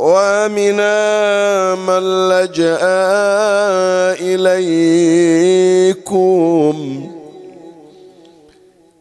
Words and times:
ومن 0.00 0.76
من 1.86 2.28
لجأ 2.28 2.78
إليكم 5.98 6.76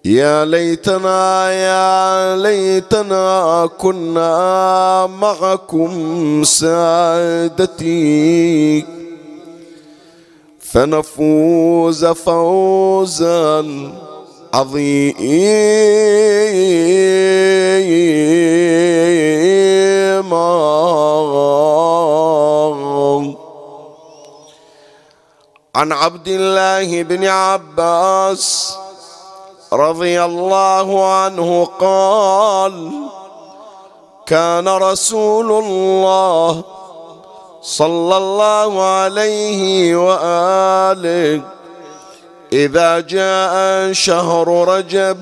يا 0.05 0.45
ليتنا 0.45 1.51
يا 1.51 2.35
ليتنا 2.35 3.69
كنا 3.77 5.07
معكم 5.07 6.43
سادتي 6.43 7.87
فنفوز 10.59 12.05
فوزا 12.05 13.65
عظيما 14.53 15.17
عن 25.75 25.91
عبد 25.91 26.27
الله 26.27 27.03
بن 27.03 27.25
عباس 27.25 28.75
رضي 29.73 30.23
الله 30.23 31.13
عنه 31.13 31.67
قال 31.79 32.91
كان 34.25 34.67
رسول 34.67 35.51
الله 35.63 36.63
صلى 37.61 38.17
الله 38.17 38.83
عليه 38.83 39.95
وآله 39.95 41.56
إذا 42.53 42.99
جاء 42.99 43.93
شهر 43.93 44.67
رجب 44.67 45.17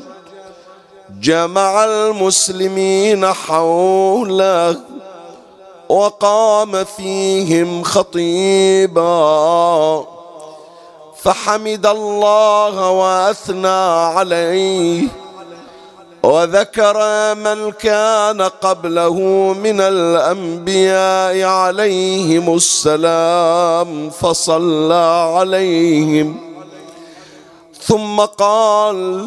جمع 1.22 1.86
المسلمين 1.86 3.25
حوله 3.25 4.80
وقام 5.90 6.84
فيهم 6.84 7.84
خطيبا. 7.84 9.06
فحمد 11.24 11.86
الله 11.86 12.90
وأثنى 12.90 13.68
عليه 14.18 15.07
وذكر 16.24 16.97
من 17.36 17.72
كان 17.72 18.42
قبله 18.42 19.13
من 19.63 19.81
الأنبياء 19.81 21.44
عليهم 21.44 22.56
السلام 22.56 24.09
فصلى 24.09 25.34
عليهم. 25.38 26.44
ثم 27.88 28.22
قال 28.22 29.25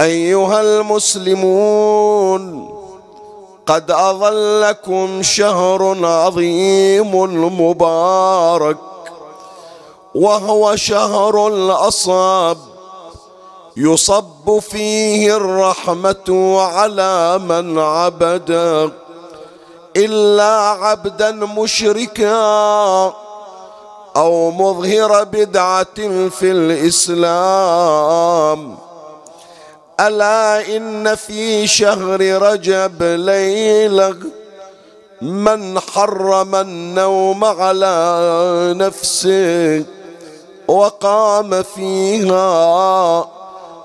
أيها 0.00 0.60
المسلمون 0.60 2.42
قد 3.66 3.90
أظلكم 3.90 5.22
شهر 5.22 6.06
عظيم 6.06 7.14
مبارك 7.60 8.76
وهو 10.14 10.76
شهر 10.76 11.46
الأصاب 11.48 12.58
يصب 13.76 14.58
فيه 14.58 15.36
الرحمة 15.36 16.56
على 16.60 17.38
من 17.38 17.78
عبد 17.78 18.50
إلا 19.96 20.52
عبدا 20.60 21.30
مشركا. 21.30 23.25
أو 24.16 24.50
مظهر 24.50 25.24
بدعة 25.24 26.28
في 26.28 26.50
الإسلام. 26.50 28.06
ألا 30.00 30.76
إن 30.76 31.14
في 31.14 31.66
شهر 31.66 32.20
رجب 32.20 33.02
ليلة 33.02 34.16
من 35.22 35.80
حرم 35.80 36.54
النوم 36.54 37.44
على 37.44 38.74
نفسه 38.76 39.84
وقام 40.68 41.62
فيها 41.62 43.28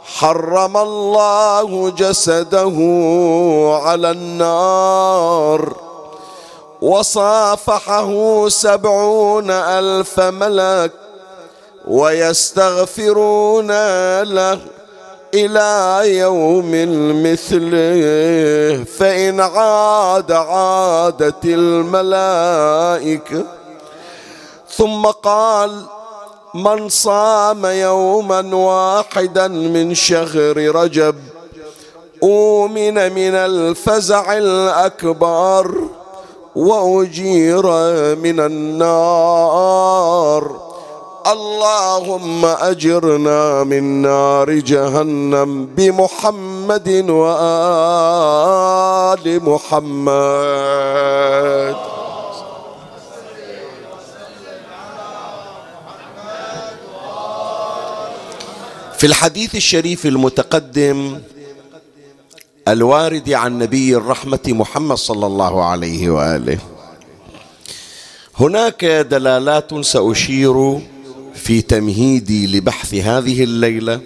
حرم 0.04 0.78
الله 0.78 1.90
جسده 1.90 2.78
على 3.84 4.12
النار. 4.12 5.91
وصافحه 6.82 8.50
سبعون 8.50 9.52
ألف 9.52 10.20
ملك 10.20 10.92
ويستغفرون 11.88 13.68
له 14.22 14.60
إلى 15.34 16.02
يوم 16.18 16.72
مثله 17.24 18.84
فإن 18.98 19.40
عاد 19.40 20.32
عادت 20.32 21.46
الملائكة 21.46 23.44
ثم 24.70 25.06
قال 25.06 25.82
من 26.54 26.90
صام 26.90 27.66
يوما 27.66 28.56
واحدا 28.56 29.48
من 29.48 29.94
شهر 29.96 30.58
رجب 30.76 31.16
أؤمن 32.24 32.94
من 32.94 33.36
الفزع 33.36 34.38
الأكبر 34.38 35.90
وأجير 36.56 37.66
من 38.16 38.40
النار. 38.40 39.92
اللهم 41.28 42.46
أجرنا 42.46 43.64
من 43.64 44.02
نار 44.02 44.52
جهنم 44.52 45.66
بمحمد 45.66 47.10
وآل 47.10 48.04
محمد. 49.44 50.72
في 58.98 59.08
الحديث 59.08 59.56
الشريف 59.56 60.06
المتقدم 60.06 61.20
الوارد 62.72 63.30
عن 63.30 63.58
نبي 63.60 63.96
الرحمة 63.96 64.40
محمد 64.48 64.98
صلى 64.98 65.26
الله 65.26 65.64
عليه 65.66 66.10
وآله. 66.10 66.58
هناك 68.40 68.86
دلالات 68.86 69.80
سأشير 69.86 70.80
في 71.34 71.62
تمهيدي 71.62 72.48
لبحث 72.48 72.94
هذه 72.94 73.44
الليلة 73.44 74.00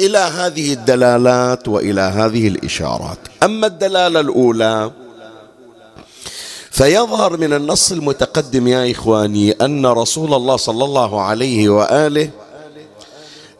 إلى 0.00 0.18
هذه 0.18 0.72
الدلالات 0.72 1.68
وإلى 1.68 2.00
هذه 2.00 2.48
الإشارات. 2.48 3.18
أما 3.42 3.66
الدلالة 3.66 4.20
الأولى 4.20 4.90
فيظهر 6.70 7.36
من 7.36 7.52
النص 7.52 7.92
المتقدم 7.92 8.68
يا 8.68 8.90
إخواني 8.90 9.52
أن 9.52 9.86
رسول 9.86 10.34
الله 10.34 10.56
صلى 10.56 10.84
الله 10.84 11.20
عليه 11.20 11.68
وآله 11.68 12.30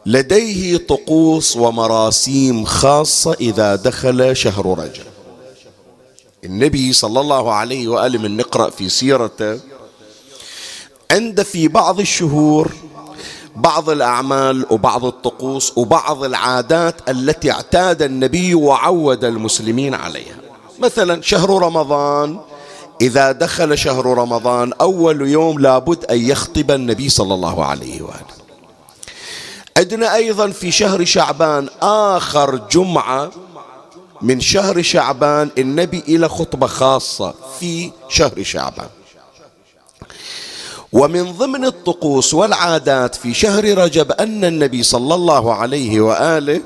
لديه 0.05 0.77
طقوس 0.77 1.57
ومراسيم 1.57 2.65
خاصة 2.65 3.33
إذا 3.41 3.75
دخل 3.75 4.35
شهر 4.35 4.79
رجب. 4.79 5.03
النبي 6.43 6.93
صلى 6.93 7.21
الله 7.21 7.53
عليه 7.53 7.87
وآله 7.87 8.19
من 8.19 8.37
نقرأ 8.37 8.69
في 8.69 8.89
سيرته 8.89 9.59
عند 11.11 11.41
في 11.41 11.67
بعض 11.67 11.99
الشهور 11.99 12.71
بعض 13.55 13.89
الأعمال 13.89 14.65
وبعض 14.71 15.05
الطقوس 15.05 15.77
وبعض 15.77 16.23
العادات 16.23 17.09
التي 17.09 17.51
اعتاد 17.51 18.01
النبي 18.01 18.55
وعود 18.55 19.23
المسلمين 19.23 19.93
عليها. 19.93 20.35
مثلا 20.79 21.21
شهر 21.21 21.49
رمضان 21.49 22.39
إذا 23.01 23.31
دخل 23.31 23.77
شهر 23.77 24.05
رمضان 24.05 24.73
أول 24.73 25.29
يوم 25.29 25.59
لابد 25.59 26.05
أن 26.05 26.19
يخطب 26.29 26.71
النبي 26.71 27.09
صلى 27.09 27.33
الله 27.33 27.65
عليه 27.65 28.01
وآله. 28.01 28.38
عندنا 29.79 30.15
أيضا 30.15 30.49
في 30.49 30.71
شهر 30.71 31.05
شعبان 31.05 31.69
آخر 31.81 32.55
جمعة 32.71 33.31
من 34.21 34.41
شهر 34.41 34.81
شعبان 34.81 35.49
النبي 35.57 36.03
إلى 36.07 36.29
خطبة 36.29 36.67
خاصة 36.67 37.33
في 37.59 37.91
شهر 38.09 38.43
شعبان. 38.43 38.87
ومن 40.93 41.31
ضمن 41.31 41.65
الطقوس 41.65 42.33
والعادات 42.33 43.15
في 43.15 43.33
شهر 43.33 43.77
رجب 43.77 44.11
أن 44.11 44.45
النبي 44.45 44.83
صلى 44.83 45.15
الله 45.15 45.53
عليه 45.53 46.01
وآله 46.01 46.61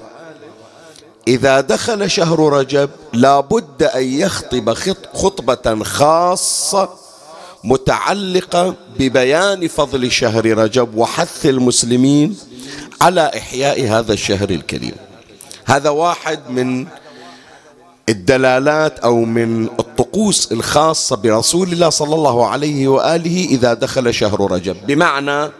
إذا 1.28 1.62
دخل 1.62 2.12
شهر 2.12 2.40
رجب 2.54 2.90
لا 3.14 3.40
بد 3.40 3.84
أن 3.84 4.04
يخطب 4.04 4.74
خطبة 5.14 5.84
خاصة 5.84 6.90
متعلقة 7.64 8.76
ببيان 9.00 9.68
فضل 9.68 10.12
شهر 10.12 10.58
رجب 10.58 10.96
وحث 10.96 11.46
المسلمين 11.46 12.38
على 13.04 13.32
إحياء 13.38 13.88
هذا 13.88 14.14
الشهر 14.14 14.50
الكريم. 14.50 14.96
هذا 15.66 15.90
واحد 15.90 16.40
من 16.50 16.88
الدلالات 18.10 19.00
أو 19.00 19.26
من 19.26 19.66
الطقوس 19.66 20.52
الخاصة 20.52 21.16
برسول 21.16 21.72
الله 21.72 21.90
صلى 21.90 22.16
الله 22.16 22.48
عليه 22.48 22.88
وآله 22.88 23.46
إذا 23.46 23.74
دخل 23.74 24.14
شهر 24.14 24.52
رجب. 24.52 24.88
بمعنى 24.88 25.52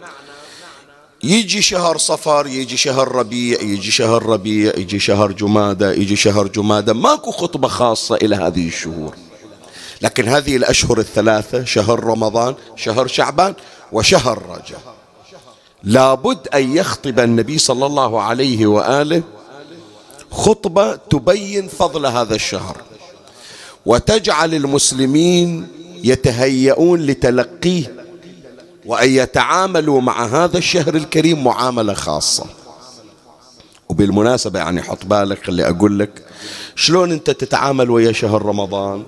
يجي 1.22 1.62
شهر 1.62 1.98
صفر 1.98 2.46
يجي 2.46 2.76
شهر 2.76 3.12
ربيع 3.12 3.60
يجي 3.60 3.90
شهر 3.90 4.26
ربيع 4.26 4.72
يجي 4.76 4.98
شهر 4.98 5.32
جمادة 5.32 5.92
يجي 5.92 6.16
شهر 6.16 6.46
جمادة. 6.46 6.92
ماكو 6.92 7.30
خطبة 7.30 7.68
خاصة 7.68 8.14
إلى 8.14 8.36
هذه 8.36 8.68
الشهور. 8.68 9.14
لكن 10.02 10.28
هذه 10.28 10.56
الأشهر 10.56 10.98
الثلاثة 10.98 11.64
شهر 11.64 12.04
رمضان 12.04 12.54
شهر 12.76 13.06
شعبان 13.06 13.54
وشهر 13.92 14.42
رجب. 14.48 15.03
لابد 15.84 16.48
أن 16.54 16.76
يخطب 16.76 17.20
النبي 17.20 17.58
صلى 17.58 17.86
الله 17.86 18.22
عليه 18.22 18.66
وآله 18.66 19.22
خطبة 20.30 20.96
تبين 20.96 21.68
فضل 21.68 22.06
هذا 22.06 22.34
الشهر. 22.34 22.76
وتجعل 23.86 24.54
المسلمين 24.54 25.68
يتهيئون 26.04 27.00
لتلقيه 27.00 27.94
وأن 28.86 29.10
يتعاملوا 29.10 30.00
مع 30.00 30.26
هذا 30.26 30.58
الشهر 30.58 30.94
الكريم 30.94 31.44
معاملة 31.44 31.94
خاصة. 31.94 32.44
وبالمناسبة 33.88 34.58
يعني 34.58 34.82
حط 34.82 35.06
بالك 35.06 35.48
اللي 35.48 35.68
أقول 35.68 35.98
لك 35.98 36.22
شلون 36.76 37.12
أنت 37.12 37.30
تتعامل 37.30 37.90
ويا 37.90 38.12
شهر 38.12 38.42
رمضان؟ 38.42 39.02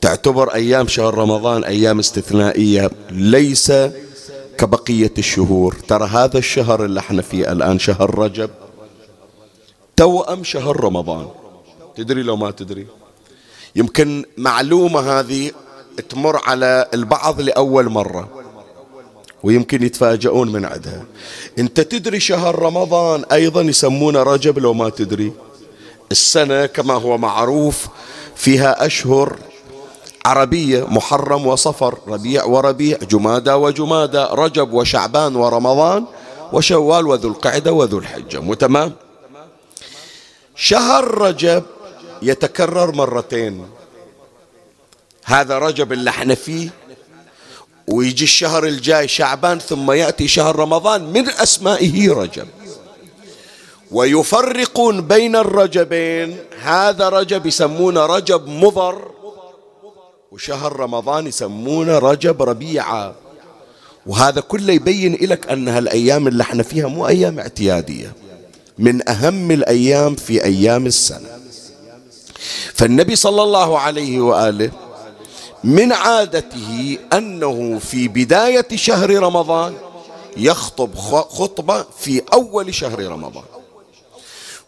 تعتبر 0.00 0.54
أيام 0.54 0.88
شهر 0.88 1.14
رمضان 1.14 1.64
أيام 1.64 1.98
استثنائية 1.98 2.90
ليس 3.10 3.72
كبقية 4.58 5.12
الشهور. 5.18 5.74
ترى 5.88 6.06
هذا 6.06 6.38
الشهر 6.38 6.84
اللي 6.84 7.00
إحنا 7.00 7.22
فيه 7.22 7.52
الآن 7.52 7.78
شهر 7.78 8.18
رجب. 8.18 8.50
توأم 9.96 10.44
شهر 10.44 10.84
رمضان. 10.84 11.28
تدري 11.96 12.22
لو 12.22 12.36
ما 12.36 12.50
تدري. 12.50 12.86
يمكن 13.76 14.24
معلومة 14.36 15.00
هذه 15.00 15.50
تمر 16.08 16.40
على 16.44 16.88
البعض 16.94 17.40
لأول 17.40 17.88
مرة. 17.88 18.28
ويمكن 19.42 19.82
يتفاجئون 19.82 20.52
من 20.52 20.64
عدها. 20.64 21.04
انت 21.58 21.80
تدري 21.80 22.20
شهر 22.20 22.58
رمضان 22.58 23.24
أيضا 23.32 23.62
يسمونه 23.62 24.22
رجب 24.22 24.58
لو 24.58 24.74
ما 24.74 24.88
تدري. 24.88 25.32
السنة 26.10 26.66
كما 26.66 26.94
هو 26.94 27.18
معروف 27.18 27.88
فيها 28.36 28.86
أشهر 28.86 29.36
عربية 30.26 30.86
محرم 30.88 31.46
وصفر 31.46 31.98
ربيع 32.08 32.44
وربيع 32.44 32.98
جمادى 32.98 33.52
وجمادى 33.52 34.26
رجب 34.30 34.72
وشعبان 34.72 35.36
ورمضان 35.36 36.04
وشوال 36.52 37.06
وذو 37.06 37.28
القعدة 37.28 37.72
وذو 37.72 37.98
الحجة. 37.98 38.40
مو 38.40 38.54
تمام؟ 38.54 38.92
شهر 40.56 41.18
رجب 41.18 41.62
يتكرر 42.22 42.92
مرتين. 42.92 43.66
هذا 45.24 45.58
رجب 45.58 45.92
اللي 45.92 46.10
إحنا 46.10 46.34
فيه 46.34 46.70
ويجي 47.88 48.24
الشهر 48.24 48.64
الجاي 48.66 49.08
شعبان 49.08 49.58
ثم 49.58 49.90
يأتي 49.90 50.28
شهر 50.28 50.56
رمضان 50.56 51.12
من 51.12 51.28
أسمائه 51.28 52.12
رجب. 52.12 52.48
ويفرقون 53.90 55.00
بين 55.00 55.36
الرجبين. 55.36 56.36
هذا 56.62 57.08
رجب 57.08 57.46
يسمونه 57.46 58.06
رجب 58.06 58.48
مضر 58.48 59.15
وشهر 60.36 60.80
رمضان 60.80 61.26
يسمونه 61.26 61.98
رجب 61.98 62.42
ربيعة. 62.42 63.14
وهذا 64.06 64.40
كله 64.40 64.72
يبين 64.72 65.18
لك 65.20 65.50
أن 65.50 65.68
هالأيام 65.68 66.28
اللي 66.28 66.42
إحنا 66.42 66.62
فيها 66.62 66.86
مو 66.86 67.08
أيام 67.08 67.38
اعتيادية. 67.38 68.12
من 68.78 69.08
أهم 69.08 69.50
الأيام 69.50 70.14
في 70.14 70.44
أيام 70.44 70.86
السنة. 70.86 71.28
فالنبي 72.74 73.16
صلى 73.16 73.42
الله 73.42 73.78
عليه 73.78 74.20
وآله 74.20 74.70
من 75.64 75.92
عادته 75.92 76.98
أنه 77.12 77.78
في 77.78 78.08
بداية 78.08 78.68
شهر 78.74 79.10
رمضان 79.10 79.74
يخطب 80.36 80.94
خطبة 81.28 81.84
في 81.98 82.22
أول 82.32 82.74
شهر 82.74 83.06
رمضان. 83.06 83.44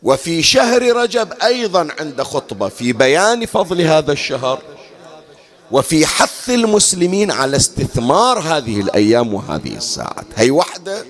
وفي 0.02 0.42
شهر 0.42 0.96
رجب 0.96 1.32
أيضا 1.42 1.88
عند 2.00 2.22
خطبة 2.22 2.68
في 2.68 2.92
بيان 2.92 3.46
فضل 3.46 3.80
هذا 3.80 4.12
الشهر. 4.12 4.58
وفي 5.70 6.06
حث 6.06 6.50
المسلمين 6.50 7.30
على 7.30 7.56
استثمار 7.56 8.38
هذه 8.38 8.80
الأيام 8.80 9.34
وهذه 9.34 9.76
الساعات. 9.76 10.26
هي 10.36 10.50
واحدة 10.50 11.04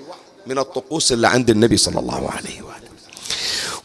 من 0.47 0.57
الطقوس 0.57 1.11
اللي 1.11 1.27
عند 1.27 1.49
النبي 1.49 1.77
صلى 1.77 1.99
الله 1.99 2.29
عليه 2.29 2.61
وآله. 2.61 2.89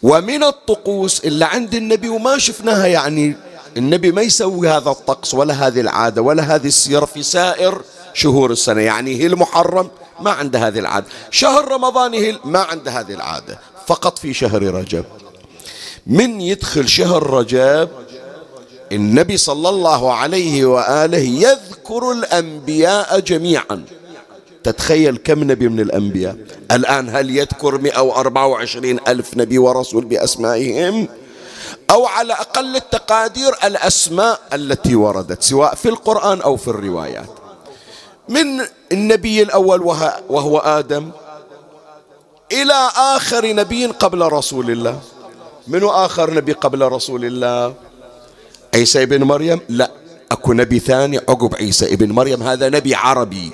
ومن 0.03 0.45
الطقوس 0.45 1.25
اللي 1.25 1.45
عند 1.45 1.75
النبي 1.75 2.09
وما 2.09 2.39
شفناها 2.39 2.87
يعني 2.87 3.37
النبي 3.77 4.13
ما 4.13 4.23
يسوي 4.23 4.69
هذا 4.69 4.91
الطقس 4.91 5.35
ولا 5.35 5.55
هذه 5.55 5.81
العادة 5.81 6.23
ولا 6.23 6.43
هذه 6.43 6.67
السيرة 6.67 7.05
في 7.05 7.23
سائر 7.23 7.83
شهور 8.15 8.51
السنة. 8.51 8.81
يعني 8.81 9.21
هي 9.21 9.27
المحرم 9.27 9.91
ما 10.21 10.31
عنده 10.31 10.69
هذه 10.69 10.79
العادة. 10.79 11.07
شهر 11.31 11.69
رمضان 11.69 12.15
هي 12.15 12.39
ما 12.45 12.59
عنده 12.59 12.91
هذه 12.91 13.13
العادة. 13.13 13.59
فقط 13.87 14.19
في 14.19 14.35
شهر 14.35 14.63
رجب. 14.63 15.05
من 16.07 16.41
يدخل 16.41 16.89
شهر 16.89 17.31
رجب 17.31 17.89
النبي 18.93 19.37
صلى 19.37 19.69
الله 19.69 20.13
عليه 20.15 20.65
وآله 20.65 21.19
يذكر 21.19 22.13
الأنبياء 22.13 23.21
جميعا. 23.21 23.85
تتخيل 24.65 25.17
كم 25.17 25.45
نبي 25.45 25.69
من 25.69 25.81
الأنبياء؟ 25.81 26.37
الآن 26.71 27.17
هل 27.17 27.31
يذكر 27.37 27.79
124 27.79 28.99
ألف 29.09 29.37
نبي 29.37 29.59
ورسول 29.59 30.05
بأسمائهم؟ 30.05 31.09
أو 31.91 32.07
على 32.07 32.33
أقل 32.33 32.77
التقادير 32.77 33.53
الأسماء 33.65 34.41
التي 34.53 34.95
وردت 34.95 35.43
سواء 35.43 35.75
في 35.75 35.89
القرآن 35.89 36.41
أو 36.41 36.57
في 36.57 36.69
الروايات. 36.69 37.31
من 38.29 38.47
النبي 38.93 39.43
الأول 39.43 39.81
وهو 40.29 40.59
آدم 40.59 41.11
إلى 42.53 42.91
آخر 42.97 43.55
نبي 43.55 43.87
قبل 43.87 44.21
رسول 44.33 44.71
الله. 44.71 45.01
من 45.69 45.85
آخر 45.85 46.35
نبي 46.35 46.53
قبل 46.53 46.83
رسول 46.83 47.25
الله؟ 47.25 47.75
عيسى 48.75 49.03
ابن 49.03 49.23
مريم؟ 49.23 49.61
لا 49.69 49.91
أكو 50.33 50.53
نبي 50.53 50.79
ثاني 50.79 51.19
عقب 51.19 51.55
عيسى 51.55 51.95
ابن 51.95 52.13
مريم. 52.13 52.43
هذا 52.43 52.69
نبي 52.69 52.95
عربي 52.95 53.53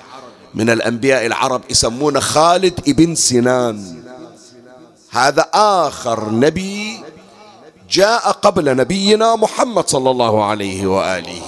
من 0.55 0.71
الأنبياء 0.71 1.27
العرب 1.27 1.63
يسمونه 1.71 2.21
خالد 2.21 2.81
ابن 2.89 3.15
سنان. 3.15 4.03
هذا 5.11 5.47
آخر 5.55 6.31
نبي 6.31 7.05
جاء 7.91 8.31
قبل 8.31 8.77
نبينا 8.77 9.37
محمد 9.37 9.89
صلى 9.89 10.11
الله 10.11 10.45
عليه 10.45 10.87
وآله. 10.87 11.43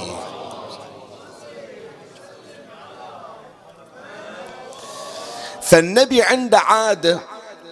فالنبي 5.62 6.22
عنده 6.22 6.58
عادة 6.58 7.20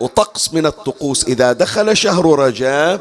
وطقس 0.01 0.55
من 0.55 0.67
الطقوس 0.67 1.25
إذا 1.25 1.53
دخل 1.53 1.97
شهر 1.97 2.39
رجب 2.39 3.01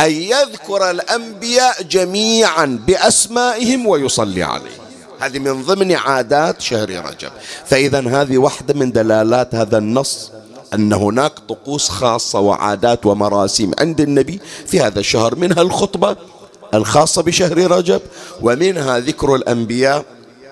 أن 0.00 0.10
يذكر 0.10 0.90
الأنبياء 0.90 1.82
جميعا 1.82 2.80
بأسمائهم 2.86 3.86
ويصلي 3.86 4.42
عليهم. 4.42 4.84
هذه 5.20 5.38
من 5.38 5.62
ضمن 5.62 5.92
عادات 5.92 6.60
شهر 6.60 6.88
رجب. 6.90 7.30
فإذا 7.66 8.08
هذه 8.08 8.38
واحدة 8.38 8.74
من 8.74 8.92
دلالات 8.92 9.54
هذا 9.54 9.78
النص 9.78 10.30
أن 10.74 10.92
هناك 10.92 11.32
طقوس 11.48 11.88
خاصة 11.88 12.40
وعادات 12.40 13.06
ومراسيم 13.06 13.70
عند 13.78 14.00
النبي 14.00 14.40
في 14.66 14.80
هذا 14.80 15.00
الشهر. 15.00 15.34
منها 15.34 15.62
الخطبة 15.62 16.16
الخاصة 16.74 17.22
بشهر 17.22 17.70
رجب 17.70 18.00
ومنها 18.42 18.98
ذكر 18.98 19.34
الأنبياء 19.34 20.04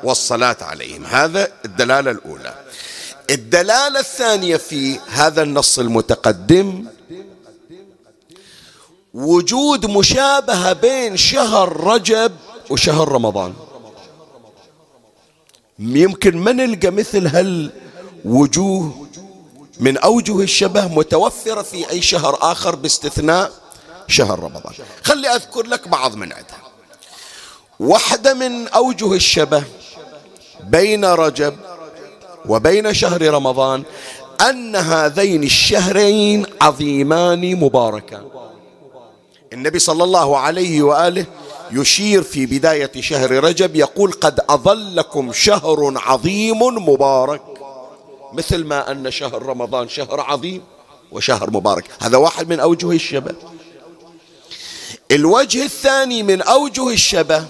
والصلاة 0.04 0.56
عليهم. 0.60 1.04
هذا 1.04 1.48
الدلالة 1.64 2.10
الأولى. 2.10 2.54
الدلالة 3.30 4.00
الثانية 4.00 4.56
في 4.56 4.98
هذا 5.10 5.42
النص 5.42 5.78
المتقدم 5.78 6.84
وجود 9.16 9.86
مشابهة 9.86 10.72
بين 10.72 11.16
شهر 11.16 11.80
رجب 11.80 12.32
وشهر 12.70 13.08
رمضان. 13.08 13.54
يمكن 15.78 16.36
ما 16.36 16.52
نلقى 16.52 16.90
مثل 16.90 17.26
هالوجوه 17.26 19.06
من 19.80 19.96
أوجه 19.96 20.40
الشبه 20.40 20.88
متوفرة 20.88 21.62
في 21.62 21.90
أي 21.90 22.02
شهر 22.02 22.38
آخر 22.40 22.74
باستثناء 22.74 23.52
شهر 24.08 24.38
رمضان. 24.38 24.72
خلي 25.02 25.28
أذكر 25.28 25.66
لك 25.66 25.88
بعض 25.88 26.14
من 26.14 26.32
عدها 26.32 26.62
واحدة 27.80 28.34
من 28.34 28.68
أوجه 28.68 29.12
الشبه 29.12 29.64
بين 30.64 31.04
رجب 31.04 31.56
وبين 32.48 32.94
شهر 32.94 33.22
رمضان 33.22 33.82
أن 34.40 34.76
هذين 34.76 35.44
الشهرين 35.44 36.46
عظيمان 36.60 37.56
مباركان. 37.56 38.24
النبي 39.56 39.78
صلى 39.78 40.04
الله 40.04 40.38
عليه 40.38 40.82
وآله 40.82 41.26
يشير 41.70 42.22
في 42.22 42.46
بداية 42.46 42.90
شهر 43.00 43.44
رجب 43.44 43.76
يقول 43.76 44.12
قد 44.12 44.40
أظلكم 44.48 45.32
شهر 45.32 45.94
عظيم 45.96 46.62
مبارك. 46.62 47.42
مثل 48.32 48.64
ما 48.64 48.90
أن 48.90 49.10
شهر 49.10 49.42
رمضان 49.42 49.88
شهر 49.88 50.20
عظيم 50.20 50.62
وشهر 51.12 51.50
مبارك. 51.50 51.84
هذا 52.00 52.16
واحد 52.16 52.48
من 52.48 52.60
أوجه 52.60 52.90
الشبه. 52.90 53.34
الوجه 55.10 55.64
الثاني 55.64 56.22
من 56.22 56.42
أوجه 56.42 56.88
الشبه 56.88 57.44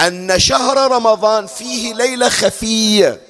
أن 0.00 0.38
شهر 0.38 0.90
رمضان 0.90 1.46
فيه 1.46 1.94
ليلة 1.94 2.28
خفية. 2.28 3.27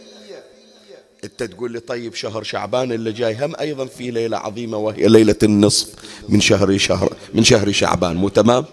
انت 1.24 1.42
تقول 1.42 1.72
لي 1.72 1.80
طيب 1.80 2.14
شهر 2.14 2.42
شعبان 2.42 2.92
اللي 2.92 3.12
جاي 3.12 3.44
هم 3.44 3.52
أيضا 3.60 3.86
في 3.86 4.10
ليلة 4.10 4.36
عظيمة 4.36 4.76
وهي 4.78 5.06
ليلة 5.08 5.36
النصف 5.42 5.88
من 6.28 6.40
شهر 6.40 6.78
شهر 6.78 7.12
من 7.34 7.44
شهر 7.44 7.72
شعبان 7.72 8.16
مو 8.16 8.28
تمام؟ 8.28 8.64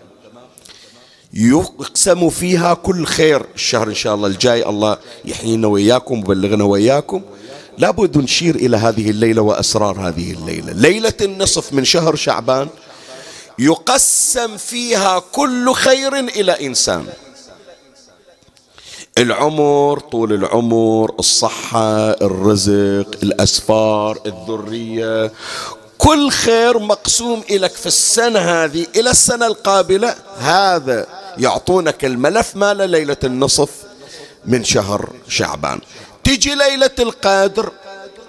يقسم 1.33 2.29
فيها 2.29 2.73
كل 2.73 3.05
خير 3.05 3.45
الشهر 3.55 3.87
إن 3.87 3.93
شاء 3.93 4.15
الله 4.15 4.27
الجاي 4.27 4.69
الله 4.69 4.97
يحيينا 5.25 5.67
وياكم 5.67 6.19
وبلغنا 6.19 6.63
وياكم 6.63 7.21
لابد 7.77 8.17
نشير 8.17 8.55
إلى 8.55 8.77
هذه 8.77 9.09
الليلة 9.09 9.41
وأسرار 9.41 10.07
هذه 10.07 10.31
الليلة، 10.31 10.73
ليلة 10.73 11.13
النصف 11.21 11.73
من 11.73 11.85
شهر 11.85 12.15
شعبان 12.15 12.67
يقسم 13.59 14.57
فيها 14.57 15.19
كل 15.19 15.73
خير 15.73 16.19
إلى 16.19 16.67
إنسان. 16.67 17.05
العمر 19.17 19.99
طول 19.99 20.33
العمر 20.33 21.15
الصحة 21.19 22.09
الرزق 22.11 23.07
الأسفار 23.23 24.19
الذرية. 24.25 25.31
كل 25.97 26.29
خير 26.29 26.79
مقسوم 26.79 27.43
إليك 27.49 27.71
في 27.71 27.85
السنة 27.85 28.39
هذه 28.39 28.85
إلى 28.95 29.11
السنة 29.11 29.47
القابلة. 29.47 30.15
هذا 30.37 31.07
يعطونك 31.37 32.05
الملف 32.05 32.55
مال 32.55 32.89
ليلة 32.89 33.17
النصف 33.23 33.69
من 34.45 34.63
شهر 34.63 35.09
شعبان. 35.27 35.79
تجي 36.23 36.55
ليلة 36.55 36.95
القدر 36.99 37.71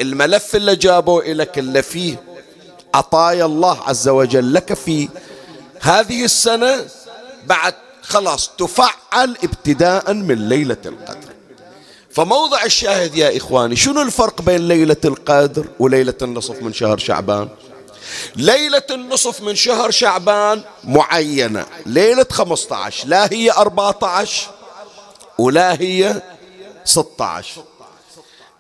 الملف 0.00 0.56
اللي 0.56 0.76
جابوه 0.76 1.22
إليك 1.22 1.58
اللي 1.58 1.82
فيه 1.82 2.16
عطايا 2.94 3.44
الله 3.44 3.82
عز 3.82 4.08
وجل 4.08 4.54
لك 4.54 4.74
في 4.74 5.08
هذه 5.80 6.24
السنة 6.24 6.84
بعد 7.46 7.74
خلاص 8.08 8.50
تفعل 8.58 9.36
ابتداء 9.44 10.12
من 10.12 10.48
ليلة 10.48 10.76
القدر. 10.86 11.28
فموضع 12.10 12.64
الشاهد 12.64 13.14
يا 13.14 13.36
إخواني 13.36 13.76
شنو 13.76 14.02
الفرق 14.02 14.42
بين 14.42 14.68
ليلة 14.68 14.96
القدر 15.04 15.66
وليلة 15.78 16.14
النصف 16.22 16.62
من 16.62 16.72
شهر 16.72 16.98
شعبان؟ 16.98 17.48
ليلة 18.36 18.82
النصف 18.90 19.40
من 19.40 19.54
شهر 19.54 19.90
شعبان 19.90 20.62
معينة 20.84 21.66
ليلة 21.86 22.26
15 22.30 23.08
لا 23.08 23.32
هي 23.32 23.50
14 23.50 24.50
ولا 25.38 25.80
هي 25.80 26.22
16 26.84 27.62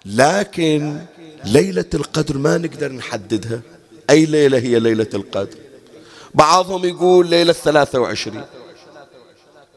لكن 0.06 1.00
ليلة 1.44 1.84
القدر 1.94 2.38
ما 2.38 2.58
نقدر 2.58 2.92
نحددها. 2.92 3.60
أي 4.10 4.26
ليلة 4.26 4.58
هي 4.58 4.78
ليلة 4.78 5.08
القدر؟ 5.14 5.58
بعضهم 6.34 6.84
يقول 6.84 7.26
ليلة 7.26 7.52
23 7.52 8.44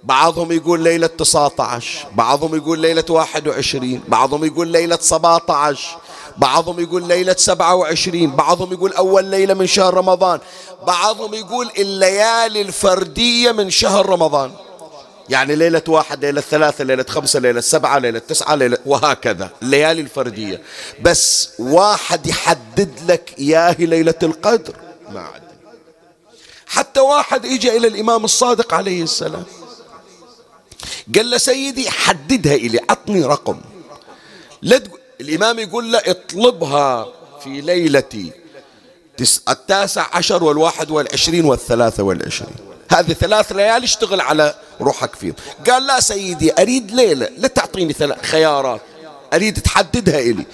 بعضهم 0.03 0.51
يقول 0.51 0.79
ليلة 0.79 1.07
19 1.07 2.07
بعضهم 2.15 2.55
يقول 2.55 2.79
ليلة 2.79 3.03
21 3.09 4.01
بعضهم 4.07 4.45
يقول 4.45 4.67
ليلة 4.67 4.97
17 5.01 5.97
بعضهم 6.37 6.79
يقول 6.79 7.07
ليلة 7.07 7.35
27 7.37 8.35
بعضهم 8.35 8.73
يقول 8.73 8.93
أول 8.93 9.25
ليلة 9.25 9.53
من 9.53 9.67
شهر 9.67 9.93
رمضان 9.93 10.39
بعضهم 10.87 11.33
يقول 11.33 11.71
الليالي 11.77 12.61
الفردية 12.61 13.51
من 13.51 13.69
شهر 13.69 14.05
رمضان. 14.05 14.51
يعني 15.29 15.55
ليلة 15.55 15.81
واحد 15.87 16.25
ليلة 16.25 16.41
ثلاثة 16.41 16.83
ليلة 16.83 17.05
خمسة 17.09 17.39
ليلة 17.39 17.61
سبعة 17.61 17.97
ليلة 17.97 18.19
تسعة 18.19 18.55
ليلة 18.55 18.77
وهكذا 18.85 19.49
الليالي 19.61 20.01
الفردية. 20.01 20.61
بس 21.01 21.49
واحد 21.59 22.27
يحدد 22.27 22.91
لك 23.07 23.33
إياه 23.39 23.75
ليلة 23.79 24.13
القدر. 24.23 24.73
ما 25.09 25.19
عاد. 25.19 25.41
حتى 26.67 26.99
واحد 26.99 27.45
اجى 27.45 27.77
إلى 27.77 27.87
الإمام 27.87 28.25
الصادق 28.25 28.73
عليه 28.73 29.03
السلام. 29.03 29.43
قال 31.15 31.29
له 31.29 31.37
سيدي 31.37 31.89
حددها 31.89 32.55
إلي 32.55 32.79
عطني 32.89 33.23
رقم. 33.23 33.59
لا 34.61 34.81
الإمام 35.21 35.59
يقول 35.59 35.91
له 35.91 36.01
اطلبها 36.05 37.07
في 37.43 37.61
ليلة 37.61 38.31
التاسع 39.49 40.07
عشر 40.13 40.43
والواحد 40.43 40.91
والعشرين 40.91 41.45
والثلاثة 41.45 42.03
والعشرين. 42.03 42.55
هذه 42.91 43.13
ثلاث 43.13 43.51
ليالي 43.51 43.85
اشتغل 43.85 44.21
على 44.21 44.55
روحك 44.81 45.15
فيهم 45.15 45.33
قال 45.69 45.87
لا 45.87 45.99
سيدي 45.99 46.61
أريد 46.61 46.91
ليلة. 46.91 47.29
لا 47.37 47.47
تعطيني 47.47 47.93
ثلاث 47.93 48.25
خيارات. 48.25 48.81
أريد 49.33 49.61
تحددها 49.61 50.19
إلي. 50.19 50.45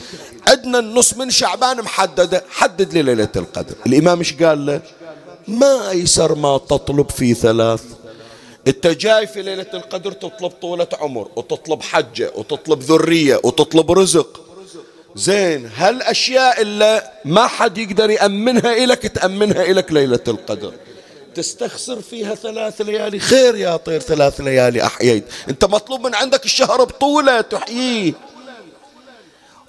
أدنى 0.48 0.80
النص 0.80 1.14
من 1.14 1.30
شعبان 1.30 1.82
محددة. 1.82 2.44
حدد 2.50 2.94
لي 2.94 3.02
ليلة 3.02 3.30
القدر. 3.36 3.76
الإمام 3.88 4.20
إيش 4.20 4.34
قال 4.34 4.66
له؟ 4.66 4.82
ما 5.48 5.90
أيسر 5.90 6.36
ما 6.36 6.58
تطلب 6.58 7.10
في 7.10 7.34
ثلاث. 7.34 7.84
انت 8.68 8.88
جاي 8.88 9.28
في 9.28 9.42
ليلة 9.42 9.68
القدر 9.74 10.12
تطلب 10.12 10.52
طولة 10.62 10.88
عمر 11.00 11.28
وتطلب 11.36 11.82
حجة 11.82 12.32
وتطلب 12.36 12.82
ذرية 12.82 13.40
وتطلب 13.44 13.92
رزق. 13.92 14.42
زين 15.16 15.72
هالأشياء 15.76 16.62
اللي 16.62 17.12
ما 17.26 17.48
حد 17.48 17.78
يقدر 17.78 18.10
يأمنها 18.10 18.84
إلك 18.84 19.08
تأمنها 19.08 19.64
إلك 19.64 19.92
ليلة 19.92 20.24
القدر. 20.28 20.74
تستخسر 21.36 22.02
فيها 22.02 22.36
ثلاث 22.36 22.82
ليالي. 22.82 23.20
خير 23.20 23.56
يا 23.56 23.78
طير 23.78 24.00
ثلاث 24.00 24.42
ليالي 24.42 24.86
أحييت. 24.86 25.26
أنت 25.50 25.66
مطلوب 25.66 26.08
من 26.08 26.16
عندك 26.16 26.46
الشهر 26.46 26.84
بطولة 26.84 27.42
تحييه. 27.42 28.14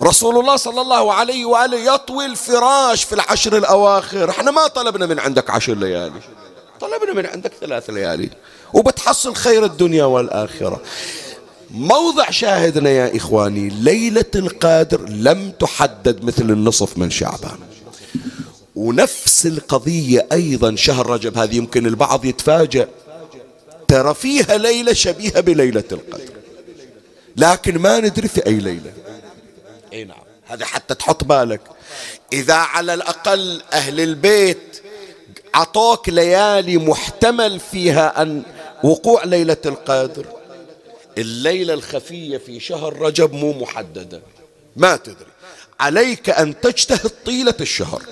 رسول 0.03 0.39
الله 0.39 0.57
صلى 0.57 0.81
الله 0.81 1.13
عليه 1.13 1.45
وآله 1.45 1.95
يطوي 1.95 2.27
الفراش 2.27 3.05
في 3.05 3.13
العشر 3.13 3.57
الأواخر. 3.57 4.31
إحنا 4.31 4.51
ما 4.51 4.67
طلبنا 4.67 5.07
من 5.07 5.19
عندك 5.19 5.51
عشر 5.51 5.75
ليالي. 5.75 6.21
طلبنا 6.81 7.13
من 7.13 7.27
عندك 7.27 7.53
ثلاث 7.61 7.91
ليالي. 7.91 8.31
وبتحصل 8.77 9.35
خير 9.35 9.65
الدنيا 9.65 10.05
والآخرة. 10.05 10.83
موضع 11.71 12.31
شاهدنا 12.31 12.91
يا 12.91 13.17
إخواني 13.17 13.69
ليلة 13.69 14.25
القادر 14.35 15.09
لم 15.09 15.51
تحدد 15.51 16.25
مثل 16.25 16.51
النصف 16.51 16.99
من 16.99 17.11
شعبان. 17.11 17.59
ونفس 18.77 19.47
القضية 19.47 20.27
أيضا 20.33 20.77
شهر 20.77 21.11
رجب 21.11 21.39
هذه 21.39 21.57
يمكن 21.57 21.87
البعض 21.87 22.25
يتفاجأ. 22.25 22.89
ترى 23.89 24.15
فيها 24.15 24.59
ليلة 24.59 24.93
شبيهة 24.93 25.41
بليلة 25.41 25.85
القدر. 25.93 26.33
لكن 27.37 27.79
ما 27.79 28.01
ندري 28.01 28.29
في 28.29 28.47
أي 28.47 28.55
ليلة. 28.55 28.93
أي 29.93 30.05
نعم. 30.05 30.19
هذا 30.47 30.65
حتى 30.65 30.95
تحط 30.95 31.25
بالك. 31.25 31.61
إذا 32.33 32.55
على 32.55 32.95
الأقل 32.95 33.63
أهل 33.73 34.01
البيت 34.01 34.83
عطوك 35.55 36.09
ليالي 36.09 36.77
محتمل 36.77 37.61
فيها 37.61 38.23
أن 38.23 38.43
وقوع 38.85 39.25
ليلة 39.25 39.57
القدر. 39.67 40.27
الليلة 41.19 41.75
الخفية 41.75 42.39
في 42.39 42.61
شهر 42.61 42.99
رجب 42.99 43.33
مو 43.33 43.53
محددة. 43.53 44.23
ما 44.77 44.97
تدري. 44.97 45.27
عليك 45.81 46.31
أن 46.31 46.61
تجتهد 46.61 47.11
طيلة 47.27 47.55
الشهر. 47.61 48.03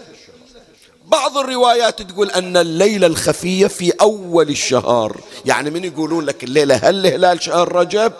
بعض 1.07 1.39
الروايات 1.39 2.03
تقول 2.03 2.31
أن 2.31 2.57
الليلة 2.57 3.07
الخفية 3.07 3.67
في 3.67 3.93
أول 4.01 4.49
الشهر. 4.49 5.21
يعني 5.47 5.71
من 5.71 5.85
يقولون 5.85 6.25
لك 6.25 6.45
الليلة 6.45 6.75
هل 6.75 7.07
هلال 7.07 7.43
شهر 7.43 7.73
رجب؟ 7.73 8.13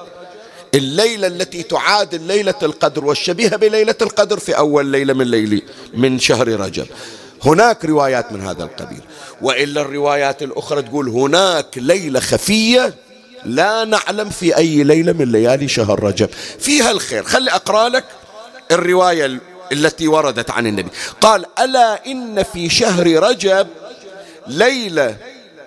الليلة 0.75 1.27
التي 1.27 1.63
تعادل 1.63 2.21
ليلة 2.21 2.55
القدر 2.63 3.05
والشبيهة 3.05 3.57
بليلة 3.57 3.95
القدر 4.03 4.39
في 4.39 4.57
أول 4.59 4.87
ليلة 4.87 5.15
من 5.15 5.27
ليلة 5.27 5.63
من 5.95 6.19
شهر 6.19 6.49
رجب. 6.49 6.87
هناك 7.45 7.85
روايات 7.85 8.33
من 8.33 8.41
هذا 8.41 8.65
القبيل. 8.65 9.01
وإلا 9.43 9.81
الروايات 9.81 10.43
الأخرى 10.43 10.83
تقول 10.83 11.09
هناك 11.09 11.79
ليلة 11.79 12.21
خفية 12.21 12.95
لا 13.45 13.85
نعلم 13.85 14.31
في 14.31 14.57
أي 14.57 14.85
ليلة 14.85 15.13
من 15.13 15.33
ليالي 15.33 15.69
شهر 15.69 16.03
رجب. 16.03 16.29
فيها 16.59 16.91
الخير. 16.91 17.25
خلي 17.25 17.51
أقرأ 17.51 17.89
لك 17.89 18.05
الرواية 18.71 19.41
التي 19.73 20.09
وردت 20.09 20.51
عن 20.51 20.67
النبي. 20.67 20.91
قال 21.21 21.47
ألا 21.59 22.07
إن 22.07 22.43
في 22.43 22.69
شهر 22.69 23.07
رجب 23.07 23.69
ليلة 24.47 25.17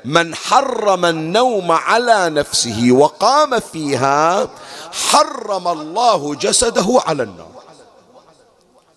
من 0.05 0.35
حرم 0.35 1.05
النوم 1.05 1.71
على 1.71 2.29
نفسه 2.29 2.87
وقام 2.91 3.59
فيها 3.59 4.49
حرم 4.91 5.67
الله 5.67 6.35
جسده 6.35 7.01
على 7.05 7.23
النوم. 7.23 7.55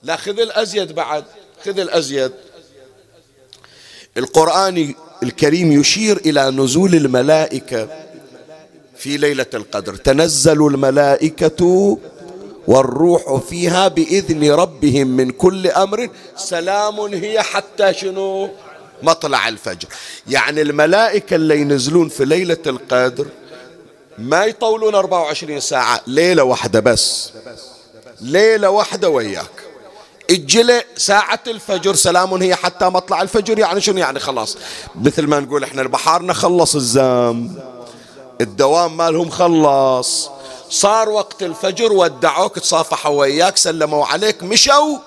لا 0.02 0.16
خذ 0.16 0.40
الأزيد 0.40 0.92
بعد. 0.92 1.24
خذ 1.64 1.78
الأزيد. 1.78 2.32
القرآن 4.16 4.94
الكريم 5.22 5.72
يشير 5.80 6.16
إلى 6.16 6.50
نزول 6.50 6.94
الملائكة 6.94 7.88
في 8.96 9.16
ليلة 9.16 9.46
القدر. 9.54 9.94
تنزل 9.96 10.66
الملائكة 10.66 11.98
والروح 12.66 13.36
فيها 13.36 13.88
بإذن 13.88 14.50
ربهم 14.50 15.06
من 15.06 15.30
كل 15.30 15.66
أمر. 15.66 16.08
سلام 16.36 17.00
هي 17.00 17.42
حتى 17.42 17.94
شنو؟ 17.94 18.50
مطلع 19.02 19.48
الفجر. 19.48 19.88
يعني 20.28 20.62
الملائكة 20.62 21.36
اللي 21.36 21.60
ينزلون 21.60 22.08
في 22.08 22.24
ليلة 22.24 22.62
القدر 22.66 23.26
ما 24.18 24.44
يطولون 24.44 24.94
24 24.94 25.60
ساعة 25.60 26.00
ليلة 26.06 26.42
واحدة 26.42 26.80
بس. 26.80 27.32
ليلة 28.20 28.70
واحدة 28.70 29.08
وياك. 29.08 29.69
الجلء 30.30 30.84
ساعة 30.96 31.40
الفجر 31.46 31.94
سلام 31.94 32.34
هي 32.34 32.54
حتى 32.54 32.84
مطلع 32.84 33.22
الفجر 33.22 33.58
يعني 33.58 33.80
شنو 33.80 33.98
يعني؟ 33.98 34.20
خلاص. 34.20 34.56
مثل 34.94 35.26
ما 35.26 35.40
نقول 35.40 35.64
إحنا 35.64 35.82
البحارنا 35.82 36.32
خلص 36.32 36.74
الزام. 36.74 37.54
الدوام 38.40 38.96
مالهم 38.96 39.30
خلص. 39.30 40.30
صار 40.70 41.08
وقت 41.08 41.42
الفجر 41.42 41.92
ودعوك 41.92 42.58
تصافحوا 42.58 43.20
وياك 43.20 43.56
سلموا 43.56 44.06
عليك 44.06 44.42
مشوا 44.42 44.98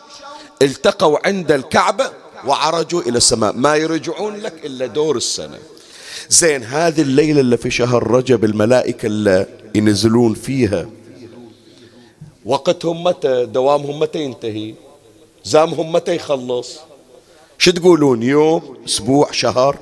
التقوا 0.61 1.27
عند 1.27 1.51
الكعبة 1.51 2.11
وعرجوا 2.47 3.01
إلى 3.01 3.17
السماء. 3.17 3.53
ما 3.53 3.75
يرجعون 3.75 4.37
لك 4.37 4.53
إلا 4.65 4.85
دور 4.85 5.17
السنة. 5.17 5.57
زين 6.29 6.63
هذه 6.63 7.01
الليلة 7.01 7.39
اللي 7.39 7.57
في 7.57 7.71
شهر 7.71 8.11
رجب 8.11 8.43
الملائكة 8.43 9.05
اللي 9.05 9.47
ينزلون 9.75 10.33
فيها. 10.33 10.89
وقتهم 12.45 13.03
متى؟ 13.03 13.45
دوامهم 13.45 13.99
متى 13.99 14.19
ينتهي؟ 14.19 14.73
زامهم 15.43 15.91
متى 15.91 16.15
يخلص؟ 16.15 16.79
شو 17.57 17.71
تقولون؟ 17.71 18.23
يوم؟ 18.23 18.77
أسبوع؟ 18.85 19.31
شهر؟ 19.31 19.77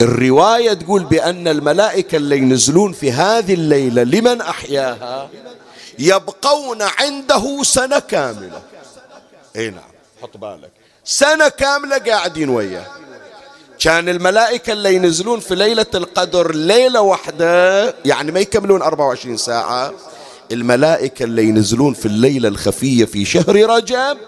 الرواية 0.00 0.72
تقول 0.72 1.04
بأن 1.04 1.48
الملائكة 1.48 2.16
اللي 2.16 2.36
ينزلون 2.36 2.92
في 2.92 3.12
هذه 3.12 3.54
الليلة 3.54 4.02
لمن 4.02 4.40
أحياها؟ 4.40 5.30
يبقون 5.98 6.82
عنده 6.82 7.62
سنة 7.62 7.98
كاملة. 7.98 8.62
إي 9.56 9.70
نعم 9.70 9.90
حط 10.22 10.36
بالك. 10.36 10.70
سنة 11.04 11.48
كاملة 11.48 11.98
قاعدين 11.98 12.48
وياه. 12.48 12.86
كان 13.78 14.08
الملائكة 14.08 14.72
اللي 14.72 14.94
ينزلون 14.94 15.40
في 15.40 15.54
ليلة 15.54 15.86
القدر 15.94 16.54
ليلة 16.54 17.00
واحدة 17.00 17.94
يعني 18.04 18.32
ما 18.32 18.40
يكملون 18.40 18.82
24 18.82 19.36
ساعة. 19.36 19.92
الملائكة 20.52 21.22
اللي 21.24 21.44
ينزلون 21.44 21.94
في 21.94 22.06
الليلة 22.06 22.48
الخفية 22.48 23.04
في 23.04 23.24
شهر 23.24 23.56
رجب 23.56 24.18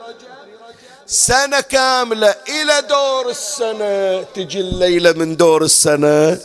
سنة 1.07 1.61
كاملة 1.61 2.35
إلى 2.49 2.89
دور 2.89 3.31
السنة. 3.31 4.23
تجي 4.23 4.61
الليلة 4.61 5.13
من 5.13 5.37
دور 5.37 5.63
السنة 5.65 6.39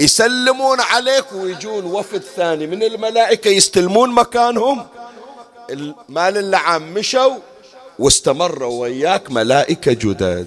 يسلمون 0.00 0.80
عليك 0.80 1.24
ويجون 1.34 1.84
وفد 1.84 2.22
ثاني. 2.36 2.66
من 2.66 2.82
الملائكة 2.82 3.48
يستلمون 3.48 4.10
مكانهم. 4.10 4.86
مال 6.08 6.38
اللعام 6.38 6.94
مشوا 6.94 7.34
واستمروا 7.98 8.80
وياك 8.80 9.30
ملائكة 9.30 9.92
جدد 9.92 10.46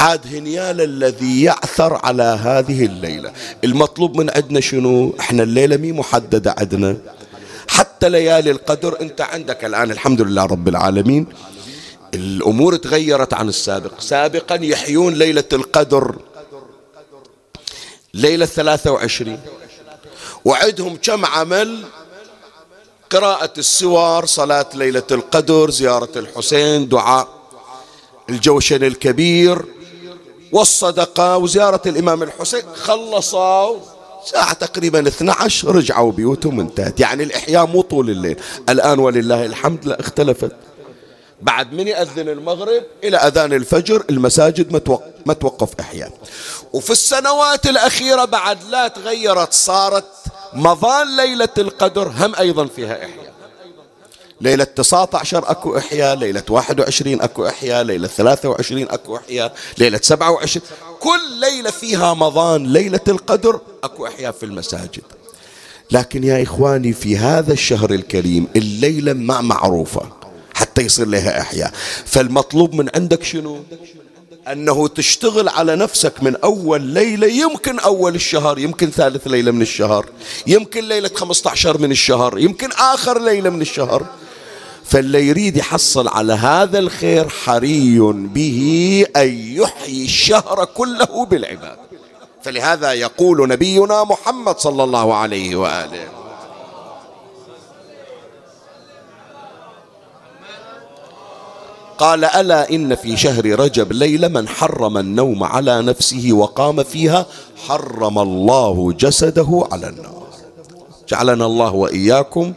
عاد 0.00 0.26
هنيال 0.26 0.80
الذي 0.80 1.42
يعثر 1.42 1.94
على 1.94 2.22
هذه 2.22 2.84
الليلة. 2.84 3.32
المطلوب 3.64 4.16
من 4.16 4.30
عندنا 4.30 4.60
شنو؟ 4.60 5.14
إحنا 5.20 5.42
الليلة 5.42 5.76
مي 5.76 5.92
محددة 5.92 6.54
عندنا. 6.58 6.96
حتى 7.76 8.08
ليالي 8.08 8.50
القدر 8.50 9.00
انت 9.00 9.20
عندك 9.20 9.64
الآن 9.64 9.90
الحمد 9.90 10.20
لله 10.20 10.44
رب 10.44 10.68
العالمين. 10.68 11.26
الأمور 12.14 12.76
تغيرت 12.76 13.34
عن 13.34 13.48
السابق. 13.48 14.00
سابقا 14.00 14.54
يحيون 14.54 15.14
ليلة 15.14 15.44
القدر. 15.52 16.16
ليلة 18.14 18.46
23 18.46 19.40
وعدهم 20.44 20.96
كم 20.96 21.26
عمل؟ 21.26 21.84
قراءة 23.10 23.52
السور 23.58 24.26
صلاة 24.26 24.66
ليلة 24.74 25.08
القدر 25.10 25.70
زيارة 25.70 26.14
الحسين 26.16 26.88
دعاء 26.88 27.28
الجوشن 28.28 28.84
الكبير 28.84 29.64
والصدقة 30.52 31.36
وزيارة 31.36 31.82
الإمام 31.86 32.22
الحسين. 32.22 32.62
خلصوا. 32.74 33.99
ساعة 34.24 34.52
تقريبا 34.52 35.08
12 35.08 35.76
رجعوا 35.76 36.12
بيوتهم 36.12 36.60
انتهت 36.60 37.00
يعني 37.00 37.22
الإحياء 37.22 37.66
مو 37.66 37.82
طول 37.82 38.10
الليل. 38.10 38.36
الآن 38.68 38.98
ولله 38.98 39.46
الحمد 39.46 39.84
لا 39.84 40.00
اختلفت. 40.00 40.52
بعد 41.42 41.72
من 41.72 41.88
يأذن 41.88 42.28
المغرب 42.28 42.82
إلى 43.04 43.16
أذان 43.16 43.52
الفجر 43.52 44.04
المساجد 44.10 44.72
ما 45.26 45.32
توقف 45.34 45.68
إحياء. 45.80 46.12
وفي 46.72 46.90
السنوات 46.90 47.66
الأخيرة 47.66 48.24
بعد 48.24 48.58
لا 48.70 48.88
تغيرت 48.88 49.52
صارت 49.52 50.04
مظان 50.52 51.16
ليلة 51.16 51.48
القدر 51.58 52.08
هم 52.08 52.34
أيضا 52.34 52.66
فيها 52.66 53.04
إحياء. 53.04 53.29
ليلة 54.40 54.64
19 54.64 55.50
أكو 55.50 55.78
إحياء 55.78 56.16
ليلة 56.16 56.42
21 56.48 57.20
أكو 57.20 57.46
إحياء 57.46 57.82
ليلة 57.82 58.08
23 58.08 58.82
أكو 58.82 59.16
إحياء 59.16 59.54
ليلة 59.78 60.00
27 60.02 60.66
كل 61.00 61.40
ليلة 61.40 61.70
فيها 61.70 62.14
مظان 62.14 62.66
ليلة 62.72 63.00
القدر 63.08 63.60
أكو 63.84 64.06
إحياء 64.06 64.32
في 64.32 64.42
المساجد. 64.46 65.02
لكن 65.90 66.24
يا 66.24 66.42
إخواني 66.42 66.92
في 66.92 67.16
هذا 67.16 67.52
الشهر 67.52 67.90
الكريم 67.94 68.46
الليلة 68.56 69.12
ما 69.12 69.40
معروفة 69.40 70.02
حتى 70.54 70.82
يصير 70.82 71.06
لها 71.06 71.40
إحياء. 71.40 71.72
فالمطلوب 72.04 72.74
من 72.74 72.88
عندك 72.94 73.22
شنو؟ 73.24 73.60
أنه 74.52 74.88
تشتغل 74.88 75.48
على 75.48 75.76
نفسك 75.76 76.22
من 76.22 76.36
أول 76.36 76.82
ليلة 76.82 77.26
يمكن 77.26 77.78
أول 77.78 78.14
الشهر 78.14 78.58
يمكن 78.58 78.90
ثالث 78.90 79.26
ليلة 79.26 79.50
من 79.50 79.62
الشهر 79.62 80.06
يمكن 80.46 80.84
ليلة 80.88 81.10
15 81.14 81.78
من 81.78 81.90
الشهر 81.90 82.38
يمكن 82.38 82.72
آخر 82.72 83.22
ليلة 83.22 83.50
من 83.50 83.60
الشهر. 83.60 84.06
فاللي 84.90 85.28
يريد 85.28 85.56
يحصل 85.56 86.08
على 86.08 86.32
هذا 86.32 86.78
الخير 86.78 87.28
حري 87.28 87.98
به 88.12 88.60
أن 89.16 89.28
يحيي 89.38 90.04
الشهر 90.04 90.64
كله 90.64 91.26
بالعباد. 91.30 91.78
فلهذا 92.42 92.92
يقول 92.92 93.48
نبينا 93.48 94.04
محمد 94.04 94.58
صلى 94.58 94.84
الله 94.84 95.14
عليه 95.14 95.56
وآله. 95.56 96.08
قال 101.98 102.24
ألا 102.24 102.70
إن 102.70 102.94
في 102.94 103.16
شهر 103.16 103.60
رجب 103.60 103.92
ليلة 103.92 104.28
من 104.28 104.48
حرم 104.48 104.98
النوم 104.98 105.44
على 105.44 105.82
نفسه 105.82 106.28
وقام 106.32 106.82
فيها 106.82 107.26
حرم 107.68 108.18
الله 108.18 108.92
جسده 108.92 109.68
على 109.72 109.88
النار. 109.88 110.26
جعلنا 111.08 111.46
الله 111.46 111.74
وإياكم 111.74 112.52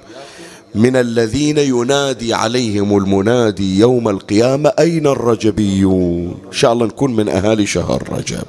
من 0.76 0.96
الذين 0.96 1.58
ينادي 1.58 2.34
عليهم 2.34 2.98
المنادي 2.98 3.80
يوم 3.80 4.10
القيامة 4.10 4.74
أين 4.80 5.08
الرجبيون؟ 5.08 6.42
إن 6.48 6.52
شاء 6.52 6.74
الله 6.74 6.86
نكون 6.86 7.16
من 7.16 7.30
أهالي 7.30 7.66
شهر 7.66 8.10
رجب. 8.10 8.44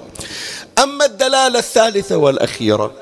أما 0.82 1.04
الدلالة 1.04 1.58
الثالثة 1.58 2.16
والأخيرة 2.16 2.92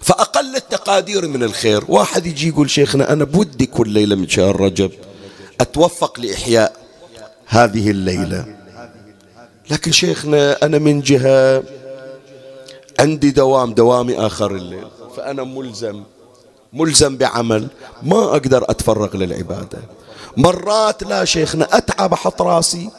فأقل 0.00 0.56
التقادير 0.56 1.28
من 1.28 1.42
الخير. 1.42 1.84
واحد 1.88 2.26
يجي 2.26 2.48
يقول 2.48 2.70
شيخنا 2.70 3.12
أنا 3.12 3.24
بودي 3.24 3.66
كل 3.66 3.88
ليلة 3.88 4.16
من 4.16 4.28
شهر 4.28 4.60
رجب 4.60 4.90
أتوفق 5.60 6.20
لإحياء 6.20 6.76
هذه 7.46 7.90
الليلة. 7.90 8.56
لكن 9.70 9.92
شيخنا 9.92 10.58
أنا 10.62 10.78
من 10.78 11.00
جهة 11.00 11.62
عندي 13.00 13.30
دوام 13.30 13.74
دوامي 13.74 14.18
آخر 14.18 14.56
الليل 14.56 14.86
فأنا 15.16 15.44
ملزم 15.44 16.02
ملزم 16.72 17.16
بعمل 17.16 17.68
ما 18.02 18.24
أقدر 18.24 18.64
أتفرغ 18.70 19.16
للعبادة. 19.16 19.78
مرات 20.36 21.02
لا 21.02 21.24
شيخنا 21.24 21.68
أتعب 21.76 22.12
أحط 22.12 22.42
راسي 22.42 22.90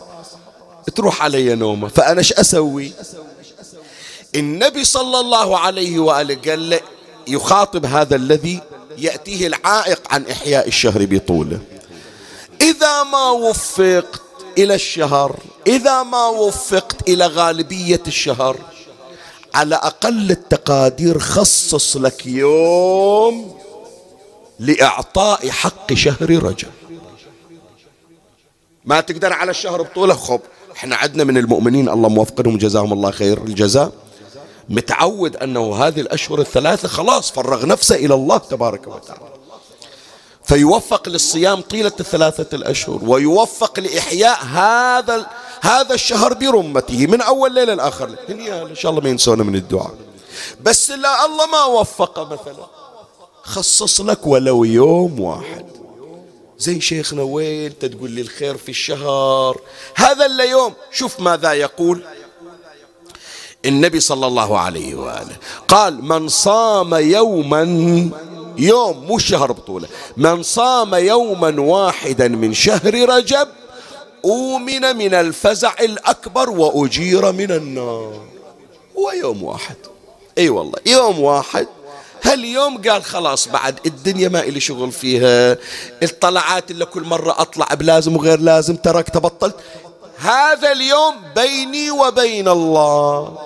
تروح 0.95 1.23
علي 1.23 1.55
نومة. 1.55 1.87
فأنا 1.87 2.19
إيش 2.19 2.33
أسوي؟ 2.33 2.91
النبي 4.35 4.83
صلى 4.83 5.19
الله 5.19 5.59
عليه 5.59 5.99
وآله 5.99 6.35
قال 6.45 6.79
يخاطب 7.27 7.85
هذا 7.85 8.15
الذي 8.15 8.61
يأتيه 8.97 9.47
العائق 9.47 10.01
عن 10.09 10.25
إحياء 10.25 10.67
الشهر 10.67 11.05
بطوله. 11.05 11.59
إذا 12.61 13.03
ما 13.03 13.29
وفقت 13.29 14.21
إلى 14.57 14.75
الشهر 14.75 15.39
إذا 15.67 16.03
ما 16.03 16.27
وفقت 16.27 17.09
إلى 17.09 17.27
غالبية 17.27 18.03
الشهر 18.07 18.57
على 19.57 19.75
أقل 19.75 20.31
التقادير 20.31 21.19
خصص 21.19 21.97
لك 21.97 22.25
يوم 22.25 23.57
لإعطاء 24.59 25.49
حق 25.49 25.93
شهر 25.93 26.29
رجب. 26.29 26.67
ما 28.85 29.01
تقدر 29.01 29.33
على 29.33 29.51
الشهر 29.51 29.81
بطوله؟ 29.81 30.13
خب 30.13 30.41
إحنا 30.75 30.95
عندنا 30.95 31.23
من 31.23 31.37
المؤمنين 31.37 31.89
الله 31.89 32.09
موفقهم 32.09 32.57
جزاهم 32.57 32.93
الله 32.93 33.11
خير 33.11 33.43
الجزاء. 33.43 33.91
متعود 34.69 35.35
أنه 35.35 35.75
هذه 35.75 36.01
الأشهر 36.01 36.39
الثلاثة 36.39 36.87
خلاص 36.87 37.31
فرغ 37.31 37.65
نفسه 37.65 37.95
إلى 37.95 38.13
الله 38.13 38.37
تبارك 38.37 38.87
وتعالى. 38.87 39.36
فيوفق 40.47 41.09
للصيام 41.09 41.61
طيلة 41.61 41.91
الثلاثة 41.99 42.55
الأشهر 42.55 42.99
ويوفق 43.03 43.79
لإحياء 43.79 44.45
هذا 44.45 45.27
هذا 45.61 45.93
الشهر 45.93 46.33
برمته 46.33 47.07
من 47.07 47.21
أول 47.21 47.53
ليلة 47.53 47.73
لآخر 47.73 48.15
ليلة. 48.29 48.61
إن 48.61 48.75
شاء 48.75 48.89
الله 48.91 49.03
ما 49.03 49.09
ينسونا 49.09 49.43
من 49.43 49.55
الدعاء. 49.55 49.93
بس 50.61 50.91
لا 50.91 51.25
الله 51.25 51.45
ما 51.45 51.63
وفق 51.63 52.19
مثلا. 52.19 52.67
خصص 53.43 54.01
لك 54.01 54.27
ولو 54.27 54.63
يوم 54.63 55.19
واحد. 55.19 55.65
زي 56.59 56.81
شيخنا 56.81 57.21
وين 57.21 57.79
تقول 57.79 58.11
لي 58.11 58.21
الخير 58.21 58.57
في 58.57 58.69
الشهر؟ 58.69 59.59
هذا 59.95 60.25
اليوم 60.25 60.73
شوف 60.91 61.19
ماذا 61.19 61.53
يقول 61.53 62.03
النبي 63.65 63.99
صلى 63.99 64.27
الله 64.27 64.59
عليه 64.59 64.95
وآله. 64.95 65.35
قال 65.67 66.03
من 66.03 66.27
صام 66.27 66.93
يوما 66.93 67.63
يوم 68.57 69.05
مو 69.05 69.17
شهر 69.17 69.51
بطولة. 69.51 69.87
من 70.17 70.43
صام 70.43 70.95
يوما 70.95 71.61
واحدا 71.61 72.27
من 72.27 72.53
شهر 72.53 73.09
رجب 73.09 73.47
أومن 74.25 74.95
من 74.95 75.13
الفزع 75.13 75.73
الأكبر 75.79 76.49
وأجير 76.49 77.31
من 77.31 77.51
النار. 77.51 78.21
هو 78.97 79.11
يوم 79.11 79.43
واحد. 79.43 79.75
أي 80.37 80.49
والله 80.49 80.79
يوم 80.85 81.19
واحد. 81.19 81.67
هاليوم 82.23 82.81
قال 82.81 83.03
خلاص 83.03 83.47
بعد 83.47 83.79
الدنيا 83.85 84.29
ما 84.29 84.39
إلي 84.39 84.59
شغل 84.59 84.91
فيها. 84.91 85.57
الطلعات 86.03 86.71
اللي 86.71 86.85
كل 86.85 87.03
مرة 87.03 87.41
أطلع 87.41 87.65
بلازم 87.73 88.15
وغير 88.15 88.39
لازم 88.39 88.75
تركت 88.75 89.17
بطلت. 89.17 89.55
هذا 90.17 90.71
اليوم 90.71 91.15
بيني 91.35 91.91
وبين 91.91 92.47
الله. 92.47 93.37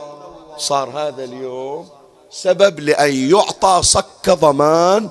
صار 0.57 0.89
هذا 0.89 1.23
اليوم 1.23 1.87
سبب 2.31 2.79
لأن 2.79 3.13
يعطى 3.13 3.79
صك 3.83 4.29
ضمان 4.29 5.09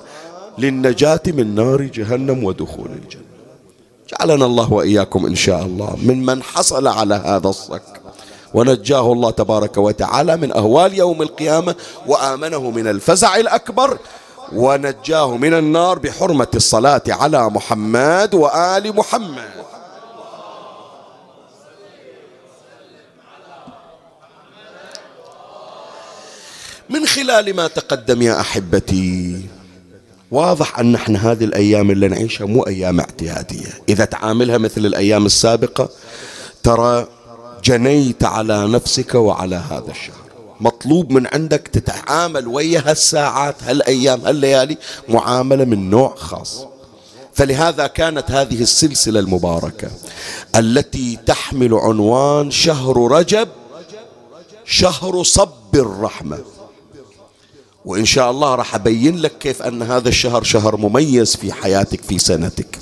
للنجاة 0.57 1.21
من 1.27 1.55
نار 1.55 1.81
جهنم 1.81 2.43
ودخول 2.43 2.89
الجنة. 2.91 3.21
جعلنا 4.09 4.45
الله 4.45 4.73
وإياكم 4.73 5.25
إن 5.25 5.35
شاء 5.35 5.61
الله 5.61 5.97
من 6.01 6.25
من 6.25 6.43
حصل 6.43 6.87
على 6.87 7.15
هذا 7.15 7.47
الصك. 7.47 7.83
ونجاه 8.53 9.13
الله 9.13 9.31
تبارك 9.31 9.77
وتعالى 9.77 10.37
من 10.37 10.51
أهوال 10.57 10.93
يوم 10.93 11.21
القيامة 11.21 11.75
وآمنه 12.07 12.71
من 12.71 12.87
الفزع 12.87 13.35
الأكبر. 13.35 13.97
ونجاه 14.53 15.37
من 15.37 15.53
النار 15.53 15.99
بحرمة 15.99 16.47
الصلاة 16.55 17.03
على 17.07 17.49
محمد 17.49 18.33
وآل 18.33 18.95
محمد. 18.95 19.51
من 26.91 27.05
خلال 27.05 27.55
ما 27.55 27.67
تقدم 27.67 28.21
يا 28.21 28.39
أحبتي. 28.39 29.41
واضح 30.31 30.79
أن 30.79 30.95
إحنا 30.95 31.31
هذه 31.31 31.43
الأيام 31.43 31.91
اللي 31.91 32.07
نعيشها 32.07 32.45
مو 32.45 32.61
أيام 32.61 32.99
اعتيادية. 32.99 33.67
إذا 33.89 34.05
تعاملها 34.05 34.57
مثل 34.57 34.85
الأيام 34.85 35.25
السابقة 35.25 35.89
ترى 36.63 37.07
جنيت 37.63 38.23
على 38.23 38.67
نفسك 38.67 39.15
وعلى 39.15 39.55
هذا 39.55 39.91
الشهر. 39.91 40.21
مطلوب 40.59 41.11
من 41.11 41.27
عندك 41.33 41.67
تتعامل 41.73 42.47
ويا 42.47 42.83
هالساعات 42.85 43.63
هالأيام 43.63 44.21
هالليالي 44.21 44.77
معاملة 45.09 45.65
من 45.65 45.89
نوع 45.89 46.15
خاص. 46.15 46.65
فلهذا 47.33 47.87
كانت 47.87 48.31
هذه 48.31 48.61
السلسلة 48.61 49.19
المباركة 49.19 49.91
التي 50.55 51.19
تحمل 51.25 51.73
عنوان 51.73 52.51
شهر 52.51 53.11
رجب 53.11 53.47
شهر 54.65 55.23
صب 55.23 55.75
الرحمة. 55.75 56.39
وإن 57.85 58.05
شاء 58.05 58.31
الله 58.31 58.55
راح 58.55 58.75
أبين 58.75 59.17
لك 59.17 59.37
كيف 59.37 59.61
أن 59.61 59.81
هذا 59.81 60.09
الشهر 60.09 60.43
شهر 60.43 60.77
مميز 60.77 61.35
في 61.35 61.53
حياتك 61.53 62.01
في 62.03 62.19
سنتك. 62.19 62.79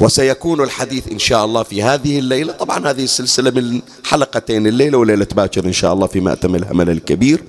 وسيكون 0.00 0.60
الحديث 0.60 1.08
إن 1.12 1.18
شاء 1.18 1.44
الله 1.44 1.62
في 1.62 1.82
هذه 1.82 2.18
الليلة. 2.18 2.52
طبعا 2.52 2.90
هذه 2.90 3.04
السلسلة 3.04 3.50
من 3.50 3.80
حلقتين 4.04 4.66
الليلة 4.66 4.98
وليلة 4.98 5.26
باكر 5.36 5.64
إن 5.64 5.72
شاء 5.72 5.92
الله 5.92 6.06
في 6.06 6.20
مأتم 6.20 6.54
الهمل 6.54 6.90
الكبير. 6.90 7.44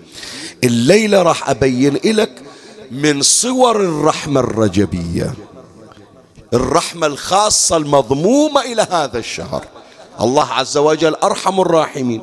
الليلة 0.64 1.22
راح 1.22 1.50
أبين 1.50 2.00
لك 2.06 2.32
من 2.92 3.22
صور 3.22 3.82
الرحمة 3.82 4.40
الرجبية 4.40 5.34
الرحمة 6.54 7.08
الخاصة 7.08 7.78
المضمومة 7.78 8.62
إلى 8.62 8.88
هذا 8.92 9.18
الشهر. 9.18 9.66
الله 10.22 10.46
عز 10.46 10.78
وجل 10.78 11.16
أرحم 11.16 11.62
الراحمين. 11.62 12.22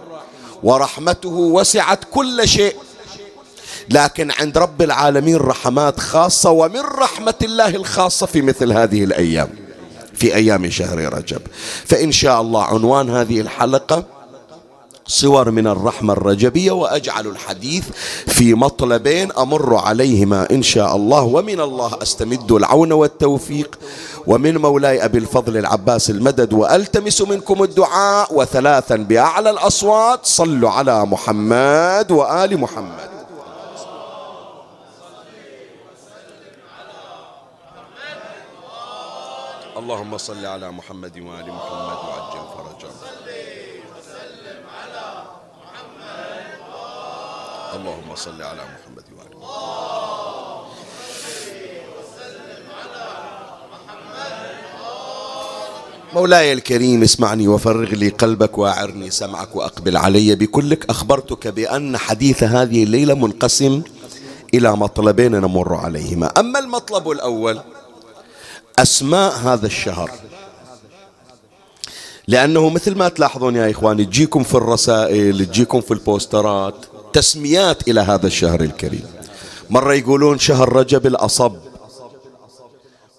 ورحمته 0.63 1.29
وسعت 1.29 2.01
كل 2.11 2.49
شيء. 2.49 2.77
لكن 3.91 4.31
عند 4.31 4.59
رب 4.59 4.83
العالمين 4.83 5.37
رحمات 5.37 6.01
خاصة 6.01 6.51
ومن 6.51 6.81
رحمة 6.81 7.35
الله 7.43 7.69
الخاصة 7.69 8.27
في 8.27 8.43
مثل 8.43 8.73
هذه 8.73 9.05
الأيام 9.05 9.49
في 10.15 10.35
أيام 10.35 10.71
شهر 10.71 10.99
رجب. 11.15 11.41
فإن 11.85 12.13
شاء 12.13 12.41
الله 12.41 12.65
عنوان 12.65 13.11
هذه 13.11 13.41
الحلقة 13.41 14.05
صور 15.07 15.51
من 15.51 15.67
الرحمة 15.67 16.13
الرجبية 16.13 16.73
وأجعل 16.73 17.27
الحديث 17.27 17.85
في 18.27 18.55
مطلبين 18.55 19.33
أمر 19.33 19.77
عليهما 19.77 20.51
إن 20.51 20.63
شاء 20.63 20.97
الله. 20.97 21.23
ومن 21.23 21.61
الله 21.61 22.03
أستمد 22.03 22.53
العون 22.53 22.93
والتوفيق. 22.93 23.79
ومن 24.27 24.59
مولاي 24.59 25.05
أبي 25.05 25.19
الفضل 25.19 25.57
العباس 25.57 26.11
المدد 26.11 26.53
وألتمس 26.53 27.23
منكم 27.23 27.63
الدعاء. 27.63 28.35
وثلاثا 28.35 28.97
بأعلى 28.97 29.51
الأصوات 29.51 30.21
صلوا 30.23 30.71
على 30.71 31.07
محمد 31.07 32.07
وآل 32.11 32.61
محمد. 32.61 33.12
اللهم 39.83 40.19
صل 40.19 40.47
على 40.47 40.71
محمد 40.71 41.19
وآل 41.19 41.49
محمد 41.59 41.99
وعجل 42.07 42.45
فرجا 42.55 42.91
اللهم 47.77 48.11
صل 48.15 48.43
على 48.43 48.63
محمد 48.63 49.07
وآل 49.17 49.33
محمد. 49.39 49.63
مولاي 56.15 56.53
الكريم 56.53 57.03
اسمعني 57.03 57.49
وفرغ 57.49 57.91
لي 57.95 58.09
قلبك 58.09 58.59
وأعرني 58.59 59.11
سمعك 59.11 59.57
وأقبل 59.57 59.97
علي 59.97 60.35
بكلك. 60.35 60.91
أخبرتك 60.91 61.49
بأن 61.49 61.97
حديث 61.97 62.43
هذه 62.43 62.85
الليلة 62.85 63.15
منقسم 63.15 63.83
إلى 64.55 64.77
مطلبين 64.77 65.33
نمر 65.33 65.75
عليهما. 65.75 66.27
أما 66.27 66.59
المطلب 66.59 67.11
الأول 67.11 67.61
أسماء 68.79 69.33
هذا 69.37 69.67
الشهر. 69.67 70.11
لأنه 72.29 72.69
مثل 72.69 72.95
ما 72.95 73.09
تلاحظون 73.09 73.57
يا 73.57 73.71
إخواني 73.71 74.05
تجيكم 74.05 74.43
في 74.43 74.55
الرسائل 74.55 75.47
تجيكم 75.47 75.81
في 75.81 75.91
البوسترات 75.95 76.75
تسميات 77.13 77.89
إلى 77.89 78.01
هذا 78.01 78.27
الشهر 78.27 78.61
الكريم. 78.61 79.07
مرة 79.71 79.95
يقولون 79.95 80.39
شهر 80.39 80.73
رجب 80.73 81.07
الأصب. 81.07 81.57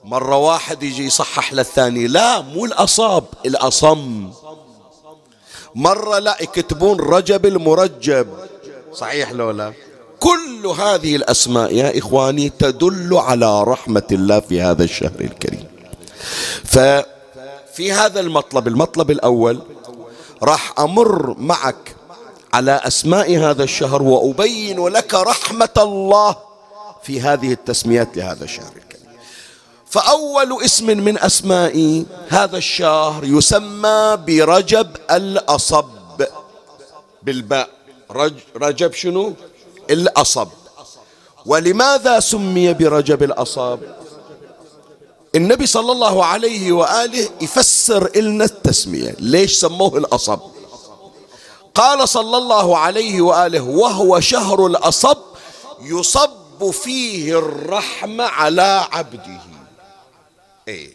مرة 0.03 0.37
واحد 0.37 0.83
يجي 0.83 1.05
يصحح 1.05 1.53
للثاني 1.53 2.07
لا 2.07 2.41
مو 2.41 2.65
الأصاب 2.65 3.23
الأصم. 3.45 4.31
مرة 5.75 6.19
لا 6.19 6.37
يكتبون 6.41 6.99
رجب 6.99 7.45
المرجب. 7.45 8.27
صحيح 8.93 9.31
لو 9.31 9.51
لا؟ 9.51 9.73
كل 10.23 10.67
هذه 10.67 11.15
الأسماء 11.15 11.75
يا 11.75 11.99
إخواني 11.99 12.49
تدل 12.49 13.11
على 13.13 13.63
رحمة 13.63 14.09
الله 14.11 14.39
في 14.39 14.61
هذا 14.61 14.83
الشهر 14.83 15.19
الكريم. 15.21 15.67
ففي 16.63 17.91
هذا 17.91 18.19
المطلب 18.19 18.67
المطلب 18.67 19.11
الأول 19.11 19.61
راح 20.43 20.79
أمر 20.79 21.35
معك 21.37 21.95
على 22.53 22.71
أسماء 22.71 23.37
هذا 23.37 23.63
الشهر 23.63 24.03
وأبين 24.03 24.87
لك 24.87 25.13
رحمة 25.13 25.77
الله 25.77 26.35
في 27.03 27.21
هذه 27.21 27.51
التسميات 27.51 28.17
لهذا 28.17 28.43
الشهر 28.43 28.73
الكريم. 28.75 29.17
فأول 29.89 30.63
اسم 30.65 30.85
من 30.85 31.17
أسماء 31.19 32.05
هذا 32.29 32.57
الشهر 32.57 33.23
يسمى 33.23 34.17
برجب 34.27 34.87
الأصب 35.11 35.85
بالباء. 37.23 37.69
رج 38.11 38.33
رجب 38.55 38.93
شنو؟ 38.93 39.33
الأصب. 39.89 40.47
ولماذا 41.45 42.19
سمي 42.19 42.73
برجب 42.73 43.23
الأصب 43.23 43.79
النبي 45.35 45.65
صلى 45.65 45.91
الله 45.91 46.25
عليه 46.25 46.71
وآله 46.71 47.29
يفسر 47.41 48.11
إلنا 48.15 48.45
التسمية. 48.45 49.15
ليش 49.19 49.53
سموه 49.59 49.97
الأصب؟ 49.97 50.39
قال 51.75 52.09
صلى 52.09 52.37
الله 52.37 52.77
عليه 52.77 53.21
وآله 53.21 53.61
وهو 53.61 54.19
شهر 54.19 54.67
الأصب 54.67 55.17
يصب 55.81 56.71
فيه 56.71 57.39
الرحمة 57.39 58.23
على 58.23 58.87
عبده. 58.91 59.41
إيه 60.67 60.93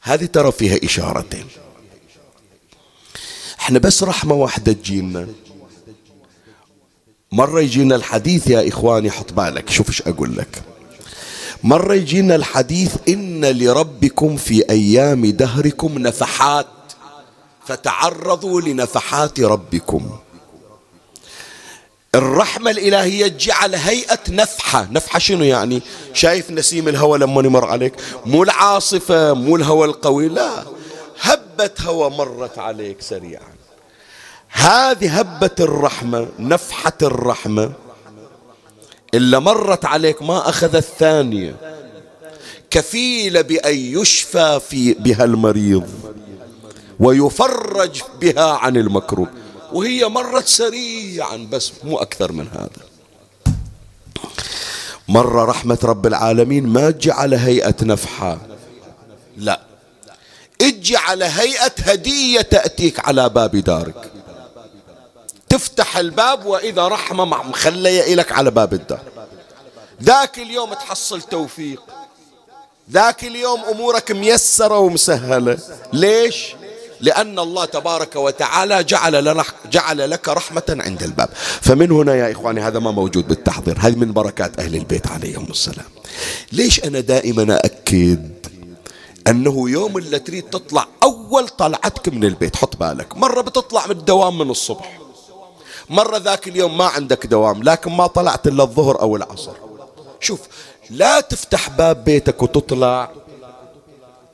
هذه 0.00 0.24
ترى 0.24 0.52
فيها 0.52 0.78
إشارتين. 0.84 1.48
إحنا 3.60 3.78
بس 3.78 4.02
رحمة 4.02 4.34
واحدة 4.34 4.72
تجينا. 4.72 5.28
مرة 7.32 7.60
يجينا 7.60 7.96
الحديث 7.96 8.46
يا 8.50 8.68
إخواني 8.68 9.10
حط 9.10 9.32
بالك 9.32 9.70
شوف 9.70 9.88
إيش 9.88 10.02
أقول 10.02 10.36
لك. 10.36 10.62
مرة 11.62 11.94
يجينا 11.94 12.34
الحديث 12.34 12.94
إن 13.08 13.44
لربكم 13.44 14.36
في 14.36 14.70
أيام 14.70 15.26
دهركم 15.26 15.98
نفحات 15.98 16.66
فتعرضوا 17.66 18.60
لنفحات 18.60 19.40
ربكم. 19.40 20.10
الرحمة 22.14 22.70
الإلهية 22.70 23.26
تجي 23.26 23.52
على 23.52 23.76
هيئة 23.76 24.18
نفحة. 24.28 24.88
نفحة 24.90 25.18
شنو 25.18 25.44
يعني؟ 25.44 25.82
شايف 26.14 26.50
نسيم 26.50 26.88
الهوى 26.88 27.18
لما 27.18 27.42
يمر 27.42 27.64
عليك؟ 27.64 27.94
مو 28.26 28.42
العاصفة 28.42 29.32
مو 29.32 29.56
الهوى 29.56 29.86
القوي 29.86 30.28
لا. 30.28 30.64
هبة 31.20 31.70
هوى 31.80 32.10
مرت 32.10 32.58
عليك 32.58 33.02
سريعا. 33.02 33.52
هذه 34.52 35.20
هبة 35.20 35.56
الرحمة 35.60 36.28
نفحة 36.38 36.98
الرحمة. 37.02 37.72
إلا 39.14 39.38
مرت 39.38 39.84
عليك 39.84 40.22
ما 40.22 40.48
أخذ 40.48 40.76
الثانية. 40.76 41.56
كفيلة 42.70 43.40
بأن 43.40 43.76
يشفى 43.76 44.60
في 44.68 44.92
بها 44.94 45.24
المريض 45.24 45.88
ويفرج 47.00 48.02
بها 48.20 48.50
عن 48.52 48.76
المكروب. 48.76 49.28
وهي 49.72 50.08
مرت 50.08 50.46
سريعا 50.46 51.48
بس 51.52 51.72
مو 51.84 51.98
أكثر 51.98 52.32
من 52.32 52.48
هذا. 52.48 52.86
مرة 55.08 55.44
رحمة 55.44 55.78
رب 55.84 56.06
العالمين 56.06 56.66
ما 56.66 56.90
تجي 56.90 57.10
على 57.12 57.36
هيئة 57.36 57.76
نفحة. 57.82 58.38
لا. 59.36 59.60
أجي 60.60 60.96
على 60.96 61.24
هيئة 61.24 61.72
هدية 61.78 62.40
تأتيك 62.40 63.08
على 63.08 63.28
باب 63.28 63.56
دارك. 63.56 64.12
تفتح 65.62 65.96
الباب 65.96 66.46
وإذا 66.46 66.88
رحمة 66.88 67.24
مخلية 67.24 68.14
إلك 68.14 68.32
على 68.32 68.50
باب 68.50 68.72
الدار. 68.74 69.00
ذاك 70.02 70.38
اليوم 70.38 70.74
تحصل 70.74 71.22
توفيق. 71.22 71.82
ذاك 72.90 73.24
اليوم 73.24 73.60
أمورك 73.64 74.12
ميسرة 74.12 74.78
ومسهلة. 74.78 75.58
ليش؟ 75.92 76.54
لأن 77.00 77.38
الله 77.38 77.64
تبارك 77.64 78.16
وتعالى 78.16 78.84
جعل 78.84 79.24
لك, 79.24 79.46
جعل 79.70 80.10
لك 80.10 80.28
رحمة 80.28 80.62
عند 80.68 81.02
الباب. 81.02 81.28
فمن 81.60 81.90
هنا 81.92 82.14
يا 82.14 82.32
إخواني 82.32 82.60
هذا 82.60 82.78
ما 82.78 82.90
موجود 82.90 83.28
بالتحضير. 83.28 83.76
هذه 83.78 83.94
من 83.96 84.12
بركات 84.12 84.60
أهل 84.60 84.76
البيت 84.76 85.06
عليهم 85.06 85.46
السلام. 85.50 85.86
ليش 86.52 86.84
أنا 86.84 87.00
دائما 87.00 87.56
أكد 87.64 88.32
أنه 89.26 89.70
يوم 89.70 89.98
اللي 89.98 90.18
تريد 90.18 90.42
تطلع 90.42 90.86
أول 91.02 91.48
طلعتك 91.48 92.08
من 92.08 92.24
البيت 92.24 92.56
حط 92.56 92.76
بالك. 92.76 93.16
مرة 93.16 93.40
بتطلع 93.40 93.86
من 93.86 93.92
الدوام 93.92 94.38
من 94.38 94.50
الصبح. 94.50 95.01
مرة 95.92 96.16
ذاك 96.16 96.48
اليوم 96.48 96.78
ما 96.78 96.84
عندك 96.84 97.26
دوام 97.26 97.62
لكن 97.62 97.92
ما 97.92 98.06
طلعت 98.06 98.46
إلا 98.46 98.62
الظهر 98.62 99.00
أو 99.00 99.16
العصر. 99.16 99.52
شوف 100.20 100.40
لا 100.90 101.20
تفتح 101.20 101.68
باب 101.68 102.04
بيتك 102.04 102.42
وتطلع 102.42 103.10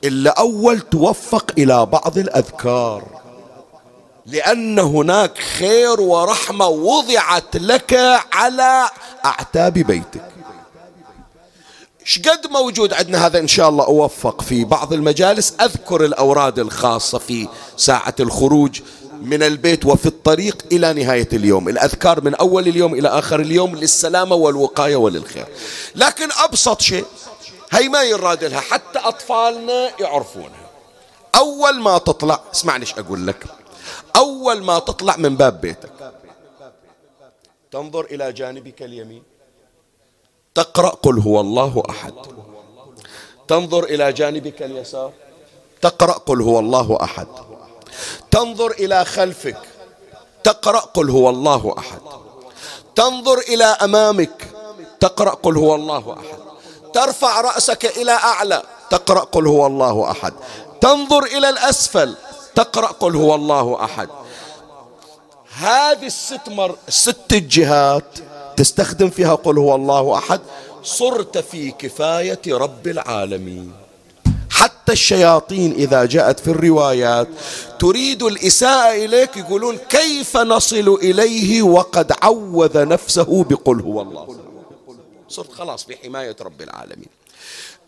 إلا 0.04 0.30
أول 0.30 0.80
توفق 0.80 1.52
إلى 1.58 1.86
بعض 1.86 2.18
الأذكار 2.18 3.04
لأن 4.26 4.78
هناك 4.78 5.38
خير 5.38 6.00
ورحمة 6.00 6.68
وضعت 6.68 7.56
لك 7.56 8.20
على 8.32 8.88
أعتاب 9.24 9.72
بيتك. 9.72 10.28
شقد 12.04 12.46
موجود 12.50 12.92
عندنا 12.92 13.26
هذا 13.26 13.38
إن 13.38 13.48
شاء 13.48 13.68
الله 13.68 13.84
أوفق 13.84 14.42
في 14.42 14.64
بعض 14.64 14.92
المجالس. 14.92 15.54
أذكر 15.60 16.04
الأوراد 16.04 16.58
الخاصة 16.58 17.18
في 17.18 17.48
ساعة 17.76 18.14
الخروج. 18.20 18.80
من 19.22 19.42
البيت 19.42 19.86
وفي 19.86 20.06
الطريق 20.06 20.64
إلى 20.72 20.92
نهاية 20.92 21.28
اليوم 21.32 21.68
الأذكار 21.68 22.20
من 22.24 22.34
أول 22.34 22.68
اليوم 22.68 22.94
إلى 22.94 23.08
آخر 23.08 23.40
اليوم 23.40 23.76
للسلامة 23.76 24.36
والوقاية 24.36 24.96
وللخير. 24.96 25.46
لكن 25.94 26.28
أبسط 26.32 26.80
شيء 26.80 27.04
هي 27.70 27.88
ما 27.88 28.02
يراد 28.02 28.44
لها 28.44 28.60
حتى 28.60 28.98
أطفالنا 28.98 29.90
يعرفونها. 30.00 30.70
أول 31.36 31.80
ما 31.80 31.98
تطلع 31.98 32.40
اسمعني 32.54 32.80
إيش 32.80 32.94
أقول 32.98 33.26
لك. 33.26 33.44
أول 34.16 34.62
ما 34.62 34.78
تطلع 34.78 35.16
من 35.16 35.36
باب 35.36 35.60
بيتك. 35.60 36.12
تنظر 37.70 38.04
إلى 38.04 38.32
جانبك 38.32 38.82
اليمين. 38.82 39.22
تقرأ 40.54 40.88
قل 40.88 41.18
هو 41.18 41.40
الله 41.40 41.82
أحد. 41.90 42.14
تنظر 43.48 43.84
إلى 43.84 44.12
جانبك 44.12 44.62
اليسار. 44.62 45.12
تقرأ 45.82 46.12
قل 46.12 46.42
هو 46.42 46.58
الله 46.58 46.98
أحد. 47.02 47.26
تنظر 48.30 48.70
إلى 48.70 49.04
خلفك 49.04 49.58
تقرأ 50.44 50.80
قل 50.80 51.10
هو 51.10 51.30
الله 51.30 51.74
أحد. 51.78 52.00
تنظر 52.96 53.38
إلى 53.38 53.64
أمامك 53.64 54.46
تقرأ 55.00 55.30
قل 55.30 55.56
هو 55.56 55.74
الله 55.74 56.16
أحد. 56.18 56.38
ترفع 56.94 57.40
رأسك 57.40 57.84
إلى 57.96 58.12
أعلى 58.12 58.62
تقرأ 58.90 59.20
قل 59.20 59.46
هو 59.46 59.66
الله 59.66 60.10
أحد. 60.10 60.32
تنظر 60.80 61.24
إلى 61.24 61.48
الأسفل 61.48 62.16
تقرأ 62.54 62.86
قل 62.86 63.16
هو 63.16 63.34
الله 63.34 63.84
أحد. 63.84 64.08
هذه 65.58 66.06
الست 66.06 66.48
مر 66.48 66.76
ست 66.88 67.32
الجهات 67.32 68.18
تستخدم 68.56 69.10
فيها 69.10 69.34
قل 69.34 69.58
هو 69.58 69.74
الله 69.74 70.18
أحد. 70.18 70.40
صرت 70.82 71.38
في 71.38 71.70
كفاية 71.70 72.40
رب 72.48 72.86
العالمين. 72.86 73.87
حتى 74.58 74.92
الشياطين 74.92 75.72
إذا 75.72 76.04
جاءت 76.04 76.40
في 76.40 76.48
الروايات 76.48 77.28
تريد 77.78 78.22
الإساءة 78.22 79.04
إليك 79.04 79.36
يقولون 79.36 79.76
كيف 79.76 80.36
نصل 80.36 80.98
إليه 81.02 81.62
وقد 81.62 82.12
عوذ 82.22 82.88
نفسه 82.88 83.44
بقل 83.44 83.80
هو 83.80 84.02
الله. 84.02 84.38
صرت 85.28 85.52
خلاص 85.52 85.84
في 85.84 85.96
حماية 85.96 86.36
رب 86.40 86.62
العالمين. 86.62 87.08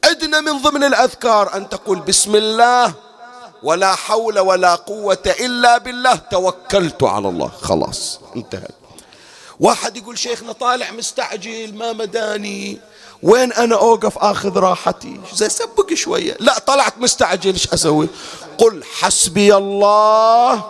أدنى 0.04 0.40
من 0.40 0.62
ضمن 0.62 0.84
الأذكار 0.84 1.56
أن 1.56 1.68
تقول 1.68 2.00
بسم 2.00 2.36
الله 2.36 2.94
ولا 3.62 3.94
حول 3.94 4.38
ولا 4.38 4.74
قوة 4.74 5.34
إلا 5.40 5.78
بالله. 5.78 6.14
توكلت 6.14 7.02
على 7.02 7.28
الله. 7.28 7.48
خلاص 7.48 8.20
انتهت. 8.36 8.70
واحد 9.60 9.96
يقول 9.96 10.18
شيخنا 10.18 10.52
طالع 10.52 10.90
مستعجل 10.90 11.74
ما 11.74 11.92
مداني. 11.92 12.78
وين 13.22 13.52
أنا 13.52 13.76
أوقف 13.76 14.18
أخذ 14.18 14.58
راحتي؟ 14.58 15.20
زي 15.34 15.48
سبق 15.48 15.94
شوية. 15.94 16.36
لا 16.40 16.58
طلعت 16.58 16.98
مستعجل 16.98 17.52
إيش 17.52 17.72
أسوي؟ 17.72 18.08
قل 18.58 18.84
حسبي 18.84 19.56
الله 19.56 20.64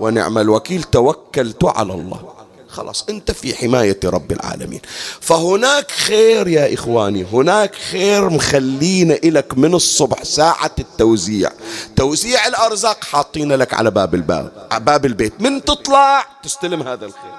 ونعم 0.00 0.38
الوكيل 0.38 0.82
توكلت 0.82 1.64
على 1.64 1.92
الله. 1.92 2.34
خلاص 2.68 3.04
أنت 3.08 3.30
في 3.30 3.54
حماية 3.54 4.00
رب 4.04 4.32
العالمين. 4.32 4.80
فهناك 5.20 5.90
خير 5.90 6.48
يا 6.48 6.74
إخواني 6.74 7.24
هناك 7.32 7.74
خير 7.74 8.30
مخلينا 8.30 9.14
لك 9.14 9.58
من 9.58 9.74
الصبح 9.74 10.24
ساعة 10.24 10.74
التوزيع. 10.78 11.50
توزيع 11.96 12.46
الأرزاق 12.46 13.04
حاطين 13.04 13.52
لك 13.52 13.74
على 13.74 13.90
باب 13.90 14.14
الباب 14.14 14.68
باب 14.80 15.06
البيت. 15.06 15.40
من 15.40 15.64
تطلع 15.64 16.26
تستلم 16.42 16.82
هذا 16.82 17.06
الخير. 17.06 17.34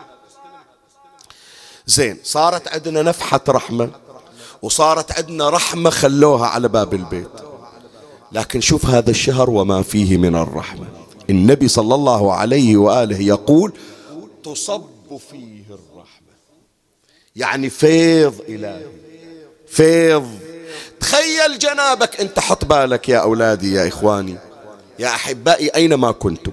زين 1.88 2.20
صارت 2.24 2.68
عندنا 2.68 3.02
نفحة 3.02 3.42
رحمة. 3.50 4.05
وصارت 4.66 5.12
عندنا 5.12 5.50
رحمة 5.50 5.90
خلوها 5.90 6.48
على 6.48 6.68
باب 6.68 6.94
البيت. 6.94 7.30
لكن 8.32 8.62
شوف 8.62 8.86
هذا 8.86 9.10
الشهر 9.10 9.50
وما 9.50 9.82
فيه 9.82 10.18
من 10.18 10.36
الرحمة. 10.36 10.88
النبي 11.30 11.68
صلى 11.68 11.96
الله 11.96 12.34
عليه 12.34 12.78
وآله 12.78 13.20
يقول 13.20 13.74
تصب 14.44 14.84
فيه 15.32 15.64
الرحمة. 15.70 16.34
يعني 17.36 17.70
فيض 17.70 18.34
إلهي. 18.50 18.86
فيض. 19.68 20.28
تخيل 21.00 21.60
جنابك 21.60 22.22
أنت 22.22 22.40
حط 22.40 22.66
بالك 22.66 23.10
يا 23.10 23.18
أولادي 23.18 23.74
يا 23.74 23.88
إخواني 23.88 24.38
يا 25.00 25.08
أحبائي 25.08 25.70
أينما 25.76 26.12
كنتم. 26.12 26.52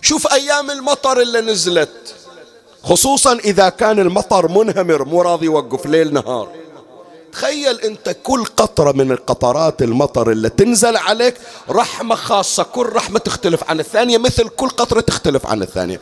شوف 0.00 0.32
أيام 0.32 0.70
المطر 0.70 1.20
اللي 1.20 1.40
نزلت 1.40 2.14
خصوصا 2.82 3.32
إذا 3.38 3.68
كان 3.68 3.98
المطر 3.98 4.48
منهمر 4.48 5.04
مو 5.04 5.22
راضي 5.22 5.46
يوقف 5.46 5.86
ليل 5.86 6.12
نهار. 6.12 6.63
تخيل 7.34 7.80
انت 7.80 8.16
كل 8.22 8.44
قطرة 8.44 8.92
من 8.92 9.12
القطرات 9.12 9.82
المطر 9.82 10.30
اللي 10.30 10.48
تنزل 10.48 10.96
عليك 10.96 11.34
رحمة 11.70 12.14
خاصة 12.14 12.62
كل 12.62 12.86
رحمة 12.86 13.18
تختلف 13.18 13.70
عن 13.70 13.80
الثانية 13.80 14.18
مثل 14.18 14.48
كل 14.48 14.68
قطرة 14.68 15.00
تختلف 15.00 15.46
عن 15.46 15.62
الثانية. 15.62 16.00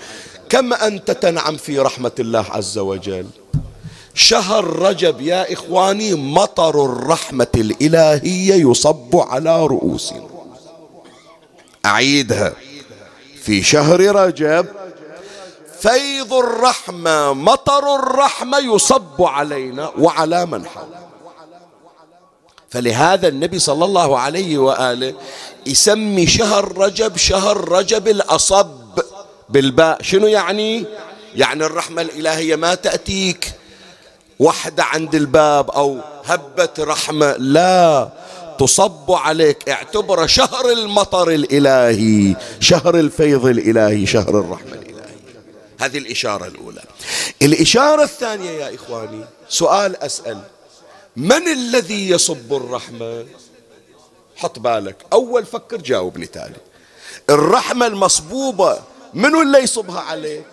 كم 0.48 0.72
أنت 0.72 1.10
تنعم 1.10 1.56
في 1.56 1.78
رحمة 1.78 2.12
الله 2.18 2.44
عز 2.50 2.78
وجل؟ 2.78 3.26
شهر 4.14 4.64
رجب 4.64 5.20
يا 5.20 5.52
إخواني 5.52 6.14
مطر 6.14 6.84
الرحمة 6.84 7.52
الإلهية 7.54 8.54
يصب 8.70 9.16
على 9.16 9.66
رؤوسنا. 9.66 10.28
أعيدها. 11.86 12.52
في 13.42 13.62
شهر 13.62 14.00
رجب 14.00 14.66
فيض 15.80 16.32
الرحمة 16.34 17.32
مطر 17.32 17.94
الرحمة 17.94 18.58
يصب 18.58 19.22
علينا 19.22 19.92
وعلى 19.98 20.46
من 20.46 20.66
حولنا. 20.66 21.11
فلهذا 22.72 23.28
النبي 23.28 23.58
صلى 23.58 23.84
الله 23.84 24.18
عليه 24.18 24.58
وآله 24.58 25.14
يسمي 25.66 26.26
شهر 26.26 26.78
رجب 26.78 27.16
شهر 27.16 27.68
رجب 27.68 28.08
الأصب 28.08 29.00
بالباء. 29.48 30.02
شنو 30.02 30.26
يعني؟ 30.26 30.84
يعني 31.34 31.64
الرحمة 31.64 32.02
الإلهية 32.02 32.56
ما 32.56 32.74
تأتيك. 32.74 33.52
وحدة 34.38 34.84
عند 34.84 35.14
الباب 35.14 35.70
أو 35.70 35.98
هبة 36.24 36.68
رحمة. 36.78 37.36
لا 37.38 38.08
تصب 38.58 39.10
عليك. 39.10 39.68
اعتبر 39.68 40.26
شهر 40.26 40.72
المطر 40.72 41.30
الإلهي 41.30 42.36
شهر 42.60 42.94
الفيض 42.94 43.46
الإلهي 43.46 44.06
شهر 44.06 44.40
الرحمة 44.40 44.72
الإلهي. 44.72 45.16
هذه 45.80 45.98
الإشارة 45.98 46.46
الأولى. 46.46 46.82
الإشارة 47.42 48.02
الثانية 48.02 48.50
يا 48.50 48.74
إخواني 48.74 49.24
سؤال 49.48 49.96
أسأل. 49.96 50.38
من 51.16 51.48
الذي 51.48 52.10
يصب 52.10 52.52
الرحمة؟ 52.52 53.24
حط 54.36 54.58
بالك. 54.58 54.96
أول 55.12 55.46
فكر 55.46 55.76
جاوبني 55.76 56.26
تالي. 56.26 56.56
الرحمة 57.30 57.86
المصبوبة 57.86 58.78
منو 59.14 59.42
اللي 59.42 59.58
يصبها 59.58 60.00
عليك؟ 60.00 60.44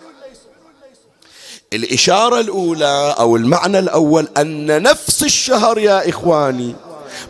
الإشارة 1.72 2.40
الأولى 2.40 3.14
أو 3.18 3.36
المعنى 3.36 3.78
الأول 3.78 4.28
أن 4.36 4.82
نفس 4.82 5.22
الشهر 5.22 5.78
يا 5.78 6.08
إخواني 6.08 6.74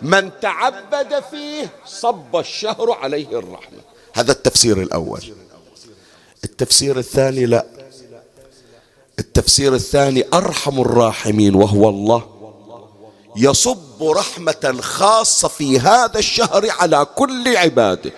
من 0.03 0.31
تعبد 0.41 1.23
فيه 1.31 1.71
صب 1.87 2.37
الشهر 2.37 2.93
عليه 2.93 3.39
الرحمة. 3.39 3.79
هذا 4.15 4.33
التفسير 4.33 4.83
الأول. 4.83 5.35
التفسير 6.45 6.99
الثاني 6.99 7.47
لا. 7.47 7.67
التفسير 9.19 9.75
الثاني 9.75 10.25
أرحم 10.35 10.81
الراحمين 10.81 11.55
وهو 11.55 11.89
الله. 11.89 12.30
يصب 13.37 14.03
رحمة 14.03 14.79
خاصة 14.81 15.49
في 15.49 15.81
هذا 15.81 16.19
الشهر 16.19 16.71
على 16.71 17.07
كل 17.15 17.57
عباده. 17.57 18.13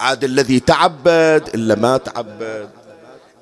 عاد 0.00 0.24
الذي 0.24 0.60
تعبد 0.60 1.50
إلا 1.54 1.74
ما 1.74 1.96
تعبد 1.96 2.68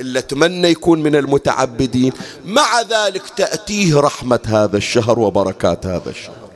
إلا 0.01 0.21
تمنى 0.21 0.69
يكون 0.69 1.03
من 1.03 1.17
المتعبدين. 1.17 2.13
مع 2.45 2.81
ذلك 2.81 3.23
تأتيه 3.37 4.01
رحمة 4.01 4.41
هذا 4.47 4.77
الشهر 4.77 5.19
وبركات 5.19 5.87
هذا 5.87 6.11
الشهر. 6.11 6.47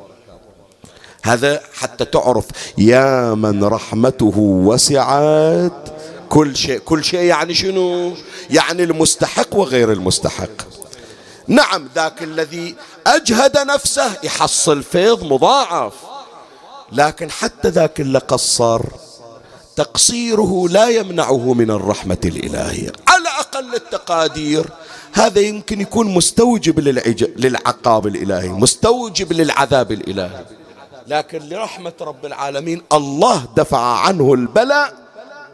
هذا 1.22 1.60
حتى 1.74 2.04
تعرف 2.04 2.46
يا 2.78 3.34
من 3.34 3.64
رحمته 3.64 4.38
وسعت 4.38 5.88
كل 6.28 6.56
شيء 6.56 6.78
كل 6.78 7.04
شيء 7.04 7.20
يعني 7.20 7.54
شنو؟ 7.54 8.12
يعني 8.50 8.82
المستحق 8.82 9.56
وغير 9.56 9.92
المستحق. 9.92 10.79
نعم 11.50 11.88
ذاك 11.94 12.22
الذي 12.22 12.74
أجهد 13.06 13.58
نفسه 13.58 14.12
يحصل 14.22 14.82
فيض 14.82 15.24
مضاعف. 15.24 15.94
لكن 16.92 17.30
حتى 17.30 17.68
ذاك 17.68 18.00
اللي 18.00 18.18
قصر 18.18 18.82
تقصيره 19.76 20.68
لا 20.68 20.88
يمنعه 20.88 21.54
من 21.54 21.70
الرحمة 21.70 22.18
الإلهية. 22.24 22.92
على 23.08 23.28
أقل 23.38 23.74
التقادير 23.74 24.66
هذا 25.12 25.40
يمكن 25.40 25.80
يكون 25.80 26.14
مستوجب 26.14 26.80
للعقاب 27.36 28.06
الإلهي 28.06 28.48
مستوجب 28.48 29.32
للعذاب 29.32 29.92
الإلهي. 29.92 30.44
لكن 31.06 31.38
لرحمة 31.38 31.92
رب 32.00 32.26
العالمين 32.26 32.82
الله 32.92 33.48
دفع 33.56 33.80
عنه 33.80 34.34
البلاء 34.34 34.94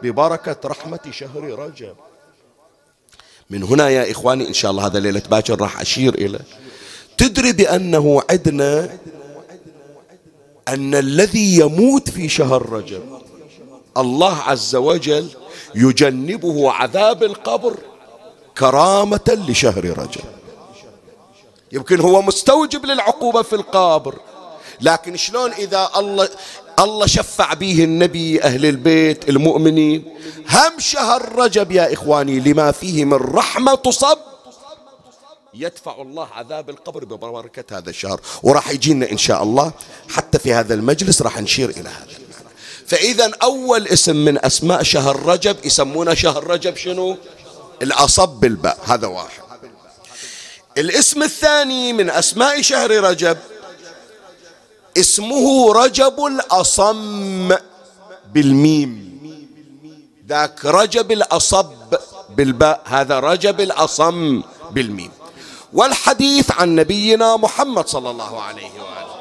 ببركة 0.03 0.57
رحمة 0.65 0.99
شهر 1.11 1.43
رجب. 1.59 1.95
من 3.49 3.63
هنا 3.63 3.89
يا 3.89 4.11
إخواني 4.11 4.47
إن 4.47 4.53
شاء 4.53 4.71
الله 4.71 4.85
هذا 4.85 4.99
ليلة 4.99 5.21
باكر 5.29 5.61
راح 5.61 5.81
أشير 5.81 6.15
إلى. 6.15 6.39
تدري 7.17 7.51
بأنه 7.51 8.21
عندنا 8.29 8.97
أن 10.67 10.95
الذي 10.95 11.57
يموت 11.57 12.09
في 12.09 12.29
شهر 12.29 12.69
رجب 12.69 13.03
الله 13.97 14.35
عز 14.35 14.75
وجل 14.75 15.29
يجنبه 15.75 16.71
عذاب 16.71 17.23
القبر 17.23 17.77
كرامة 18.57 19.45
لشهر 19.49 19.85
رجب. 19.85 20.23
يمكن 21.71 21.99
هو 21.99 22.21
مستوجب 22.21 22.85
للعقوبة 22.85 23.41
في 23.41 23.53
القبر 23.53 24.15
لكن 24.81 25.15
شلون 25.15 25.51
إذا 25.53 25.89
الله 25.97 26.29
الله 26.79 27.05
شفع 27.05 27.53
به 27.53 27.83
النبي 27.83 28.43
أهل 28.43 28.65
البيت 28.65 29.29
المؤمنين. 29.29 30.17
هم 30.49 30.79
شهر 30.79 31.35
رجب 31.35 31.71
يا 31.71 31.93
إخواني 31.93 32.39
لما 32.39 32.71
فيه 32.71 33.05
من 33.05 33.13
رحمة 33.13 33.75
تصب. 33.75 34.17
يدفع 35.53 36.01
الله 36.01 36.27
عذاب 36.33 36.69
القبر 36.69 37.05
ببركة 37.05 37.77
هذا 37.77 37.89
الشهر. 37.89 38.21
وراح 38.43 38.69
يجينا 38.69 39.11
إن 39.11 39.17
شاء 39.17 39.43
الله. 39.43 39.71
حتى 40.09 40.39
في 40.39 40.53
هذا 40.53 40.73
المجلس 40.73 41.21
راح 41.21 41.41
نشير 41.41 41.69
إلى 41.69 41.89
هذا 41.89 42.17
فإذا 42.87 43.31
أول 43.43 43.87
اسم 43.87 44.15
من 44.15 44.45
أسماء 44.45 44.83
شهر 44.83 45.25
رجب 45.25 45.65
يسمونه 45.65 46.13
شهر 46.13 46.47
رجب 46.47 46.75
شنو؟ 46.75 47.17
الأصب 47.81 48.29
بالباء. 48.29 48.77
هذا 48.85 49.07
واحد. 49.07 49.41
الاسم 50.77 51.23
الثاني 51.23 51.93
من 51.93 52.09
أسماء 52.09 52.61
شهر 52.61 52.91
رجب 52.91 53.37
اسمه 54.97 55.73
رجب 55.73 56.25
الأصم 56.25 57.55
بالميم. 58.33 58.91
ذاك 60.29 60.65
رجب 60.65 61.11
الأصب 61.11 61.95
بالباء 62.29 62.81
هذا 62.85 63.19
رجب 63.19 63.61
الأصم 63.61 64.41
بالميم. 64.71 65.11
والحديث 65.73 66.51
عن 66.51 66.75
نبينا 66.75 67.37
محمد 67.37 67.87
صلى 67.87 68.09
الله 68.09 68.41
عليه 68.41 68.71
وآله. 68.79 69.17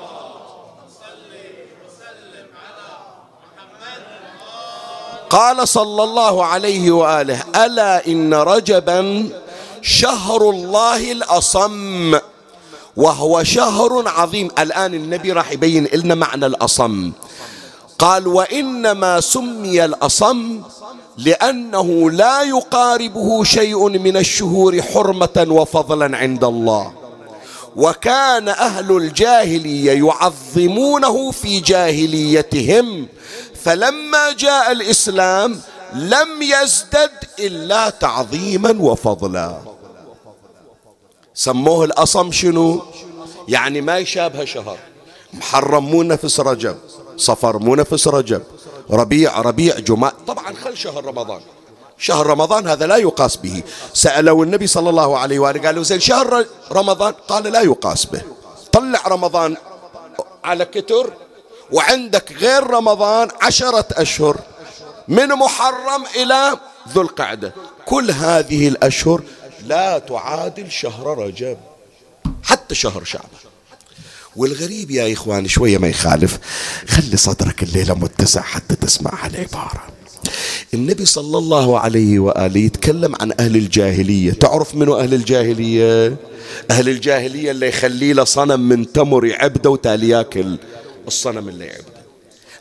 قال 5.30 5.68
صلى 5.68 6.02
الله 6.02 6.44
عليه 6.44 6.90
وآله 6.90 7.44
ألا 7.64 8.06
إن 8.06 8.34
رجبا 8.34 9.28
شهر 9.82 10.50
الله 10.50 11.12
الأصم. 11.12 12.18
وهو 12.96 13.42
شهر 13.42 14.08
عظيم. 14.08 14.48
الآن 14.58 14.94
النبي 14.94 15.32
راح 15.32 15.52
يبين 15.52 15.88
لنا 15.94 16.14
معنى 16.14 16.46
الأصم. 16.46 17.12
قال 17.98 18.26
وإنما 18.26 19.20
سمي 19.20 19.84
الأصم 19.84 20.60
لأنه 21.18 22.10
لا 22.10 22.42
يقاربه 22.42 23.44
شيء 23.44 23.88
من 23.88 24.16
الشهور 24.16 24.82
حرمة 24.82 25.46
وفضلا 25.48 26.16
عند 26.16 26.44
الله. 26.44 26.92
وكان 27.76 28.48
أهل 28.48 28.96
الجاهلية 28.96 30.06
يعظمونه 30.06 31.30
في 31.30 31.60
جاهليتهم 31.60 33.08
فلما 33.64 34.32
جاء 34.32 34.72
الإسلام 34.72 35.60
لم 35.94 36.28
يزدد 36.42 37.10
إلا 37.38 37.90
تعظيما 37.90 38.76
وفضلا. 38.80 39.75
سموه 41.36 41.84
الأصم 41.84 42.32
شنو؟ 42.32 42.82
يعني 43.48 43.80
ما 43.80 43.98
يشابه 43.98 44.44
شهر. 44.44 44.78
محرم 45.34 45.84
مو 45.84 46.02
نفس 46.02 46.40
رجب 46.40 46.76
صفر 47.16 47.58
مو 47.58 47.74
نفس 47.74 48.08
رجب 48.08 48.42
ربيع 48.90 49.40
ربيع 49.40 49.78
جمعة. 49.78 50.12
طبعا 50.26 50.54
خل 50.64 50.76
شهر 50.76 51.04
رمضان. 51.04 51.40
شهر 51.98 52.26
رمضان 52.26 52.68
هذا 52.68 52.86
لا 52.86 52.96
يقاس 52.96 53.36
به. 53.36 53.62
سألوا 53.94 54.44
النبي 54.44 54.66
صلى 54.66 54.90
الله 54.90 55.18
عليه 55.18 55.38
وآله 55.38 55.60
قالوا 55.66 55.82
زين 55.82 56.00
شهر 56.00 56.46
رمضان؟ 56.72 57.14
قال 57.28 57.44
لا 57.44 57.60
يقاس 57.60 58.06
به. 58.06 58.22
طلع 58.72 59.00
رمضان 59.08 59.56
على 60.44 60.64
كتر 60.64 61.12
وعندك 61.72 62.32
غير 62.32 62.66
رمضان 62.66 63.28
عشرة 63.42 63.86
أشهر 63.92 64.36
من 65.08 65.28
محرم 65.28 66.04
إلى 66.16 66.58
ذو 66.88 67.02
القعدة. 67.02 67.52
كل 67.86 68.10
هذه 68.10 68.68
الأشهر 68.68 69.22
لا 69.66 69.98
تعادل 69.98 70.70
شهر 70.70 71.18
رجب. 71.18 71.56
حتى 72.42 72.74
شهر 72.74 73.04
شعبان. 73.04 73.28
والغريب 74.36 74.90
يا 74.90 75.12
إخوان 75.12 75.48
شوية 75.48 75.78
ما 75.78 75.88
يخالف 75.88 76.38
خلي 76.88 77.16
صدرك 77.16 77.62
الليلة 77.62 77.94
متسع 77.94 78.40
حتى 78.42 78.76
تسمع 78.76 79.26
هالعبارة. 79.26 79.82
النبي 80.74 81.06
صلى 81.06 81.38
الله 81.38 81.80
عليه 81.80 82.18
وآله 82.18 82.60
يتكلم 82.60 83.14
عن 83.20 83.32
أهل 83.40 83.56
الجاهلية. 83.56 84.32
تعرف 84.32 84.74
منو 84.74 84.96
أهل 84.96 85.14
الجاهلية؟ 85.14 86.16
أهل 86.70 86.88
الجاهلية 86.88 87.50
اللي 87.50 87.68
يخلي 87.68 88.12
له 88.12 88.24
صنم 88.24 88.60
من 88.60 88.92
تمر 88.92 89.26
يعبده 89.26 89.70
وتالي 89.70 90.08
ياكل 90.08 90.58
الصنم 91.06 91.48
اللي 91.48 91.64
يعبده. 91.64 91.96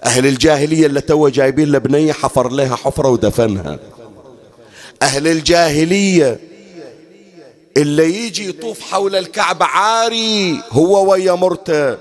أهل 0.05 0.27
الجاهلية 0.27 0.85
اللي 0.85 1.01
تو 1.01 1.29
جايبين 1.29 1.71
له 1.71 1.77
بنية 1.77 2.13
حفر 2.13 2.49
لها 2.51 2.75
حفرة 2.75 3.07
ودفنها. 3.09 3.79
أهل 5.01 5.27
الجاهلية 5.27 6.39
اللي 7.77 8.25
يجي 8.25 8.49
يطوف 8.49 8.81
حول 8.81 9.15
الكعبة 9.15 9.65
عاري 9.65 10.61
هو 10.71 11.11
ويا 11.11 11.33
مرته. 11.33 11.97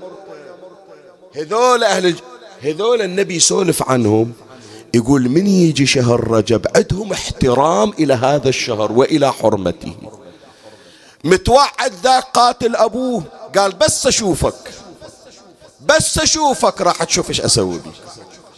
هذول 1.35 1.83
أهل. 1.83 2.15
هذول 2.61 3.01
النبي 3.01 3.35
يسولف 3.35 3.83
عنهم 3.83 4.33
يقول 4.93 5.29
من 5.29 5.47
يجي 5.47 5.85
شهر 5.85 6.27
رجب؟ 6.31 6.65
عندهم 6.75 7.11
احترام 7.11 7.89
إلى 7.99 8.13
هذا 8.13 8.49
الشهر 8.49 8.91
وإلى 8.91 9.33
حرمته. 9.33 9.95
متوعد 11.23 11.93
ذاك 12.03 12.23
قاتل 12.23 12.75
أبوه 12.75 13.23
قال 13.57 13.71
بس 13.71 14.07
أشوفك 14.07 14.71
بس 15.85 16.17
أشوفك 16.17 16.81
راح 16.81 17.03
تشوف 17.03 17.29
إيش 17.29 17.41
أسوي 17.41 17.77
بك 17.77 17.93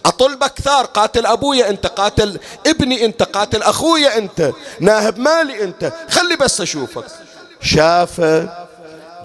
أطلبك 0.07 0.59
ثار 0.59 0.85
قاتل 0.85 1.25
أبويا 1.25 1.69
أنت 1.69 1.87
قاتل 1.87 2.39
ابني 2.67 3.05
أنت 3.05 3.23
قاتل 3.23 3.63
أخويا 3.63 4.17
أنت 4.17 4.51
ناهب 4.79 5.19
مالي 5.19 5.63
أنت. 5.63 5.93
خلي 6.09 6.35
بس 6.35 6.61
أشوفك. 6.61 7.05
شافه 7.61 8.67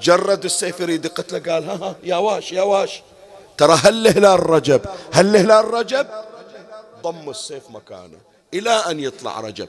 جرد 0.03 0.45
السيف 0.45 0.81
يريد 0.81 1.05
يقتله 1.05 1.53
قال 1.53 1.71
ها 1.71 1.75
ها 1.75 1.97
يا 2.03 2.17
واش 2.17 2.53
يا 2.53 2.63
واش. 2.63 3.03
ترى 3.59 3.79
هل 3.83 4.09
هلال 4.09 4.51
رجب؟ 4.51 4.81
هل 5.13 5.37
هلال 5.37 5.65
رجب؟ 5.65 6.07
ضم 7.03 7.31
السيف 7.31 7.63
مكانه 7.71 8.19
إلى 8.55 8.71
أن 8.71 9.01
يطلع 9.01 9.41
رجب. 9.41 9.69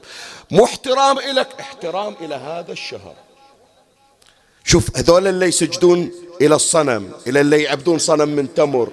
مو 0.50 0.64
احترام 0.64 1.18
إلك 1.18 1.48
احترام 1.60 2.16
إلى 2.20 2.34
هذا 2.34 2.72
الشهر. 2.72 3.14
شوف 4.64 4.96
هذول 4.96 5.26
اللي 5.26 5.46
يسجدون 5.46 6.12
إلى 6.40 6.54
الصنم 6.54 7.12
إلى 7.26 7.40
اللي 7.40 7.62
يعبدون 7.62 7.98
صنم 7.98 8.28
من 8.28 8.54
تمر. 8.54 8.88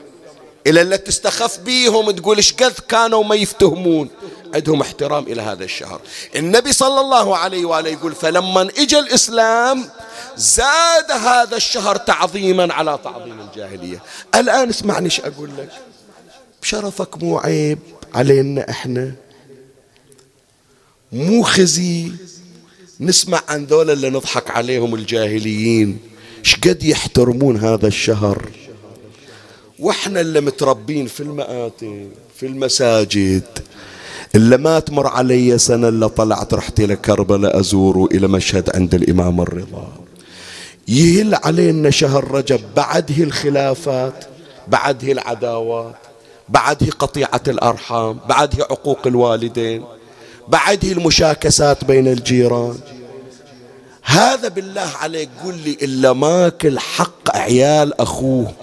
إلى 0.67 0.81
اللي 0.81 0.97
تستخف 0.97 1.59
بيهم 1.59 2.11
تقول 2.11 2.41
قد 2.59 2.73
كانوا 2.89 3.23
ما 3.23 3.35
يفتهمون. 3.35 4.09
عندهم 4.55 4.81
احترام 4.81 5.23
إلى 5.23 5.41
هذا 5.41 5.63
الشهر. 5.63 6.01
النبي 6.35 6.73
صلى 6.73 7.01
الله 7.01 7.37
عليه 7.37 7.65
وآله 7.65 7.89
يقول 7.89 8.15
فلما 8.15 8.61
إجا 8.61 8.99
الإسلام 8.99 9.89
زاد 10.37 11.11
هذا 11.11 11.57
الشهر 11.57 11.95
تعظيما 11.95 12.73
على 12.73 12.99
تعظيم 13.03 13.39
الجاهلية. 13.39 14.01
الآن 14.35 14.69
اسمعني 14.69 15.05
إيش 15.05 15.19
أقول 15.19 15.49
لك. 15.57 15.69
بشرفك 16.61 17.23
مو 17.23 17.37
عيب 17.37 17.79
علينا 18.13 18.69
إحنا. 18.69 19.15
مو 21.11 21.43
خزي. 21.43 22.11
نسمع 22.99 23.41
عن 23.47 23.65
ذولا 23.65 23.93
اللي 23.93 24.09
نضحك 24.09 24.51
عليهم 24.51 24.95
الجاهليين. 24.95 25.99
شقد 26.43 26.83
يحترمون 26.83 27.57
هذا 27.57 27.87
الشهر؟ 27.87 28.51
وإحنا 29.81 30.21
اللي 30.21 30.41
متربين 30.41 31.07
في 31.07 31.19
المآتم 31.23 32.09
في 32.35 32.45
المساجد. 32.45 33.43
إلا 34.35 34.57
ما 34.57 34.79
تمر 34.79 35.07
علي 35.07 35.57
سنة 35.57 35.87
إلا 35.87 36.07
طلعت 36.07 36.53
رحت 36.53 36.79
إلى 36.79 36.95
كربلاء 36.95 37.59
أزور 37.59 38.09
إلى 38.11 38.27
مشهد 38.27 38.75
عند 38.75 38.95
الإمام 38.95 39.41
الرضا. 39.41 39.87
يهل 40.87 41.35
علينا 41.35 41.89
شهر 41.89 42.31
رجب 42.31 42.61
بعده 42.75 43.23
الخلافات 43.23 44.25
بعده 44.67 45.11
العداوات 45.11 45.95
بعده 46.49 46.87
قطيعة 46.99 47.43
الأرحام 47.47 48.19
بعده 48.29 48.63
عقوق 48.63 49.07
الوالدين 49.07 49.83
بعده 50.47 50.91
المشاكسات 50.91 51.83
بين 51.83 52.07
الجيران. 52.07 52.79
هذا 54.03 54.47
بالله 54.47 54.89
عليك 55.01 55.29
قل 55.45 55.57
لي 55.57 55.77
إلا 55.81 56.13
ماكل 56.13 56.79
حق 56.79 57.37
عيال 57.37 58.01
أخوه. 58.01 58.53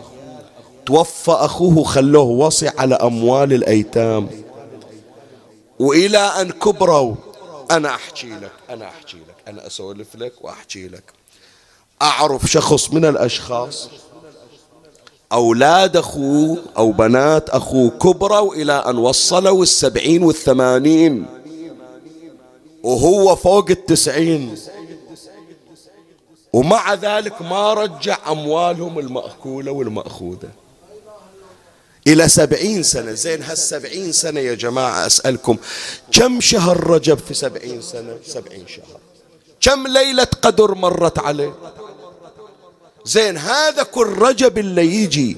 توفى 0.89 1.31
أخوه 1.31 1.85
خلوه 1.85 2.23
وصي 2.25 2.69
على 2.69 2.95
أموال 2.95 3.53
الأيتام. 3.53 4.29
وإلى 5.79 6.19
أن 6.19 6.51
كبروا 6.51 7.15
أنا 7.71 7.89
أحكي 7.89 8.31
لك 8.31 8.53
أنا 8.71 8.85
أحكي 8.89 9.17
لك 9.17 9.37
أنا 9.49 9.67
أسولف 9.67 10.17
لك 10.17 10.33
وأحكي 10.41 10.89
لك. 10.89 11.13
أعرف 12.03 12.47
شخص 12.47 12.91
من 12.93 13.05
الأشخاص 13.05 13.89
أولاد 15.33 15.97
أخوه 15.97 16.59
أو 16.77 16.93
بنات 16.93 17.51
أخوه 17.51 17.91
كبروا 17.91 18.55
إلى 18.55 18.73
أن 18.73 18.99
وصلوا 18.99 19.63
السبعين 19.63 20.23
والثمانين 20.23 21.27
وهو 22.83 23.37
فوق 23.37 23.71
التسعين. 23.71 24.55
ومع 26.53 26.95
ذلك 26.95 27.43
ما 27.43 27.75
رجع 27.75 28.19
أموالهم 28.29 28.99
المأكولة 28.99 29.71
والمأخوذة. 29.73 30.49
إلى 32.09 32.29
سبعين 32.29 32.83
سنة. 32.83 33.13
زين 33.13 33.43
هالسبعين 33.43 34.13
سنة 34.13 34.41
يا 34.41 34.55
جماعة؟ 34.55 35.07
أسألكم. 35.07 35.57
كم 36.13 36.41
شهر 36.41 36.87
رجب 36.87 37.19
في 37.29 37.35
سبعين 37.35 37.83
سنة؟ 37.83 38.19
سبعين 38.27 38.65
شهر. 38.69 39.01
كم 39.61 39.87
ليلة 39.87 40.29
قدر 40.43 40.75
مرت 40.75 41.19
عليه؟ 41.19 41.55
زين 43.05 43.37
هذا 43.37 43.83
كل 43.83 44.07
رجب 44.07 44.59
اللي 44.59 44.95
يجي 44.95 45.37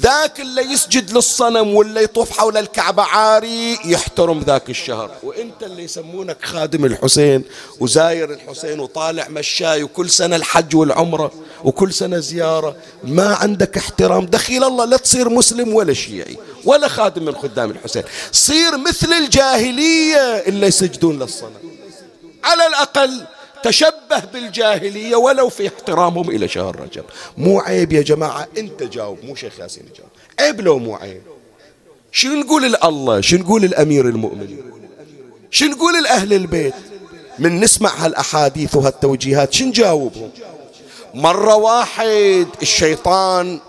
ذاك 0.00 0.40
اللي 0.40 0.62
يسجد 0.62 1.10
للصنم 1.10 1.74
واللي 1.74 2.02
يطوف 2.02 2.38
حول 2.38 2.56
الكعبة 2.56 3.02
عاري 3.02 3.78
يحترم 3.84 4.40
ذاك 4.40 4.70
الشهر. 4.70 5.10
وإنت 5.22 5.62
اللي 5.62 5.82
يسمونك 5.84 6.44
خادم 6.44 6.84
الحسين 6.84 7.44
وزاير 7.80 8.32
الحسين 8.32 8.80
وطالع 8.80 9.28
مشاي 9.28 9.82
وكل 9.82 10.10
سنة 10.10 10.36
الحج 10.36 10.76
والعمرة 10.76 11.32
وكل 11.64 11.92
سنة 11.92 12.18
زيارة 12.18 12.76
ما 13.04 13.34
عندك 13.34 13.76
احترام. 13.76 14.26
دخيل 14.26 14.64
الله 14.64 14.84
لا 14.84 14.96
تصير 14.96 15.28
مسلم 15.28 15.74
ولا 15.74 15.92
شيعي 15.92 16.36
ولا 16.64 16.88
خادم 16.88 17.24
من 17.24 17.34
خدام 17.34 17.70
الحسين. 17.70 18.02
صير 18.32 18.78
مثل 18.78 19.12
الجاهلية 19.12 20.36
اللي 20.46 20.66
يسجدون 20.66 21.18
للصنم. 21.18 21.50
على 22.44 22.66
الأقل 22.66 23.24
تشبه 23.62 24.18
بالجاهلية 24.32 25.16
ولو 25.16 25.48
في 25.48 25.68
احترامهم 25.68 26.30
إلى 26.30 26.48
شهر 26.48 26.80
رجب. 26.80 27.04
مو 27.36 27.60
عيب 27.60 27.92
يا 27.92 28.02
جماعة 28.02 28.48
أنت 28.58 28.82
جاوب 28.82 29.18
مو 29.24 29.34
شيخ 29.34 29.60
ياسين 29.60 29.84
جاوب. 29.96 30.10
عيب 30.40 30.60
لو 30.60 30.78
مو 30.78 30.94
عيب. 30.94 31.22
شو 32.12 32.28
نقول 32.28 32.62
لله؟ 32.62 33.20
شو 33.20 33.36
نقول 33.36 33.64
الأمير 33.64 34.08
المؤمنين؟ 34.08 34.72
شو 35.50 35.64
نقول 35.64 36.02
لأهل 36.02 36.32
البيت؟ 36.32 36.74
من 37.38 37.60
نسمع 37.60 37.90
هالأحاديث 37.96 38.76
وهالتوجيهات 38.76 39.52
شو 39.52 39.64
نجاوبهم؟ 39.64 40.30
مرة 41.14 41.54
واحد 41.54 42.46
الشيطان 42.62 43.60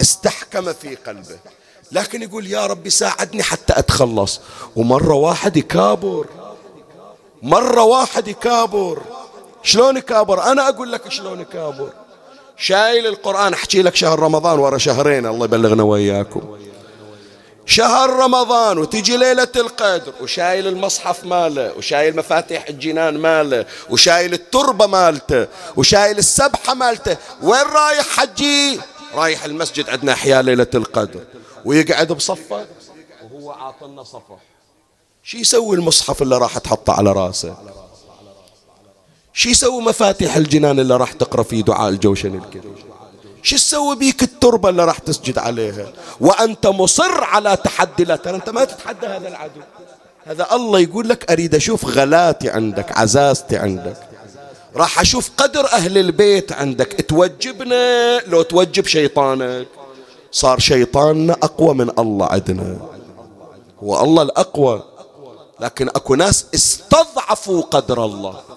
استحكم 0.00 0.72
في 0.72 0.94
قلبه 0.94 1.38
لكن 1.92 2.22
يقول 2.22 2.46
يا 2.46 2.66
ربي 2.66 2.90
ساعدني 2.90 3.42
حتى 3.42 3.72
أتخلص. 3.76 4.40
ومرة 4.76 5.14
واحد 5.14 5.56
يكابر 5.56 6.26
مرة 7.42 7.82
واحد 7.82 8.28
يكابر. 8.28 9.02
شلون 9.64 9.96
يكابر 9.96 10.42
أنا 10.42 10.68
أقول 10.68 10.92
لك 10.92 11.08
شلون 11.08 11.40
يكابر 11.40 11.88
شايل 12.56 13.06
القرآن 13.06 13.52
أحكي 13.52 13.82
لك 13.82 13.96
شهر 13.96 14.18
رمضان 14.18 14.58
ورا 14.58 14.78
شهرين 14.78 15.26
الله 15.26 15.44
يبلغنا 15.44 15.82
وياكم 15.82 16.58
شهر 17.66 18.10
رمضان 18.10 18.78
وتجي 18.78 19.16
ليلة 19.16 19.48
القدر 19.56 20.12
وشايل 20.20 20.66
المصحف 20.66 21.24
ماله 21.24 21.72
وشايل 21.76 22.16
مفاتيح 22.16 22.68
الجنان 22.68 23.18
ماله 23.18 23.66
وشايل 23.90 24.32
التربة 24.32 24.86
مالته 24.86 25.46
وشايل 25.76 26.18
السبحة 26.18 26.74
مالته 26.74 27.16
وين 27.42 27.62
رايح 27.62 28.06
حجي؟ 28.06 28.80
رايح 29.14 29.44
المسجد 29.44 29.90
عندنا 29.90 30.12
أحياء 30.12 30.42
ليلة 30.42 30.66
القدر. 30.74 31.20
ويقعد 31.64 32.12
بصفه 32.12 32.66
وهو 33.22 33.50
عاطلنا 33.50 34.02
صفح 34.02 34.38
شو 35.22 35.38
يسوي 35.38 35.76
المصحف 35.76 36.22
اللي 36.22 36.38
راح 36.38 36.58
تحطه 36.58 36.92
على 36.92 37.12
راسه؟ 37.12 37.56
شو 39.36 39.48
يسوي 39.48 39.82
مفاتيح 39.82 40.36
الجنان 40.36 40.80
اللي 40.80 40.96
راح 40.96 41.12
تقرأ 41.12 41.42
فيه 41.42 41.62
دعاء 41.62 41.88
الجوشن 41.88 42.34
الكريم؟ 42.34 42.74
شو 43.42 43.56
تسوي 43.56 43.96
بيك 43.96 44.22
التربة 44.22 44.68
اللي 44.68 44.84
راح 44.84 44.98
تسجد 44.98 45.38
عليها؟ 45.38 45.86
وأنت 46.20 46.66
مصر 46.66 47.24
على 47.24 47.56
تحدي 47.56 48.04
لا 48.04 48.16
ترى. 48.16 48.36
أنت 48.36 48.50
ما 48.50 48.64
تتحدى 48.64 49.06
هذا 49.06 49.28
العدو. 49.28 49.60
هذا 50.24 50.46
الله 50.52 50.80
يقول 50.80 51.08
لك 51.08 51.30
أريد 51.30 51.54
أشوف 51.54 51.84
غلاتي 51.84 52.50
عندك 52.50 52.98
عزازتي 52.98 53.56
عندك. 53.56 53.96
راح 54.76 55.00
أشوف 55.00 55.30
قدر 55.36 55.66
أهل 55.72 55.98
البيت 55.98 56.52
عندك. 56.52 57.06
توجبنا 57.08 58.18
لو 58.18 58.42
توجب 58.42 58.86
شيطانك. 58.86 59.66
صار 60.32 60.58
شيطاننا 60.58 61.32
أقوى 61.32 61.74
من 61.74 61.90
الله 61.98 62.26
عندنا 62.26 62.76
هو 63.82 64.04
الله 64.04 64.22
الأقوى. 64.22 64.82
لكن 65.60 65.88
أكو 65.88 66.14
ناس 66.14 66.46
استضعفوا 66.54 67.62
قدر 67.62 68.04
الله. 68.04 68.53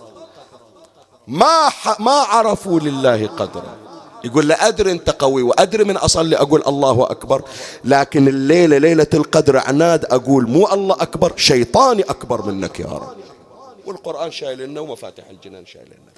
ما 1.27 1.69
ما 1.99 2.11
عرفوا 2.11 2.79
لله 2.79 3.27
قدره 3.27 3.75
يقول 4.23 4.47
له 4.47 4.67
أدري 4.67 4.91
أنت 4.91 5.09
قوي 5.09 5.41
وأدري 5.41 5.83
من 5.83 5.97
أصلي 5.97 6.37
أقول 6.37 6.63
الله 6.67 7.03
أكبر. 7.11 7.41
لكن 7.85 8.27
الليلة 8.27 8.77
ليلة 8.77 9.07
القدر 9.13 9.57
عناد 9.57 10.05
أقول 10.05 10.49
مو 10.49 10.67
الله 10.73 10.95
أكبر 10.95 11.33
شيطاني 11.35 12.01
أكبر 12.01 12.41
منك 12.41 12.79
يا 12.79 12.85
رب. 12.85 13.15
والقرآن 13.85 14.31
شايل 14.31 14.69
لنا 14.69 14.79
ومفاتح 14.79 15.23
الجنان 15.29 15.65
شايل 15.65 15.85
لنا. 15.85 16.11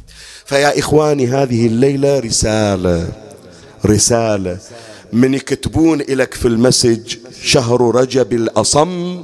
فيا 0.45 0.80
إخواني 0.80 1.28
هذه 1.28 1.68
الليلة 1.68 2.20
رسالة 2.20 3.07
رسالة. 3.86 4.57
من 5.14 5.34
يكتبون 5.34 6.01
لك 6.01 6.34
في 6.34 6.47
المسج 6.47 7.18
شهر 7.43 7.95
رجب 7.95 8.34
الأصم 8.34 9.24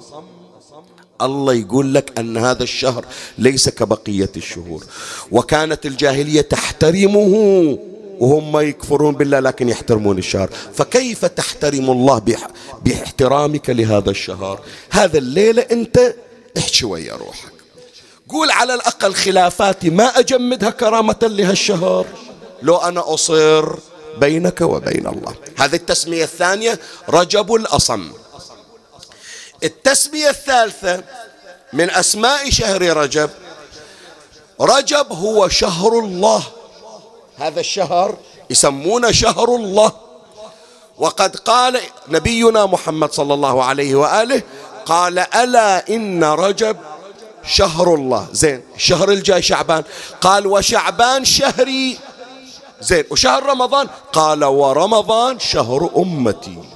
الله 1.22 1.54
يقول 1.54 1.94
لك 1.94 2.20
أن 2.20 2.38
هذا 2.38 2.64
الشهر 2.64 3.06
ليس 3.38 3.70
كبقية 3.70 4.30
الشهور. 4.38 4.84
وكانت 5.32 5.86
الجاهلية 5.86 6.42
تحترمه 6.42 7.78
وهم 8.20 8.60
يكفرون 8.60 9.16
بالله 9.16 9.40
لكن 9.40 9.70
يحترمون 9.70 10.18
الشهر. 10.18 10.50
فكيف 10.74 11.26
تحترم 11.26 11.90
الله 11.90 12.22
باحترامك 12.86 13.70
لهذا 13.70 14.10
الشهر؟ 14.10 14.60
هذا 14.90 15.18
الليلة 15.18 15.62
أنت 15.62 16.16
احكي 16.58 16.86
ويا 16.86 17.14
روحك. 17.14 17.52
قول 18.30 18.52
على 18.52 18.74
الأقل 18.74 19.14
خلافاتي 19.14 19.90
ما 19.90 20.20
أجمدها 20.20 20.70
كرامة 20.70 21.20
لهالشهر. 21.22 22.06
لو 22.62 22.76
أنا 22.76 23.14
أصر 23.14 23.76
بينك 24.20 24.62
وبين 24.62 25.08
الله. 25.08 25.36
هذه 25.58 25.76
التسمية 25.76 26.24
الثانية 26.24 26.80
رجب 27.10 27.54
الأصم. 27.54 28.12
التسمية 29.66 30.30
الثالثة 30.30 31.04
من 31.74 31.90
أسماء 31.90 32.50
شهر 32.50 32.98
رجب. 32.98 33.30
رجب 34.62 35.12
هو 35.12 35.48
شهر 35.48 36.00
الله. 36.00 36.44
هذا 37.38 37.60
الشهر 37.60 38.18
يسمونه 38.50 39.12
شهر 39.12 39.56
الله. 39.56 39.92
وقد 40.98 41.36
قال 41.36 41.82
نبينا 42.08 42.66
محمد 42.66 43.12
صلى 43.14 43.34
الله 43.34 43.64
عليه 43.64 43.96
وآله 43.96 44.42
قال 44.86 45.20
ألا 45.20 45.90
إن 45.90 46.24
رجب 46.24 46.78
شهر 47.46 47.94
الله. 47.94 48.28
زين 48.32 48.64
الشهر 48.76 49.10
الجاي 49.10 49.42
شعبان. 49.42 49.84
قال 50.22 50.48
وشعبان 50.48 51.26
شهري. 51.26 52.00
زين 52.82 53.04
وشهر 53.12 53.44
رمضان؟ 53.44 53.90
قال 54.14 54.44
ورمضان 54.44 55.40
شهر 55.40 55.90
أمتي. 55.98 56.75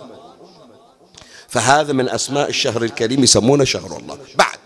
فهذا 1.50 1.94
من 1.94 2.10
أسماء 2.10 2.50
الشهر 2.50 2.84
الكريم 2.84 3.24
يسمونه 3.24 3.64
شهر 3.64 3.98
الله. 3.98 4.18
بعد 4.36 4.58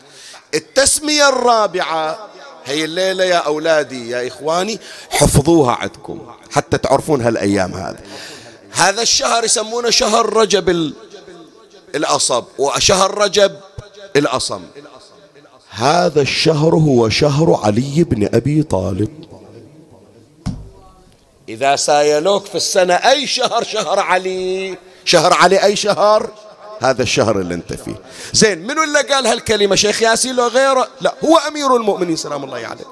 التسمية 0.54 1.30
الرابعة 1.30 2.28
هي 2.66 2.86
الليلة 2.86 3.24
يا 3.24 3.38
أولادي 3.38 4.10
يا 4.10 4.28
إخواني 4.28 4.80
حفظوها 5.10 5.72
عندكم 5.72 6.32
حتى 6.52 6.78
تعرفون 6.78 7.22
هالأيام 7.22 7.74
هذه. 7.74 8.00
هذا 8.72 9.02
الشهر 9.02 9.44
يسمونه 9.44 9.90
شهر 9.90 10.34
رجب 10.34 10.94
الأصب 11.96 12.44
وشهر 12.58 13.18
رجب 13.18 13.56
الأصم. 14.16 14.62
هذا 15.70 16.22
الشهر 16.22 16.76
هو 16.76 17.10
شهر 17.10 17.60
علي 17.64 18.04
بن 18.04 18.30
أبي 18.36 18.64
طالب. 18.64 19.24
إذا 21.50 21.76
سايلوك 21.76 22.46
في 22.46 22.56
السنة 22.56 22.94
أي 22.94 23.28
شهر 23.28 23.64
شهر 23.64 24.00
علي؟ 24.00 24.78
شهر 25.06 25.34
علي 25.34 25.64
أي 25.64 25.76
شهر؟ 25.76 26.30
هذا 26.84 27.04
الشهر 27.04 27.40
اللي 27.40 27.54
انت 27.54 27.74
فيه. 27.74 27.96
زين 28.34 28.68
منو 28.68 28.84
اللي 28.84 29.02
قال 29.02 29.28
هالكلمة؟ 29.28 29.76
شيخ 29.76 30.02
ياسين 30.02 30.36
لو 30.36 30.48
غيره؟ 30.48 30.88
لا 31.02 31.14
هو 31.26 31.38
أمير 31.38 31.76
المؤمنين 31.76 32.16
سلام 32.16 32.44
الله 32.44 32.58
عليه. 32.58 32.86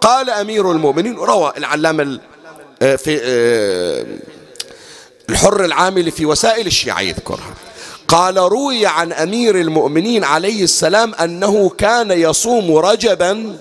قال 0.00 0.30
أمير 0.30 0.72
المؤمنين 0.72 1.16
روى 1.16 1.52
العلامة 1.56 2.20
آه، 2.82 2.96
في 2.96 3.20
آه، 3.22 4.06
الحر 5.30 5.64
العامل 5.64 6.10
في 6.10 6.26
وسائل 6.26 6.66
الشيعة 6.66 7.00
يذكرها. 7.00 7.54
قال 8.08 8.36
روي 8.36 8.86
عن 8.86 9.12
أمير 9.12 9.60
المؤمنين 9.60 10.24
عليه 10.24 10.64
السلام 10.64 11.14
أنه 11.14 11.68
كان 11.68 12.10
يصوم 12.10 12.76
رجبا 12.76 13.58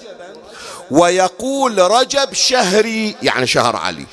ويقول 0.92 1.78
رجب 1.78 2.34
شهري 2.34 3.16
يعني 3.24 3.48
شهر 3.48 3.76
علي. 3.76 4.06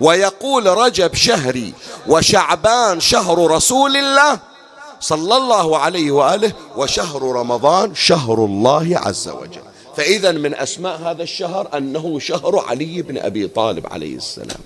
ويقول 0.00 0.66
رجب 0.66 1.14
شهري 1.14 1.74
وشعبان 2.06 3.00
شهر 3.00 3.50
رسول 3.50 3.96
الله 3.96 4.53
صلى 5.04 5.36
الله 5.36 5.78
عليه 5.78 6.10
وآله 6.10 6.52
وشهر 6.76 7.22
رمضان 7.22 7.94
شهر 7.94 8.44
الله 8.44 8.98
عز 8.98 9.28
وجل. 9.28 9.62
فاذا 9.96 10.32
من 10.32 10.54
أسماء 10.54 10.96
هذا 10.96 11.22
الشهر 11.22 11.68
أنه 11.76 12.18
شهر 12.18 12.58
علي 12.58 13.02
بن 13.02 13.18
أبي 13.18 13.48
طالب 13.48 13.86
عليه 13.86 14.16
السلام. 14.16 14.60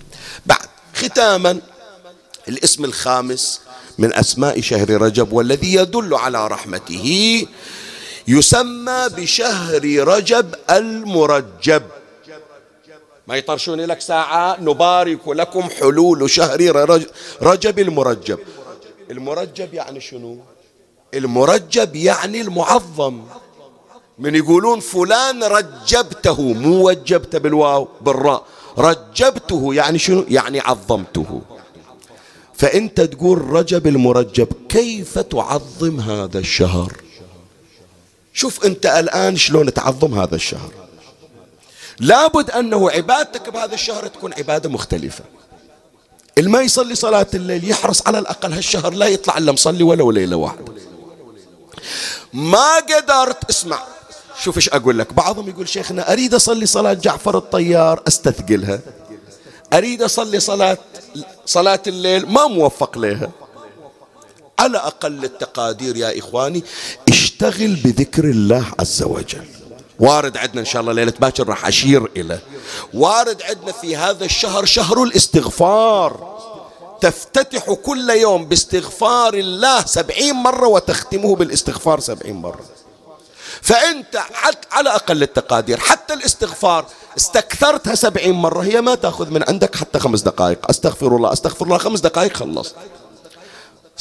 بعد 0.47 0.68
ختاما 0.95 1.59
الاسم 2.49 2.84
الخامس 2.84 3.61
من 3.99 4.14
أسماء 4.14 4.61
شهر 4.61 4.91
رجب 4.91 5.32
والذي 5.32 5.74
يدل 5.74 6.14
على 6.14 6.47
رحمته 6.47 7.47
يسمى 8.28 9.09
بشهر 9.16 9.82
رجب 10.09 10.55
المرجب. 10.70 11.82
ما 13.26 13.36
يطرشون 13.36 13.80
لك 13.80 14.01
ساعة 14.01 14.57
نبارك 14.61 15.28
لكم 15.28 15.68
حلول 15.80 16.30
شهر 16.30 16.61
رجب 17.43 17.78
المرجب. 17.78 18.39
المرجب 19.11 19.75
يعني 19.75 20.01
شنو؟ 20.01 20.39
المرجب 21.15 21.97
يعني 21.97 22.41
المعظم. 22.41 23.23
من 24.19 24.35
يقولون 24.35 24.81
فلان 24.81 25.45
رجبته 25.45 26.43
مو 26.43 26.89
وجبت 26.89 27.37
بالواو 27.37 27.89
بالراء. 28.01 28.47
رجبته 28.79 29.75
يعني 29.75 29.99
شنو؟ 29.99 30.25
يعني 30.29 30.61
عظمته. 30.61 31.43
فأنت 32.55 33.01
تقول 33.01 33.39
رجب 33.39 33.87
المرجب 33.87 34.49
كيف 34.69 35.19
تعظم 35.19 36.01
هذا 36.01 36.39
الشهر؟ 36.39 36.93
شوف 38.33 38.67
أنت 38.67 38.87
الآن 38.87 39.37
شلون 39.37 39.75
تعظم 39.75 40.15
هذا 40.21 40.35
الشهر. 40.35 40.73
لابد 42.01 42.51
أنه 42.51 42.91
عبادتك 42.91 43.49
بهذا 43.49 43.75
الشهر 43.75 44.07
تكون 44.07 44.33
عبادة 44.33 44.69
مختلفه 46.39 46.49
الما 46.49 46.61
يصلي 46.61 46.95
صلاة 46.95 47.26
الليل 47.34 47.70
يحرص 47.70 48.07
على 48.07 48.18
الأقل 48.18 48.53
هالشهر 48.53 48.93
لا 48.93 49.07
يطلع 49.07 49.39
إلا 49.39 49.53
مصلي 49.53 49.82
ولو 49.82 50.11
ليلة 50.11 50.36
واحدة. 50.36 50.64
ما 52.32 52.76
قدرت 52.76 53.51
اسمع. 53.51 53.82
شوف 54.43 54.57
إيش 54.57 54.68
أقول 54.68 54.99
لك. 54.99 55.12
بعضهم 55.12 55.49
يقول 55.49 55.68
شيخنا 55.68 56.12
أريد 56.12 56.34
أصلي 56.34 56.66
صلاة 56.66 56.93
جعفر 56.93 57.39
الطيار 57.39 58.03
أستثقلها. 58.09 58.80
أريد 59.72 60.03
أصلي 60.03 60.41
صلاة 60.41 60.78
صلاة 61.47 61.82
الليل 61.86 62.26
ما 62.26 62.47
موفق 62.47 62.99
لها 62.99 63.30
على 64.59 64.78
أقل 64.78 65.24
التقادير 65.24 65.97
يا 65.97 66.18
إخواني 66.18 66.64
اشتغل 67.09 67.74
بذكر 67.74 68.24
الله 68.24 68.64
عز 68.80 69.03
وجل. 69.03 69.58
وارد 69.99 70.37
عندنا 70.37 70.61
إن 70.61 70.67
شاء 70.67 70.83
الله 70.83 70.93
ليلة 70.93 71.13
باكر 71.21 71.49
راح 71.49 71.67
أشير 71.67 72.11
إلى. 72.17 72.39
وارد 72.95 73.43
عندنا 73.43 73.73
في 73.73 73.97
هذا 73.97 74.25
الشهر 74.25 74.65
شهر 74.65 75.03
الاستغفار. 75.03 76.39
تفتتح 77.01 77.73
كل 77.73 78.11
يوم 78.11 78.45
باستغفار 78.45 79.35
الله 79.35 79.85
سبعين 79.85 80.35
مرة 80.35 80.67
وتختمه 80.67 81.37
بالاستغفار 81.37 82.01
سبعين 82.01 82.37
مرة. 82.37 82.61
فأنت 83.63 84.21
على 84.73 84.91
أقل 84.91 85.23
التقادير 85.23 85.81
حتى 85.81 86.15
الاستغفار 86.15 86.85
استكثرتها 87.17 87.95
سبعين 87.95 88.35
مرة 88.35 88.63
هي 88.63 88.81
ما 88.81 88.95
تأخذ 88.95 89.31
من 89.31 89.45
عندك 89.49 89.77
حتى 89.77 89.99
خمس 89.99 90.21
دقائق. 90.21 90.59
أستغفر 90.71 91.17
الله 91.17 91.33
أستغفر 91.33 91.65
الله 91.65 91.79
خمس 91.79 92.01
دقائق 92.01 92.37
خلصت. 92.37 92.75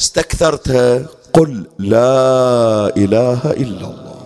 استكثرتها 0.00 1.06
قل 1.32 1.66
لا 1.78 2.92
إله 2.96 3.40
إلا 3.44 3.86
الله. 3.86 4.17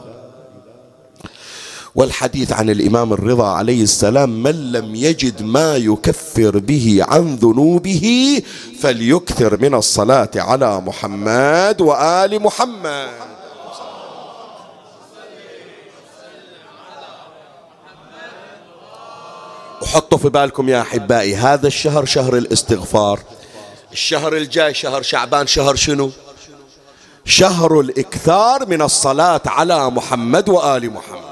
والحديث 1.94 2.52
عن 2.52 2.70
الإمام 2.70 3.12
الرضا 3.12 3.48
عليه 3.48 3.82
السلام 3.82 4.42
من 4.42 4.72
لم 4.72 4.94
يجد 4.94 5.42
ما 5.42 5.76
يكفر 5.76 6.58
به 6.58 6.98
عن 7.08 7.36
ذنوبه 7.36 8.42
فليكثر 8.80 9.60
من 9.60 9.74
الصلاة 9.74 10.30
على 10.36 10.80
محمد 10.80 11.80
وآل 11.80 12.42
محمد. 12.42 13.08
وحطوا 19.82 20.18
في 20.18 20.28
بالكم 20.28 20.68
يا 20.68 20.80
أحبائي 20.80 21.36
هذا 21.36 21.66
الشهر 21.66 22.04
شهر 22.04 22.36
الاستغفار. 22.36 23.20
الشهر 23.92 24.36
الجاي 24.36 24.74
شهر 24.74 25.02
شعبان 25.02 25.46
شهر 25.46 25.74
شنو؟ 25.74 26.10
شهر 27.24 27.80
الإكثار 27.80 28.66
من 28.66 28.82
الصلاة 28.82 29.40
على 29.46 29.90
محمد 29.90 30.48
وآل 30.48 30.90
محمد. 30.90 31.31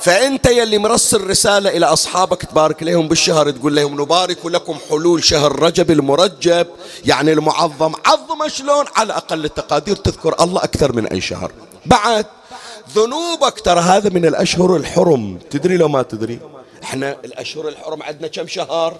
فأنت 0.00 0.46
يلي 0.46 0.78
مرسل 0.78 1.26
رسالة 1.26 1.70
إلى 1.70 1.86
أصحابك 1.86 2.42
تبارك 2.42 2.82
لهم 2.82 3.08
بالشهر 3.08 3.50
تقول 3.50 3.76
لهم 3.76 4.00
نبارك 4.00 4.46
لكم 4.46 4.78
حلول 4.90 5.24
شهر 5.24 5.62
رجب 5.62 5.90
المرجب 5.90 6.66
يعني 7.04 7.32
المعظم. 7.32 7.92
عظم 8.06 8.48
شلون؟ 8.48 8.84
على 8.96 9.12
أقل 9.12 9.44
التقادير 9.44 9.96
تذكر 9.96 10.42
الله 10.42 10.64
أكثر 10.64 10.92
من 10.92 11.06
أي 11.06 11.20
شهر. 11.20 11.52
بعد 11.86 12.26
ذنوبك 12.94 13.60
ترى 13.60 13.80
هذا 13.80 14.10
من 14.10 14.26
الأشهر 14.26 14.76
الحرم. 14.76 15.38
تدري 15.50 15.76
لو 15.76 15.88
ما 15.88 16.02
تدري؟ 16.02 16.40
إحنا 16.82 17.16
الأشهر 17.24 17.68
الحرم 17.68 18.02
عندنا 18.02 18.28
كم 18.28 18.46
شهر؟ 18.46 18.96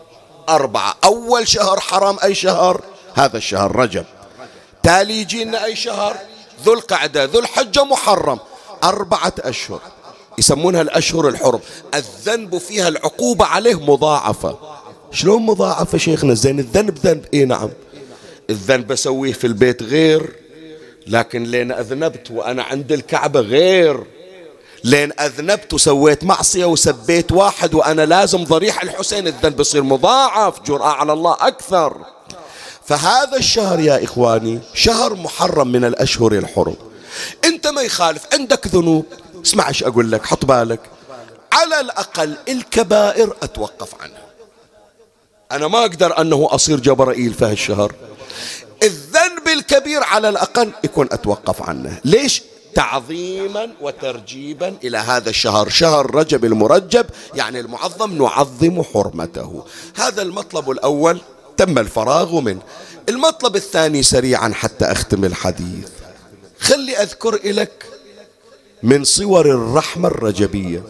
أربعة. 0.48 0.94
أول 1.04 1.48
شهر 1.48 1.80
حرام 1.80 2.16
أي 2.24 2.34
شهر؟ 2.34 2.80
هذا 3.14 3.36
الشهر 3.36 3.76
رجب. 3.76 4.04
تالي 4.82 5.20
يجينا 5.20 5.64
أي 5.64 5.76
شهر؟ 5.76 6.16
ذو 6.64 6.74
القعدة 6.74 7.24
ذو 7.24 7.40
الحجة 7.40 7.84
محرم. 7.84 8.38
أربعة 8.84 9.32
أشهر. 9.38 9.80
يسمونها 10.38 10.80
الأشهر 10.80 11.28
الحرم 11.28 11.60
الذنب 11.94 12.58
فيها 12.58 12.88
العقوبة 12.88 13.44
عليه 13.44 13.74
مضاعفة. 13.74 14.58
شلون 15.12 15.42
مضاعفة 15.42 15.98
شيخنا؟ 15.98 16.34
زين 16.34 16.58
الذنب 16.58 16.98
ذنب. 16.98 17.24
اي 17.34 17.44
نعم. 17.44 17.70
الذنب 18.50 18.86
بسويه 18.86 19.32
في 19.32 19.46
البيت 19.46 19.82
غير 19.82 20.32
لكن 21.06 21.42
لين 21.42 21.72
أذنبت 21.72 22.30
وأنا 22.30 22.62
عند 22.62 22.92
الكعبة 22.92 23.40
غير. 23.40 24.04
لين 24.84 25.12
أذنبت 25.20 25.74
وسويت 25.74 26.24
معصية 26.24 26.64
وسبيت 26.64 27.32
واحد 27.32 27.74
وأنا 27.74 28.06
لازم 28.06 28.44
ضريح 28.44 28.82
الحسين 28.82 29.26
الذنب 29.26 29.60
يصير 29.60 29.82
مضاعف 29.82 30.60
جرأة 30.62 30.88
على 30.88 31.12
الله 31.12 31.36
أكثر. 31.40 31.96
فهذا 32.84 33.36
الشهر 33.36 33.80
يا 33.80 34.04
إخواني 34.04 34.58
شهر 34.74 35.14
محرم 35.14 35.68
من 35.68 35.84
الأشهر 35.84 36.32
الحرم. 36.32 36.76
أنت 37.44 37.66
ما 37.66 37.82
يخالف 37.82 38.26
عندك 38.32 38.66
ذنوب. 38.66 39.04
اسمع 39.44 39.68
إيش 39.68 39.84
أقول 39.84 40.12
لك 40.12 40.26
حط 40.26 40.44
بالك. 40.44 40.80
على 41.52 41.80
الأقل 41.80 42.36
الكبائر 42.48 43.36
أتوقف 43.42 44.02
عنها. 44.02 44.22
أنا 45.52 45.68
ما 45.68 45.80
أقدر 45.80 46.20
أنه 46.20 46.48
أصير 46.50 46.80
جبرائيل 46.80 47.34
في 47.34 47.44
هالشهر. 47.44 47.94
الذنب 48.82 49.48
الكبير 49.48 50.02
على 50.02 50.28
الأقل 50.28 50.72
يكون 50.84 51.08
أتوقف 51.12 51.62
عنه. 51.62 52.00
ليش؟ 52.04 52.42
تعظيما 52.74 53.68
وترجيبا 53.80 54.76
إلى 54.84 54.98
هذا 54.98 55.30
الشهر. 55.30 55.68
شهر 55.68 56.14
رجب 56.14 56.44
المرجب 56.44 57.06
يعني 57.34 57.60
المعظم 57.60 58.22
نعظم 58.22 58.82
حرمته. 58.82 59.64
هذا 59.96 60.22
المطلب 60.22 60.70
الأول 60.70 61.20
تم 61.56 61.78
الفراغ 61.78 62.40
منه. 62.40 62.60
المطلب 63.08 63.56
الثاني 63.56 64.02
سريعا 64.02 64.52
حتى 64.54 64.84
أختم 64.84 65.24
الحديث. 65.24 65.88
خلي 66.60 66.96
أذكر 66.96 67.40
لك 67.44 67.87
من 68.82 69.04
صور 69.04 69.46
الرحمة 69.46 70.08
الرجبية. 70.08 70.82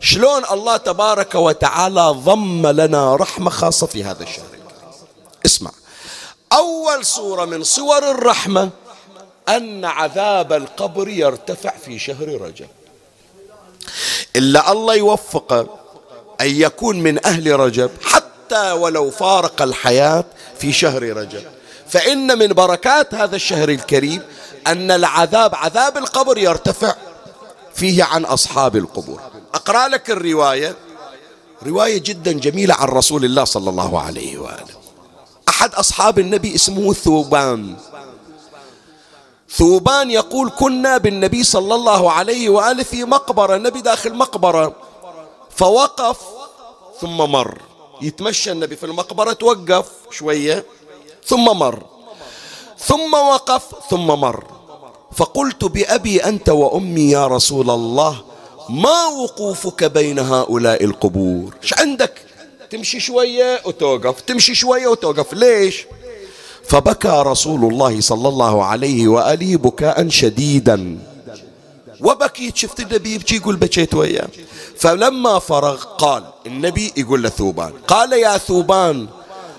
شلون 0.00 0.44
الله 0.50 0.76
تبارك 0.76 1.34
وتعالى 1.34 2.10
ضم 2.10 2.66
لنا 2.66 3.16
رحمة 3.16 3.50
خاصة 3.50 3.86
في 3.86 4.04
هذا 4.04 4.22
الشهر؟ 4.22 4.46
اسمع. 5.46 5.70
أول 6.52 7.04
صورة 7.04 7.44
من 7.44 7.62
صور 7.62 8.10
الرحمة 8.10 8.70
أن 9.48 9.84
عذاب 9.84 10.52
القبر 10.52 11.08
يرتفع 11.08 11.72
في 11.84 11.98
شهر 11.98 12.40
رجب. 12.40 12.68
إلا 14.36 14.72
الله 14.72 14.94
يوفقه 14.94 15.66
أن 16.40 16.50
يكون 16.50 17.00
من 17.00 17.26
أهل 17.26 17.60
رجب 17.60 17.90
حتى 18.02 18.72
ولو 18.72 19.10
فارق 19.10 19.62
الحياة 19.62 20.24
في 20.58 20.72
شهر 20.72 21.02
رجب. 21.02 21.42
فإن 21.88 22.38
من 22.38 22.46
بركات 22.46 23.14
هذا 23.14 23.36
الشهر 23.36 23.68
الكريم 23.68 24.22
أن 24.66 24.90
العذاب 24.90 25.54
عذاب 25.54 25.96
القبر 25.96 26.38
يرتفع 26.38 26.94
فيه 27.74 28.04
عن 28.04 28.24
أصحاب 28.24 28.76
القبور. 28.76 29.20
أقرأ 29.54 29.88
لك 29.88 30.10
الرواية. 30.10 30.76
رواية 31.66 31.98
جدا 31.98 32.32
جميلة 32.32 32.74
عن 32.74 32.88
رسول 32.88 33.24
الله 33.24 33.44
صلى 33.44 33.70
الله 33.70 34.00
عليه 34.00 34.38
وآله. 34.38 34.74
أحد 35.48 35.74
أصحاب 35.74 36.18
النبي 36.18 36.54
اسمه 36.54 36.92
ثوبان. 36.92 37.76
ثوبان 39.50 40.10
يقول 40.10 40.50
كنا 40.58 40.98
بالنبي 40.98 41.44
صلى 41.44 41.74
الله 41.74 42.12
عليه 42.12 42.48
وآله 42.48 42.82
في 42.82 43.04
مقبرة 43.04 43.56
النبي 43.56 43.80
داخل 43.80 44.14
مقبرة 44.14 44.72
فوقف 45.50 46.18
ثم 47.00 47.16
مر. 47.16 47.58
يتمشى 48.02 48.52
النبي 48.52 48.76
في 48.76 48.86
المقبرة 48.86 49.32
توقف 49.32 49.86
شوية 50.10 50.64
ثم 51.26 51.44
مر. 51.44 51.82
ثم 52.78 53.14
وقف 53.14 53.62
ثم 53.90 54.06
مر. 54.06 54.44
فقلت 55.16 55.64
بأبي 55.64 56.24
أنت 56.24 56.48
وأمي 56.48 57.10
يا 57.10 57.26
رسول 57.26 57.70
الله 57.70 58.16
ما 58.68 59.06
وقوفك 59.06 59.84
بين 59.84 60.18
هؤلاء 60.18 60.84
القبور؟ 60.84 61.54
إيش 61.62 61.74
عندك؟ 61.78 62.22
تمشي 62.70 63.00
شوية 63.00 63.60
وتوقف 63.64 64.20
تمشي 64.20 64.54
شوية 64.54 64.86
وتوقف 64.86 65.32
ليش؟ 65.32 65.86
فبكى 66.64 67.22
رسول 67.26 67.72
الله 67.72 68.00
صلى 68.00 68.28
الله 68.28 68.64
عليه 68.64 69.08
وآله 69.08 69.56
بكاء 69.56 70.08
شديدا. 70.08 70.98
وبكيت 72.00 72.56
شفت 72.56 72.80
النبي 72.80 73.14
يبكي 73.14 73.36
يقول 73.36 73.56
بكيت 73.56 73.94
وياه. 73.94 74.28
فلما 74.76 75.38
فرغ 75.38 75.82
قال 75.84 76.24
النبي 76.46 76.92
يقول 76.96 77.22
لثوبان 77.22 77.72
قال 77.88 78.12
يا 78.12 78.38
ثوبان 78.38 79.06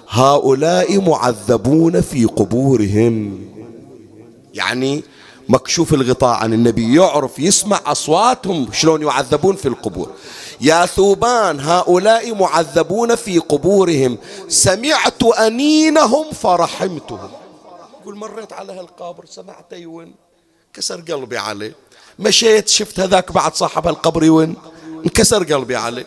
هؤلاء 0.10 1.01
معذبون 1.01 2.01
في 2.01 2.26
قبورهم. 2.26 3.39
يعني 4.53 5.03
مكشوف 5.50 5.93
الغطاء 5.93 6.36
عن 6.36 6.54
النبي 6.54 6.96
يعرف 6.96 7.39
يسمع 7.39 7.82
أصواتهم 7.86 8.72
شلون 8.72 9.02
يعذبون 9.04 9.56
في 9.56 9.68
القبور. 9.68 10.12
يا 10.62 10.86
ثوبان 10.86 11.60
هؤلاء 11.60 12.36
معذبون 12.36 13.16
في 13.16 13.39
قبورهم. 13.39 14.18
سمعت 14.48 15.24
أنينهم 15.24 16.32
فرحمتهم. 16.32 17.30
يقول 18.02 18.16
مريت 18.16 18.54
على 18.54 18.74
هالقبر 18.74 19.26
سمعت 19.26 19.74
يون. 19.74 20.14
كسر 20.74 21.02
قلبي 21.02 21.38
عليه. 21.38 21.76
مشيت 22.20 22.68
شفت 22.70 23.00
هذاك 23.00 23.32
بعد 23.32 23.56
صاحب 23.56 23.88
القبر 23.88 24.24
يون. 24.24 24.56
انكسر 25.06 25.43
قلبي 25.43 25.76
عليه. 25.76 26.06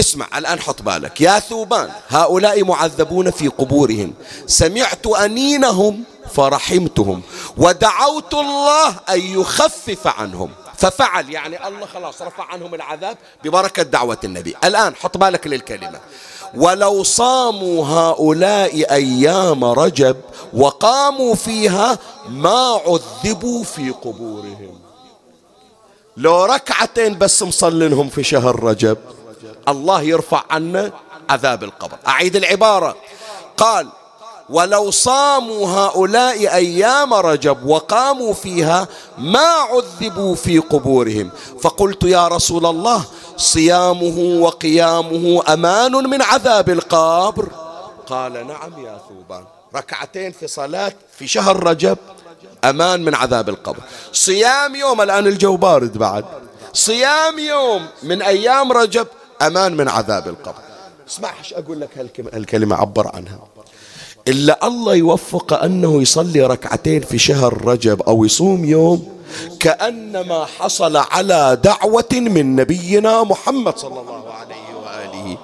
اسمع 0.00 0.38
الآن 0.38 0.60
حط 0.60 0.82
بالك. 0.82 1.20
يا 1.20 1.38
ثوبان 1.38 1.90
هؤلاء 2.08 2.64
معذبون 2.64 3.30
في 3.30 3.48
قبورهم. 3.48 4.14
سمعت 4.46 5.06
أنينهم 5.06 6.04
فرحمتهم 6.32 7.22
ودعوت 7.56 8.34
الله 8.34 8.88
أن 8.88 9.20
يخفف 9.20 10.06
عنهم. 10.06 10.50
ففعل 10.76 11.30
يعني 11.30 11.68
الله 11.68 11.86
خلاص 11.86 12.22
رفع 12.22 12.44
عنهم 12.44 12.74
العذاب 12.74 13.16
ببركة 13.44 13.82
دعوة 13.82 14.18
النبي. 14.24 14.56
الآن 14.64 14.96
حط 14.96 15.16
بالك 15.16 15.46
للكلمة. 15.46 16.00
ولو 16.54 17.02
صاموا 17.02 17.86
هؤلاء 17.86 18.92
أيام 18.94 19.64
رجب 19.64 20.16
وقاموا 20.52 21.34
فيها 21.34 21.98
ما 22.28 22.80
عذبوا 22.86 23.64
في 23.64 23.90
قبورهم. 23.90 24.78
لو 26.16 26.44
ركعتين 26.44 27.18
بس 27.18 27.42
مصلنهم 27.42 28.08
في 28.08 28.22
شهر 28.22 28.62
رجب 28.62 28.98
الله 29.68 30.02
يرفع 30.02 30.44
عنا 30.50 30.92
عذاب 31.30 31.64
القبر. 31.64 31.96
أعيد 32.08 32.36
العبارة. 32.36 32.96
قال 33.56 33.88
ولو 34.48 34.90
صاموا 34.90 35.68
هؤلاء 35.68 36.54
أيام 36.54 37.14
رجب 37.14 37.66
وقاموا 37.66 38.32
فيها 38.32 38.88
ما 39.18 39.48
عذبوا 39.48 40.34
في 40.34 40.58
قبورهم. 40.58 41.30
فقلت 41.62 42.02
يا 42.02 42.28
رسول 42.28 42.66
الله 42.66 43.04
صيامه 43.36 44.42
وقيامه 44.42 45.42
أمان 45.52 45.92
من 45.92 46.22
عذاب 46.22 46.70
القبر؟ 46.70 47.48
قال 48.06 48.32
نعم 48.46 48.84
يا 48.84 48.98
ثوبان. 49.08 49.44
ركعتين 49.76 50.32
في 50.32 50.46
صلاة 50.46 50.92
في 51.18 51.26
شهر 51.26 51.62
رجب 51.66 51.98
أمان 52.64 53.04
من 53.04 53.14
عذاب 53.14 53.48
القبر. 53.48 53.80
صيام 54.12 54.74
يوم 54.74 55.00
الآن 55.00 55.26
الجو 55.26 55.56
بارد 55.56 55.98
بعد. 55.98 56.24
صيام 56.72 57.38
يوم 57.38 57.86
من 58.02 58.22
أيام 58.22 58.72
رجب 58.72 59.06
أمان 59.42 59.76
من 59.76 59.88
عذاب 59.88 60.28
القبر. 60.28 60.62
اسمع 61.08 61.38
إيش 61.38 61.54
أقول 61.54 61.80
لك 61.80 62.12
هالكلمة 62.34 62.76
عبر 62.76 63.10
عنها. 63.14 63.38
إلا 64.28 64.66
الله 64.66 64.94
يوفق 64.94 65.52
أنه 65.52 66.02
يصلي 66.02 66.42
ركعتين 66.42 67.00
في 67.00 67.18
شهر 67.18 67.64
رجب 67.64 68.02
أو 68.02 68.24
يصوم 68.24 68.64
يوم 68.64 69.14
كأنما 69.60 70.44
حصل 70.44 70.96
على 70.96 71.58
دعوة 71.64 72.08
من 72.12 72.56
نبينا 72.56 73.22
محمد 73.22 73.78
صلى 73.78 74.00
الله 74.00 74.32
عليه 74.32 74.74
وآله. 74.82 75.38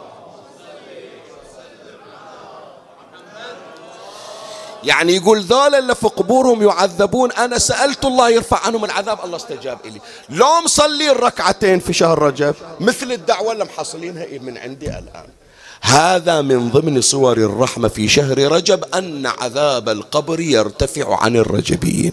يعني 4.84 5.16
يقول 5.16 5.40
ذولا 5.40 5.78
اللي 5.78 5.94
في 5.94 6.08
قبورهم 6.08 6.62
يعذبون. 6.62 7.32
أنا 7.32 7.58
سألت 7.58 8.04
الله 8.04 8.30
يرفع 8.30 8.66
عنهم 8.66 8.84
العذاب 8.84 9.18
الله 9.24 9.36
استجاب 9.36 9.78
إلي. 9.84 10.00
لو 10.28 10.60
مصلي 10.64 11.10
الركعتين 11.10 11.78
في 11.78 11.92
شهر 11.92 12.18
رجب 12.18 12.54
مثل 12.80 13.12
الدعوة 13.12 13.52
اللي 13.52 13.64
محصلينها 13.64 14.26
من 14.40 14.58
عندي 14.58 14.86
الآن. 14.86 15.39
هذا 15.80 16.42
من 16.42 16.70
ضمن 16.70 17.00
صور 17.00 17.36
الرحمة 17.36 17.88
في 17.88 18.08
شهر 18.08 18.52
رجب 18.52 18.84
أن 18.84 19.26
عذاب 19.26 19.88
القبر 19.88 20.40
يرتفع 20.40 21.22
عن 21.22 21.36
الرجبيين. 21.36 22.12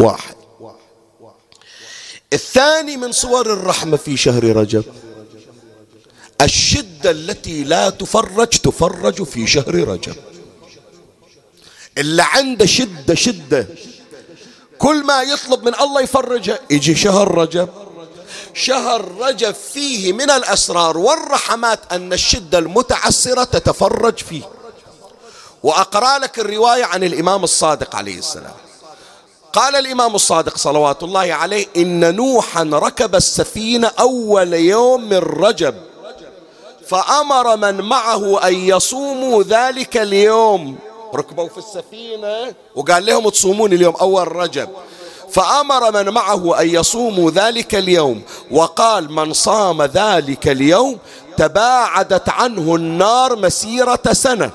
واحد. 0.00 0.34
الثاني 2.32 2.96
من 2.96 3.12
صور 3.12 3.52
الرحمة 3.52 3.96
في 3.96 4.16
شهر 4.16 4.44
رجب. 4.44 4.84
الشدة 6.40 7.10
التي 7.10 7.64
لا 7.64 7.90
تفرج 7.90 8.48
تفرج 8.48 9.22
في 9.22 9.46
شهر 9.46 9.74
رجب. 9.74 10.16
اللي 11.98 12.22
عنده 12.22 12.66
شدة 12.66 13.14
شدة. 13.14 13.66
كل 14.78 15.04
ما 15.04 15.22
يطلب 15.22 15.64
من 15.64 15.74
الله 15.74 16.00
يفرجها 16.00 16.58
يجي 16.70 16.94
شهر 16.94 17.38
رجب. 17.38 17.68
شهر 18.54 19.04
رجب 19.18 19.54
فيه 19.54 20.12
من 20.12 20.30
الأسرار 20.30 20.98
والرحمات 20.98 21.80
أن 21.92 22.12
الشدة 22.12 22.58
المتعسرة 22.58 23.44
تتفرج 23.44 24.18
فيه. 24.18 24.42
وأقرأ 25.62 26.18
لك 26.18 26.38
الرواية 26.38 26.84
عن 26.84 27.04
الإمام 27.04 27.44
الصادق 27.44 27.96
عليه 27.96 28.18
السلام. 28.18 28.54
قال 29.52 29.76
الإمام 29.76 30.14
الصادق 30.14 30.58
صلوات 30.58 31.02
الله 31.02 31.34
عليه 31.34 31.66
إن 31.76 32.16
نوحا 32.16 32.70
ركب 32.72 33.14
السفينة 33.14 33.90
أول 33.98 34.52
يوم 34.52 35.08
من 35.08 35.18
رجب 35.18 35.74
فأمر 36.86 37.56
من 37.56 37.80
معه 37.80 38.48
أن 38.48 38.54
يصوموا 38.54 39.42
ذلك 39.42 39.96
اليوم. 39.96 40.78
ركبوا 41.14 41.48
في 41.48 41.58
السفينة 41.58 42.54
وقال 42.74 43.06
لهم 43.06 43.28
تصومون 43.28 43.72
اليوم 43.72 43.96
أول 43.96 44.36
رجب. 44.36 44.68
فأمر 45.34 45.92
من 45.92 46.08
معه 46.12 46.60
أن 46.60 46.68
يصوموا 46.68 47.30
ذلك 47.30 47.74
اليوم 47.74 48.22
وقال 48.50 49.12
من 49.12 49.32
صام 49.32 49.82
ذلك 49.82 50.48
اليوم 50.48 50.98
تباعدت 51.36 52.28
عنه 52.28 52.74
النار 52.76 53.36
مسيرة 53.36 54.02
سنة 54.12 54.50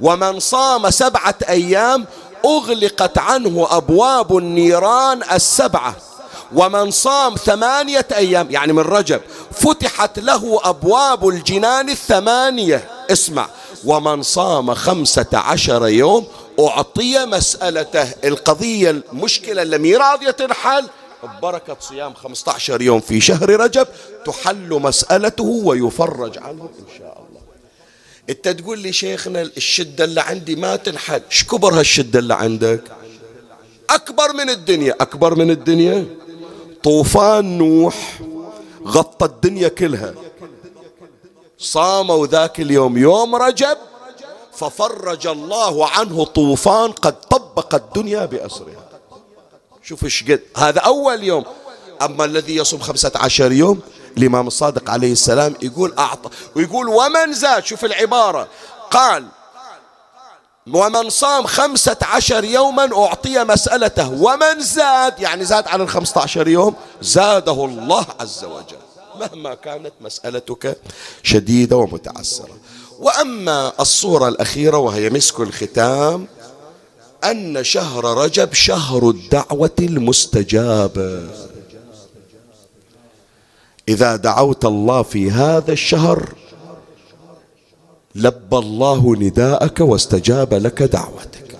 ومن 0.00 0.40
صام 0.40 0.90
سبعة 0.90 1.34
أيام 1.48 2.06
أغلقت 2.44 3.18
عنه 3.18 3.66
أبواب 3.70 4.36
النيران 4.36 5.22
السبعة 5.32 5.94
ومن 6.54 6.90
صام 6.90 7.34
ثمانية 7.34 8.06
أيام 8.12 8.46
يعني 8.50 8.72
من 8.72 8.82
رجب 8.82 9.20
فتحت 9.52 10.18
له 10.18 10.60
أبواب 10.64 11.28
الجنان 11.28 11.88
الثمانية 11.88 12.88
اسمع 13.10 13.46
ومن 13.84 14.22
صام 14.22 14.74
خمسة 14.74 15.26
عشر 15.32 15.88
يوم 15.88 16.26
أعطي 16.60 17.26
مسألته. 17.26 18.02
القضية 18.24 18.90
المشكلة 18.90 19.62
اللي 19.62 19.96
راضية 19.96 20.30
تنحل. 20.30 20.86
ببركة 21.24 21.76
صيام 21.80 22.14
15 22.14 22.82
يوم 22.82 23.00
في 23.00 23.20
شهر 23.20 23.50
رجب 23.50 23.86
تحل 24.26 24.68
مسألته 24.68 25.44
ويفرج 25.44 26.38
عنه 26.38 26.62
إن 26.62 26.98
شاء 26.98 27.26
الله. 27.28 27.40
أنت 28.30 28.48
تقول 28.48 28.78
لي 28.78 28.92
شيخنا 28.92 29.42
الشدة 29.42 30.04
اللي 30.04 30.20
عندي 30.20 30.56
ما 30.56 30.76
تنحل. 30.76 31.22
إيش 31.30 31.44
كبر 31.44 31.78
هالشدة 31.78 32.18
اللي 32.18 32.34
عندك؟ 32.34 32.82
أكبر 33.90 34.32
من 34.32 34.50
الدنيا. 34.50 34.94
أكبر 35.00 35.34
من 35.34 35.50
الدنيا؟ 35.50 36.06
طوفان 36.82 37.58
نوح 37.58 38.20
غطى 38.86 39.26
الدنيا 39.26 39.68
كلها. 39.68 40.14
صاموا 41.58 42.26
ذاك 42.26 42.60
اليوم. 42.60 42.98
يوم 42.98 43.34
رجب 43.34 43.76
ففرج 44.56 45.26
الله 45.26 45.88
عنه 45.88 46.24
طوفان 46.24 46.92
قد 46.92 47.20
طبق 47.20 47.74
الدنيا 47.74 48.24
بأسرها. 48.24 48.84
شوف 49.82 50.04
إيش 50.04 50.22
قد. 50.22 50.40
هذا 50.56 50.80
أول 50.80 51.24
يوم. 51.24 51.44
أما 52.02 52.24
الذي 52.24 52.56
يصوم 52.56 52.80
خمسة 52.80 53.12
عشر 53.16 53.52
يوم 53.52 53.80
الإمام 54.18 54.46
الصادق 54.46 54.90
عليه 54.90 55.12
السلام 55.12 55.54
يقول 55.62 55.94
أعطى 55.98 56.30
ويقول 56.56 56.88
ومن 56.88 57.32
زاد؟ 57.32 57.64
شوف 57.64 57.84
العبارة. 57.84 58.48
قال 58.90 59.26
ومن 60.72 61.10
صام 61.10 61.46
خمسة 61.46 61.96
عشر 62.02 62.44
يوما 62.44 63.04
أعطي 63.04 63.44
مسألته. 63.44 64.22
ومن 64.22 64.60
زاد؟ 64.60 65.20
يعني 65.20 65.44
زاد 65.44 65.68
على 65.68 65.82
الخمسة 65.82 66.20
عشر 66.20 66.48
يوم؟ 66.48 66.74
زاده 67.02 67.64
الله 67.64 68.06
عز 68.20 68.44
وجل. 68.44 68.84
مهما 69.20 69.54
كانت 69.54 69.92
مسألتك 70.00 70.80
شديدة 71.22 71.76
ومتعسرة. 71.76 72.56
وأما 72.98 73.72
الصورة 73.80 74.28
الأخيرة 74.28 74.76
وهي 74.76 75.10
مسك 75.10 75.40
الختام 75.40 76.26
أن 77.24 77.64
شهر 77.64 78.04
رجب 78.04 78.52
شهر 78.52 79.10
الدعوة 79.10 79.70
المستجابة 79.80 81.28
إذا 83.88 84.16
دعوت 84.16 84.64
الله 84.64 85.02
في 85.02 85.30
هذا 85.30 85.72
الشهر 85.72 86.28
لبى 88.14 88.56
الله 88.56 89.16
نداءك 89.16 89.80
واستجاب 89.80 90.54
لك 90.54 90.82
دعوتك. 90.82 91.58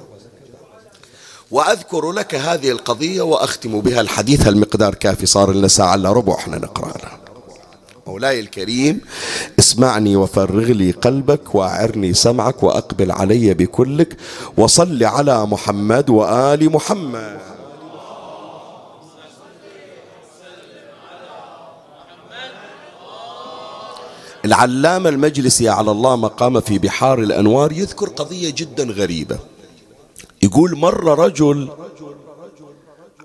وأذكر 1.51 2.13
لك 2.13 2.35
هذه 2.35 2.71
القضية 2.71 3.23
وأختم 3.23 3.81
بها 3.81 4.01
الحديث 4.01 4.49
المقدار 4.49 4.95
كافي 4.95 5.27
صار 5.27 5.53
لنا 5.53 5.69
ساعة 5.69 5.95
إلا 5.95 6.13
ربع 6.13 6.35
إحنا 6.35 6.59
نقرأ 6.59 7.24
مولاي 8.07 8.41
الكريم 8.41 9.01
اسمعني 9.59 10.17
وفرغ 10.17 10.65
لي 10.65 10.91
قلبك 10.91 11.55
وأعرني 11.55 12.15
سمعك 12.15 12.63
وأقبل 12.63 13.13
علي 13.13 13.55
بكلك 13.55 14.17
وصل 14.57 15.05
على 15.05 15.47
محمد 15.47 16.11
وآل 16.11 16.73
محمد. 16.73 17.41
العلامة 24.45 25.09
المجلسي 25.09 25.69
على 25.69 25.91
الله 25.91 26.17
مقام 26.17 26.61
في 26.61 26.79
بحار 26.79 27.19
الأنوار 27.19 27.73
يذكر 27.73 28.09
قضية 28.09 28.51
جدا 28.51 28.85
غريبة. 28.85 29.39
يقول 30.43 30.79
مر 30.79 31.19
رجل 31.19 31.69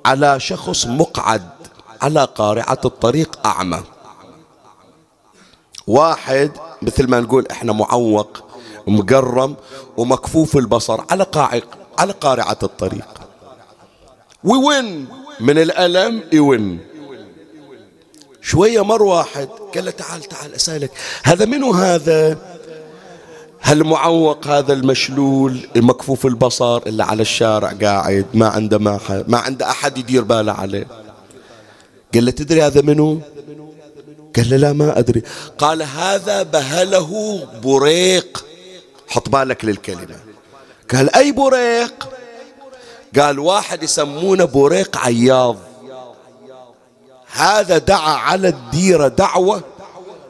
على 0.06 0.40
شخص 0.40 0.88
مقعد 0.88 1.50
على 2.02 2.28
قارعة 2.36 2.82
الطريق 2.86 3.48
أعمى. 3.48 3.84
واحد 5.90 6.52
مثل 6.82 7.10
ما 7.10 7.20
نقول 7.20 7.48
إحنا 7.52 7.74
معوق 7.74 8.44
مقرم 8.88 9.56
ومكفوف 9.98 10.58
البصر 10.58 11.02
على 11.12 11.24
قاعق 11.24 11.64
على 11.98 12.12
قارعة 12.12 12.58
الطريق. 12.64 13.08
وين 14.44 15.08
من 15.40 15.58
الألم 15.58 16.24
يون. 16.34 16.80
شوية 18.42 18.84
مر 18.84 19.04
واحد 19.04 19.50
قال 19.76 19.86
له 19.86 19.92
تعال 19.92 20.24
تعال 20.24 20.56
أسألك 20.56 20.92
هذا 21.24 21.46
منو 21.46 21.72
هذا؟ 21.72 22.38
هالمعوق 23.62 24.48
هذا 24.48 24.74
المشلول 24.74 25.70
المكفوف 25.76 26.26
البصر 26.26 26.78
اللي 26.78 27.04
على 27.04 27.22
الشارع 27.22 27.72
قاعد 27.82 28.26
ما 28.34 28.48
عنده 28.48 28.78
ما, 28.78 29.00
ما 29.28 29.38
عنده 29.38 29.70
أحد 29.70 29.98
يدير 29.98 30.24
باله 30.24 30.52
عليه؟ 30.52 30.88
قال 32.14 32.26
له 32.26 32.32
تدري 32.32 32.62
هذا 32.62 32.82
منو؟ 32.82 33.22
قال 34.40 34.50
له 34.50 34.58
لا 34.58 34.74
ما 34.74 35.00
أدري. 35.00 35.24
قال 35.58 35.84
هذا 35.84 36.44
بهله 36.44 37.40
بريق. 37.64 38.46
حط 39.08 39.30
بالك 39.30 39.66
للكلمة. 39.66 40.20
قال 40.94 41.16
أي 41.16 41.32
بريق؟ 41.32 42.10
قال 43.20 43.40
واحد 43.40 43.84
يسمونه 43.84 44.46
بريق 44.46 44.98
عياض. 44.98 45.58
هذا 47.32 47.78
دعا 47.78 48.16
على 48.16 48.48
الديرة 48.48 49.08
دعوة 49.08 49.62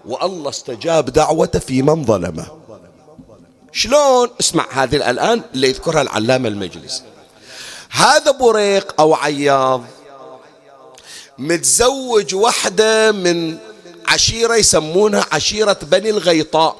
والله 0.06 0.50
استجاب 0.50 1.06
دعوته 1.06 1.60
في 1.60 1.82
من 1.82 2.06
ظلمه. 2.06 2.48
شلون؟ 3.72 4.30
اسمع 4.40 4.66
هذه 4.72 4.96
الآن 4.96 5.42
اللي 5.56 5.70
يذكرها 5.70 6.02
العلامة 6.02 6.48
المجلس. 6.48 7.04
هذا 7.92 8.32
بريق 8.32 8.96
أو 9.00 9.14
عياض 9.14 9.84
متزوج 11.38 12.36
وحدة 12.36 13.12
من 13.12 13.58
عشيرة 14.10 14.56
يسمونها 14.56 15.26
عشيرة 15.32 15.78
بني 15.82 16.10
الغيطاء. 16.10 16.76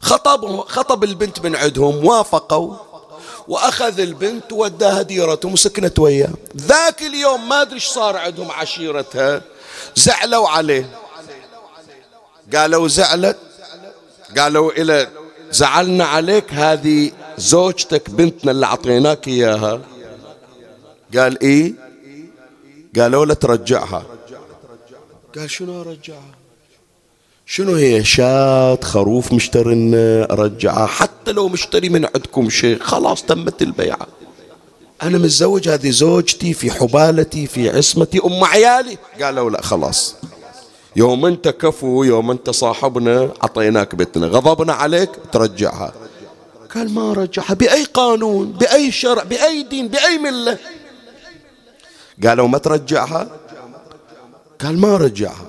خطب 0.00 0.60
خطب 0.60 1.04
البنت 1.04 1.40
من 1.40 1.56
عندهم 1.56 2.06
وافقوا 2.06 2.74
وأخذ 3.48 4.00
البنت 4.00 4.52
وداها 4.52 5.02
ديرتهم 5.02 5.52
وسكنت 5.52 5.98
وياه. 5.98 6.30
ذاك 6.56 7.02
اليوم 7.02 7.48
ما 7.48 7.62
أدري 7.62 7.74
إيش 7.74 7.86
صار 7.86 8.16
عندهم 8.16 8.50
عشيرتها. 8.50 9.42
زعلوا 9.96 10.48
عليه. 10.48 10.98
قالوا 12.54 12.88
زعلت. 12.88 13.38
قالوا 14.38 14.72
إلى 14.72 15.08
زعلنا 15.50 16.04
عليك 16.04 16.52
هذه 16.52 17.12
زوجتك 17.38 18.10
بنتنا 18.10 18.50
اللي 18.50 18.66
أعطيناك 18.66 19.28
إياها. 19.28 19.80
قال 21.16 21.42
إيه؟ 21.42 21.72
قالوا 22.98 23.26
له 23.26 23.34
ترجعها. 23.34 24.02
قال 25.38 25.50
شنو 25.50 25.80
أرجعها 25.80 26.34
شنو 27.46 27.74
هي 27.74 28.04
شات 28.04 28.84
خروف 28.84 29.32
مشتري 29.32 29.94
أرجعها 30.30 30.86
حتى 30.86 31.32
لو 31.32 31.48
مشتري 31.48 31.88
من 31.88 32.04
عندكم 32.04 32.50
شيء 32.50 32.78
خلاص 32.78 33.22
تمت 33.22 33.62
البيعة. 33.62 34.06
أنا 35.02 35.18
متزوج 35.18 35.68
هذه 35.68 35.90
زوجتي 35.90 36.54
في 36.54 36.70
حبالتي 36.70 37.46
في 37.46 37.70
عصمتي 37.70 38.20
أم 38.24 38.44
عيالي. 38.44 38.98
قالوا 39.22 39.50
لا 39.50 39.62
خلاص. 39.62 40.14
يوم 40.96 41.26
أنت 41.26 41.48
كفو 41.48 42.04
يوم 42.04 42.30
أنت 42.30 42.50
صاحبنا 42.50 43.32
أعطيناك 43.42 43.94
بيتنا. 43.94 44.26
غضبنا 44.26 44.72
عليك 44.72 45.10
ترجعها. 45.32 45.92
قال 46.74 46.94
ما 46.94 47.12
رجعها. 47.12 47.54
بأي 47.54 47.84
قانون؟ 47.84 48.52
بأي 48.52 48.92
شرع؟ 48.92 49.22
بأي 49.22 49.62
دين؟ 49.62 49.88
بأي 49.88 50.18
ملة؟ 50.18 50.58
قالوا 52.24 52.48
ما 52.48 52.58
ترجعها. 52.58 53.43
قال 54.64 54.78
ما 54.78 54.96
رجعها 54.96 55.46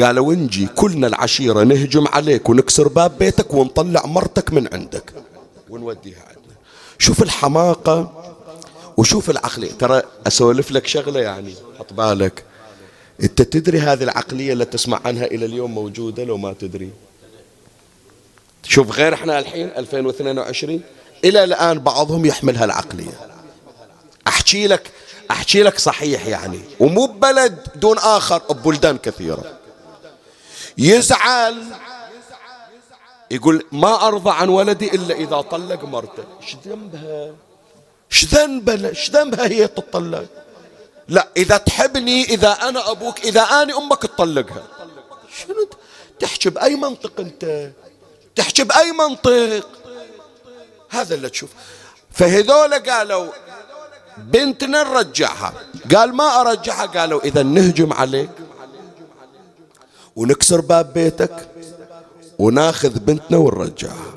قالوا 0.00 0.34
نجي 0.34 0.66
كلنا 0.66 1.06
العشيرة 1.06 1.62
نهجم 1.62 2.06
عليك 2.08 2.48
ونكسر 2.48 2.88
باب 2.88 3.18
بيتك 3.18 3.54
ونطلع 3.54 4.06
مرتك 4.06 4.52
من 4.52 4.68
عندك. 4.74 5.12
ونوديها 5.70 6.22
عندنا. 6.28 6.54
شوف 6.98 7.22
الحماقة 7.22 8.22
وشوف 8.96 9.30
العقلية. 9.30 9.72
ترى 9.72 10.02
أسولف 10.26 10.70
لك 10.70 10.86
شغلة 10.86 11.20
يعني 11.20 11.54
حط 11.78 11.92
بالك. 11.92 12.44
أنت 13.22 13.42
تدري 13.42 13.78
هذه 13.80 14.02
العقلية 14.02 14.52
اللي 14.52 14.64
تسمع 14.64 15.00
عنها 15.04 15.24
إلى 15.24 15.46
اليوم 15.46 15.74
موجودة 15.74 16.24
لو 16.24 16.36
ما 16.36 16.52
تدري؟ 16.52 16.90
شوف 18.62 18.90
غير 18.90 19.14
إحنا 19.14 19.38
الحين 19.38 19.66
2022 19.76 20.80
إلى 21.24 21.44
الآن 21.44 21.78
بعضهم 21.78 22.26
يحمل 22.26 22.56
هالعقلية. 22.56 23.28
أحكي 24.28 24.66
لك 24.66 24.90
أحكي 25.32 25.62
لك 25.62 25.78
صحيح 25.78 26.26
يعني. 26.26 26.60
ومو 26.80 27.06
ببلد 27.06 27.68
دون 27.74 27.98
آخر 27.98 28.38
ببلدان 28.38 28.98
كثيرة. 28.98 29.58
يزعل 30.78 31.64
يقول 33.30 33.66
ما 33.72 34.06
أرضى 34.08 34.30
عن 34.30 34.48
ولدي 34.48 34.94
إلا 34.94 35.14
إذا 35.14 35.40
طلق 35.40 35.84
مرته. 35.84 36.24
إيش 36.42 36.56
ذنبها؟ 36.66 37.34
إيش 38.12 38.24
ذنبها؟ 38.24 38.88
إيش 38.88 39.10
ذنبها 39.10 39.46
هي 39.46 39.68
تطلق؟ 39.68 40.26
لا 41.08 41.28
إذا 41.36 41.56
تحبني 41.56 42.24
إذا 42.24 42.52
أنا 42.52 42.90
أبوك 42.90 43.20
إذا 43.20 43.42
أنا 43.42 43.78
أمك 43.78 44.02
تطلقها. 44.02 44.62
شنو 45.38 45.68
تحكي 46.20 46.50
بأي 46.50 46.76
منطق 46.76 47.12
أنت؟ 47.20 47.70
تحكي 48.36 48.64
بأي 48.64 48.92
منطق؟ 48.92 49.68
هذا 50.88 51.14
اللي 51.14 51.30
تشوف. 51.30 51.50
فهذول 52.12 52.74
قالوا 52.74 53.32
بنتنا 54.18 54.82
نرجعها 54.82 55.52
قال 55.94 56.14
ما 56.14 56.40
أرجعها؟ 56.40 56.86
قالوا 56.86 57.20
إذا 57.24 57.42
نهجم 57.42 57.92
عليك. 57.92 58.30
ونكسر 60.16 60.60
باب 60.60 60.92
بيتك. 60.92 61.48
وناخذ 62.38 62.98
بنتنا 62.98 63.36
ونرجعها. 63.36 64.14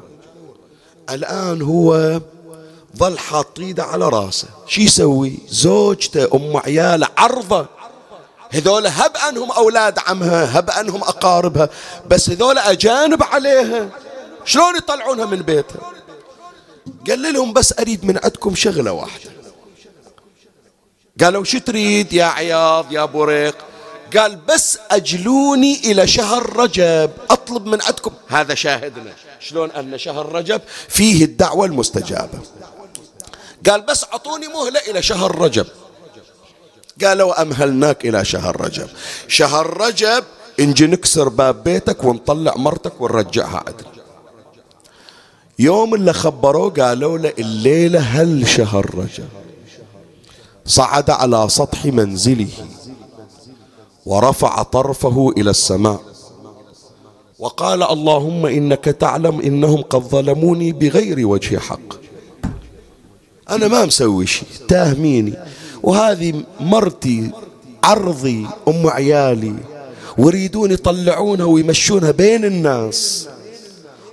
الآن 1.10 1.62
هو 1.62 2.20
ظل 2.98 3.20
حاط 3.20 3.60
إيده 3.60 3.84
على 3.84 4.10
راسه. 4.10 4.48
شو 4.68 4.82
يسوي؟ 4.82 5.38
زوجته 5.50 6.36
أم 6.36 6.58
عياله 6.58 7.08
عرضه. 7.18 7.66
هذول 8.50 8.88
هب 8.88 9.18
أنهم 9.30 9.52
أولاد 9.52 10.00
عمها 10.08 10.60
هب 10.60 10.70
أنهم 10.70 11.02
أقاربها. 11.02 11.70
بس 12.10 12.30
هذول 12.30 12.58
أجانب 12.58 13.24
عليها. 13.24 13.89
شلون 14.46 14.76
يطلعونها 14.76 15.26
من 15.26 15.41
بيتها؟ 15.41 15.91
قال 17.08 17.34
لهم 17.34 17.54
بس 17.54 17.80
أريد 17.80 18.06
من 18.06 18.20
عندكم 18.24 18.56
شغلة 18.56 18.91
واحدة. 18.91 19.35
قالوا 21.22 21.43
شو 21.43 21.57
تريد 21.57 22.13
يا 22.13 22.26
عياض 22.26 22.91
يا 22.91 23.05
بريق 23.05 23.55
قال 24.18 24.36
بس 24.36 24.80
أجلوني 24.91 25.80
إلى 25.91 26.07
شهر 26.07 26.55
رجب 26.55 27.11
أطلب 27.30 27.66
من 27.66 27.82
عندكم. 27.82 28.11
هذا 28.28 28.55
شاهدنا. 28.55 29.13
شلون 29.39 29.72
أن 29.72 29.97
شهر 29.97 30.32
رجب 30.32 30.61
فيه 30.88 31.26
الدعوة 31.26 31.66
المستجابة. 31.66 32.39
قال 33.70 33.82
بس 33.82 34.03
أعطوني 34.03 34.47
مهلة 34.47 34.80
إلى 34.88 35.01
شهر 35.01 35.41
رجب. 35.41 35.66
قالوا 37.03 37.41
أمهلناك 37.41 38.05
إلى 38.05 38.26
شهر 38.26 38.61
رجب. 38.61 38.88
شهر 39.28 39.78
رجب 39.78 40.24
نجي 40.59 40.88
نكسر 40.88 41.30
باب 41.30 41.63
بيتك 41.63 42.03
ونطلع 42.03 42.53
مرتك 42.55 43.01
ونرجعها 43.01 43.57
عدل. 43.57 43.86
يوم 45.59 45.95
اللي 45.95 46.13
خبروه 46.13 46.70
قالوا 46.70 47.18
له 47.18 47.34
الليلة 47.39 47.99
هل 47.99 48.47
شهر 48.47 48.95
رجب؟ 48.95 49.45
صعد 50.66 51.09
على 51.09 51.45
سطح 51.49 51.86
منزله 51.86 52.47
ورفع 54.05 54.63
طرفه 54.63 55.34
إلى 55.38 55.49
السماء. 55.49 56.01
وقال 57.39 57.84
اللهم 57.84 58.45
إنك 58.45 58.86
تعلم 58.86 59.41
إنهم 59.41 59.82
قد 59.82 60.01
ظلموني 60.01 60.72
بغير 60.72 61.28
وجه 61.28 61.57
حق. 61.57 61.89
أنا 63.49 63.68
ما 63.68 63.86
مسوي 63.86 64.28
شيء 64.28 64.47
تاهميني 64.68 65.34
وهذه 65.84 66.43
مرتي 66.59 67.32
عرضي 67.84 68.47
أم 68.68 68.88
عيالي 68.88 69.55
ويريدون 70.18 70.72
يطلعونها 70.72 71.45
ويمشونها 71.45 72.11
بين 72.11 72.45
الناس. 72.45 73.30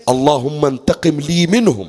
اللهم 0.09 0.64
انتقم 0.64 1.20
لي 1.20 1.46
منهم. 1.46 1.88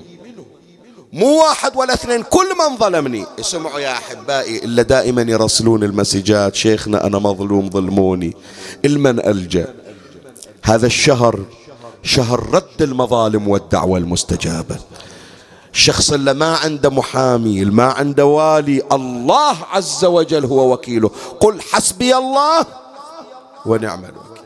مو 1.14 1.42
واحد 1.42 1.78
ولا 1.78 1.94
اثنين 1.94 2.24
كل 2.24 2.50
من 2.58 2.78
ظلمني. 2.78 3.26
اسمعوا 3.40 3.80
يا 3.80 3.92
أحبائي 3.92 4.66
إلا 4.66 4.82
دائما 4.82 5.22
يرسلون 5.22 5.84
المسجات 5.84 6.56
شيخنا 6.56 7.08
أنا 7.08 7.20
مظلوم 7.20 7.70
ظلموني. 7.70 8.34
المن 8.86 9.20
ألجأ. 9.20 9.74
هذا 10.64 10.86
الشهر 10.86 11.40
شهر 12.04 12.50
رد 12.54 12.82
المظالم 12.82 13.48
والدعوة 13.48 13.98
المستجابة. 13.98 14.76
الشخص 15.74 16.12
اللي 16.12 16.34
ما 16.34 16.56
عنده 16.56 16.90
محامي 16.90 17.62
اللي 17.62 17.74
ما 17.74 17.86
عنده 17.86 18.26
والي 18.26 18.84
الله 18.92 19.58
عز 19.72 20.06
وجل 20.06 20.46
هو 20.46 20.74
وكيله. 20.74 21.12
قل 21.40 21.62
حسبي 21.62 22.16
الله 22.16 22.66
ونعم 23.66 24.06
الوكيل. 24.06 24.44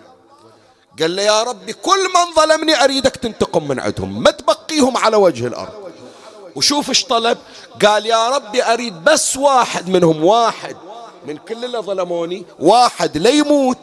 قال 0.99 1.15
له 1.15 1.21
يا 1.21 1.43
ربي 1.43 1.73
كل 1.73 2.03
من 2.15 2.35
ظلمني 2.35 2.83
أريدك 2.83 3.15
تنتقم 3.15 3.67
من 3.67 3.79
عندهم 3.79 4.23
ما 4.23 4.31
تبقيهم 4.31 4.97
على 4.97 5.17
وجه 5.17 5.47
الأرض. 5.47 5.86
وشوف 6.57 6.89
إيش 6.89 7.05
طلب. 7.05 7.37
قال 7.85 8.05
يا 8.05 8.29
ربي 8.29 8.63
أريد 8.63 9.03
بس 9.03 9.37
واحد 9.37 9.89
منهم. 9.89 10.23
واحد. 10.25 10.75
من 11.27 11.37
كل 11.37 11.65
اللي 11.65 11.77
ظلموني. 11.77 12.45
واحد 12.59 13.17
ليموت 13.17 13.77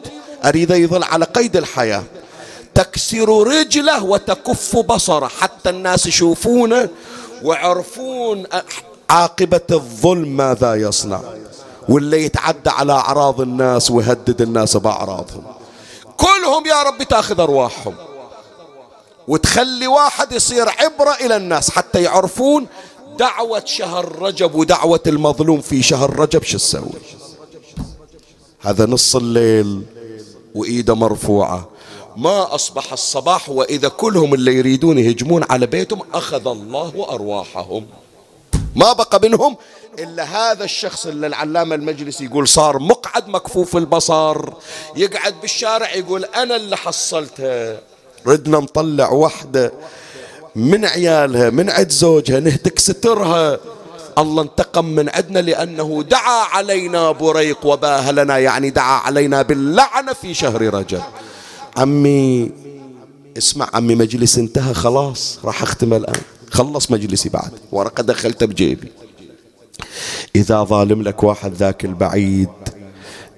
أريد 0.45 0.69
يظل 0.71 1.03
على 1.03 1.25
قيد 1.25 1.57
الحياة. 1.57 2.03
تكسر 2.73 3.47
رجله 3.47 4.03
وتكف 4.03 4.77
بصره. 4.77 5.27
حتى 5.27 5.69
الناس 5.69 6.05
يشوفونه 6.05 6.89
ويعرفون 7.43 8.43
عاقبة 9.09 9.67
الظلم 9.71 10.37
ماذا 10.37 10.75
يصنع. 10.75 11.21
واللي 11.89 12.25
يتعدى 12.25 12.69
على 12.69 12.93
أعراض 12.93 13.41
الناس 13.41 13.91
ويهدد 13.91 14.41
الناس 14.41 14.77
بأعراضهم. 14.77 15.43
كلهم 16.17 16.65
يا 16.65 16.83
رب 16.83 17.03
تأخذ 17.03 17.39
أرواحهم. 17.39 17.95
وتخلي 19.27 19.87
واحد 19.87 20.31
يصير 20.31 20.69
عبرة 20.69 21.11
إلى 21.21 21.35
الناس 21.35 21.71
حتى 21.71 22.03
يعرفون 22.03 22.67
دعوة 23.19 23.65
شهر 23.65 24.19
رجب 24.21 24.55
ودعوة 24.55 24.99
المظلوم 25.07 25.61
في 25.61 25.83
شهر 25.83 26.19
رجب 26.19 26.43
شو 26.43 26.57
تسوي؟ 26.57 26.89
هذا 28.61 28.85
نص 28.85 29.15
الليل 29.15 29.83
وإيده 30.55 30.95
مرفوعة. 30.95 31.69
ما 32.17 32.55
أصبح 32.55 32.93
الصباح 32.93 33.49
وإذا 33.49 33.87
كلهم 33.87 34.33
اللي 34.33 34.55
يريدون 34.55 34.97
يهجمون 34.97 35.45
على 35.49 35.65
بيتهم 35.65 36.01
أخذ 36.13 36.47
الله 36.47 37.05
أرواحهم. 37.09 37.85
ما 38.75 38.93
بقى 38.93 39.19
منهم 39.23 39.57
إلا 39.99 40.23
هذا 40.23 40.63
الشخص 40.63 41.05
اللي 41.05 41.27
العلامة 41.27 41.75
المجلس 41.75 42.21
يقول 42.21 42.47
صار 42.47 42.79
مقعد 42.79 43.27
مكفوف 43.27 43.77
البصر 43.77 44.37
يقعد 44.95 45.41
بالشارع 45.41 45.93
يقول 45.95 46.25
أنا 46.25 46.55
اللي 46.55 46.77
حصلتها 46.77 47.79
ردنا 48.27 48.59
نطلع 48.59 49.11
وحدة 49.11 49.71
من 50.55 50.85
عيالها 50.85 51.49
من 51.49 51.69
عد 51.69 51.91
زوجها 51.91 52.39
نهتك 52.39 52.79
سترها. 52.79 53.59
الله 54.17 54.41
انتقم 54.41 54.85
من 54.85 55.09
عندنا 55.09 55.39
لأنه 55.39 56.03
دعا 56.09 56.43
علينا 56.43 57.11
بريق 57.11 57.65
وباهلنا 57.65 58.37
يعني 58.37 58.69
دعا 58.69 58.99
علينا 58.99 59.41
باللعنة 59.41 60.13
في 60.13 60.33
شهر 60.33 60.73
رجب. 60.73 61.01
عمي 61.77 62.51
اسمع 63.37 63.69
عمي 63.73 63.95
مجلس 63.95 64.37
انتهى 64.37 64.73
خلاص 64.73 65.39
راح 65.43 65.63
أختم 65.63 65.93
الآن. 65.93 66.21
خلص 66.51 66.91
مجلسي 66.91 67.29
بعد 67.29 67.51
ورقة 67.71 68.03
دخلتها 68.03 68.45
بجيبي. 68.45 68.91
إذا 70.35 70.63
ظالم 70.63 71.01
لك 71.01 71.23
واحد 71.23 71.53
ذاك 71.53 71.85
البعيد 71.85 72.49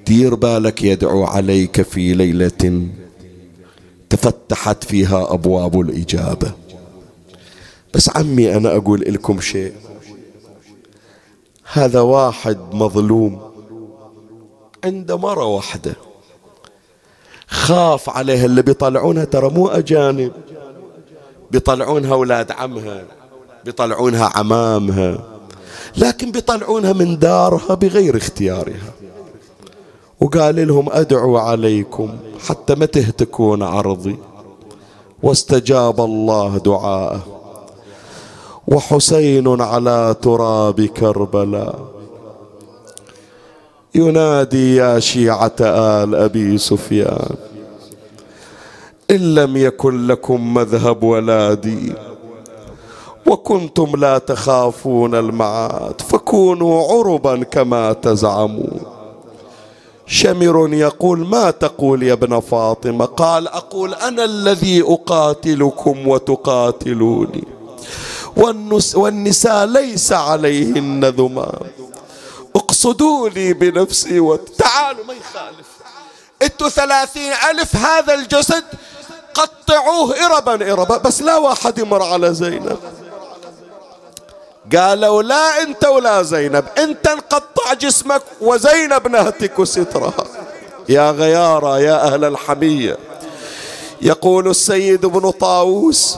دير 0.06 0.36
بالك 0.36 0.84
يدعو 0.84 1.24
عليك 1.24 1.82
في 1.82 2.14
ليلة 2.14 2.88
تفتحت 4.10 4.84
فيها 4.84 5.34
أبواب 5.34 5.80
الإجابة. 5.80 6.52
بس 7.94 8.18
عمي 8.18 8.56
أنا 8.56 8.76
أقول 8.76 9.02
لكم 9.02 9.42
شيء. 9.42 9.74
هذا 11.74 12.00
واحد 12.00 12.58
مظلوم 12.72 13.42
عنده 14.84 15.18
مرة 15.18 15.46
واحدة. 15.46 15.96
خاف 17.48 18.10
عليها 18.10 18.46
اللي 18.46 18.62
بيطلعونها 18.62 19.26
ترى 19.26 19.50
مو 19.50 19.68
أجانب. 19.68 20.32
بيطلعونها 21.52 22.14
أولاد 22.14 22.52
عمها 22.52 23.06
بيطلعونها 23.66 24.32
عمامها 24.36 25.24
لكن 25.98 26.32
بيطلعونها 26.32 26.94
من 26.94 27.20
دارها 27.20 27.74
بغير 27.76 28.18
اختيارها. 28.18 28.94
وقال 30.22 30.68
لهم 30.68 30.90
أدعو 30.92 31.38
عليكم 31.38 32.10
حتى 32.48 32.76
ما 32.76 32.86
تهتكون 32.86 33.64
عرضي. 33.64 34.18
واستجاب 35.24 36.02
الله 36.02 36.58
دعاءه. 36.58 37.20
وحسين 38.68 39.62
على 39.62 40.16
تراب 40.22 40.82
كربلاء 40.82 41.80
ينادي 43.96 44.76
يا 44.76 45.00
شيعة 45.00 45.56
آل 45.62 46.16
أبي 46.16 46.58
سفيان. 46.58 47.36
إن 49.12 49.36
لم 49.36 49.58
يكن 49.58 50.08
لكم 50.08 50.54
مذهب 50.54 51.04
ولا 51.04 51.54
دين 51.54 51.96
وكنتم 53.28 53.96
لا 53.96 54.18
تخافون 54.18 55.16
المعاد 55.16 56.02
فكونوا 56.02 56.84
عربا 56.92 57.44
كما 57.44 57.94
تزعمون. 57.94 58.97
شمر 60.10 60.74
يقول 60.74 61.28
ما 61.28 61.52
تقول 61.52 62.04
يا 62.04 62.14
ابن 62.14 62.40
فاطمة؟ 62.40 63.06
قال 63.06 63.48
أقول 63.48 63.94
أنا 63.94 64.24
الذي 64.24 64.82
أقاتلكم 64.82 66.08
وتقاتلوني. 66.08 67.44
والنساء 68.96 69.66
ليس 69.66 70.14
عليهن 70.14 71.06
ذمام. 71.06 71.68
اقصدوني 72.56 73.54
بنفسي 73.54 74.20
وتعالوا 74.20 75.06
ما 75.06 75.14
يخالف. 75.14 75.68
أنتوا 76.42 76.70
ثلاثين 76.70 77.34
ألف 77.52 77.76
هذا 77.76 78.14
الجسد 78.14 78.64
قطعوه 79.34 80.26
إربا 80.26 80.74
إربا. 80.74 80.98
بس 80.98 81.22
لا 81.22 81.38
واحد 81.38 81.78
يمر 81.78 82.04
على 82.04 82.34
زينب. 82.34 82.78
قالوا 84.76 85.24
لا 85.24 85.62
انت 85.62 85.86
ولا 85.86 86.24
زينب 86.24 86.66
انت 86.78 87.10
نقطع 87.10 87.74
جسمك 87.74 88.22
وزينب 88.42 89.08
نهتك 89.08 89.64
سترها. 89.64 90.26
يا 90.90 91.12
غيارة 91.12 91.80
يا 91.80 92.14
أهل 92.14 92.26
الحمية. 92.26 92.98
يقول 94.02 94.48
السيد 94.48 95.06
ابن 95.06 95.30
طاووس 95.32 96.18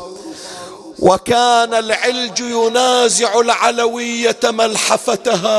وكان 1.00 1.74
العلج 1.74 2.40
ينازع 2.40 3.40
العلوية 3.40 4.40
ملحفتها. 4.44 5.50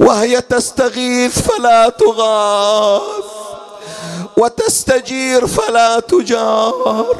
وهي 0.00 0.40
تستغيث 0.40 1.38
فلا 1.38 1.88
تغاث 1.88 3.02
وتستجير 4.36 5.46
فلا 5.46 6.00
تجار. 6.00 7.16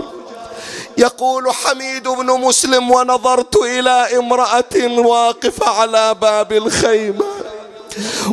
يقول 0.98 1.52
حميد 1.52 2.08
بن 2.08 2.26
مسلم 2.26 2.90
ونظرت 2.90 3.56
إلى 3.56 4.18
امرأة 4.18 4.98
واقفة 4.98 5.70
على 5.70 6.14
باب 6.14 6.52
الخيمة 6.52 7.24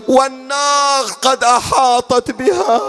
والنار 0.07 1.05
قد 1.21 1.43
أحاطت 1.43 2.31
بها. 2.31 2.81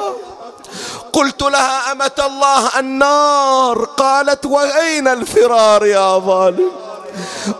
قلت 1.12 1.42
لها 1.42 1.92
أمة 1.92 2.10
الله 2.18 2.78
النار؟ 2.78 3.84
قالت 3.84 4.46
وأين 4.46 5.08
الفرار 5.08 5.86
يا 5.86 6.18
ظالم؟ 6.18 6.70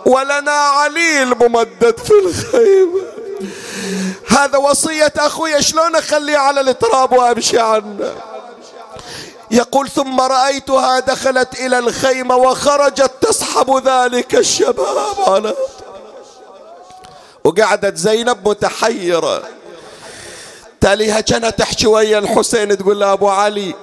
ولنا 0.05 0.51
عليل 0.51 1.35
ممدد 1.35 1.99
في 2.05 2.13
الخيمة. 2.25 3.01
هذا 4.27 4.57
وصية 4.57 5.13
أخوي 5.17 5.61
شلون 5.61 5.95
أخليه 5.95 6.37
على 6.37 6.61
التراب 6.61 7.11
وامشي 7.11 7.59
عنه؟ 7.59 8.15
يقول 9.51 9.89
ثم 9.89 10.21
رأيتها 10.21 10.99
دخلت 10.99 11.59
إلى 11.59 11.79
الخيمة 11.79 12.35
وخرجت 12.35 13.11
تسحب 13.21 13.87
ذلك 13.87 14.35
الشباب 14.35 15.15
على 15.27 15.53
وقعدت 17.43 17.97
زينب 17.97 18.49
متحيرة. 18.49 19.43
تاليها 20.81 21.21
كانت 21.21 21.59
تحكي 21.59 21.87
ويا 21.87 22.19
الحسين 22.19 22.77
تقول 22.77 22.99
له 22.99 23.13
أبو 23.13 23.29
علي 23.29 23.75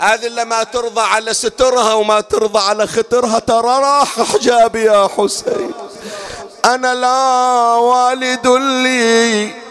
هذه 0.00 0.26
اللي 0.26 0.44
ما 0.44 0.62
ترضى 0.62 1.00
على 1.00 1.34
سترها 1.34 1.94
وما 1.94 2.20
ترضى 2.20 2.58
على 2.58 2.86
خطرها 2.86 3.38
ترى 3.38 3.78
راح 3.78 4.20
حجابي 4.20 4.82
يا 4.84 5.08
حسين. 5.16 5.72
أنا 6.64 6.94
لا 6.94 7.74
والد 7.74 8.46
لي. 8.46 9.63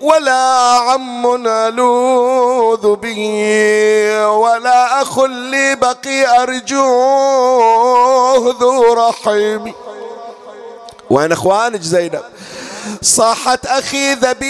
ولا 0.00 0.78
عم 0.78 1.46
ألوذ 1.46 2.96
به 2.96 4.26
ولا 4.26 5.02
أخ 5.02 5.18
لي 5.20 5.74
بقي 5.76 6.42
أرجوه 6.42 7.96
ذو 8.60 8.92
رحمي 8.92 9.74
وين 11.10 11.32
إخوانك 11.32 11.80
زينب؟ 11.80 12.22
صاحت 13.02 13.66
أخي 13.66 14.14
ذبيح 14.14 14.48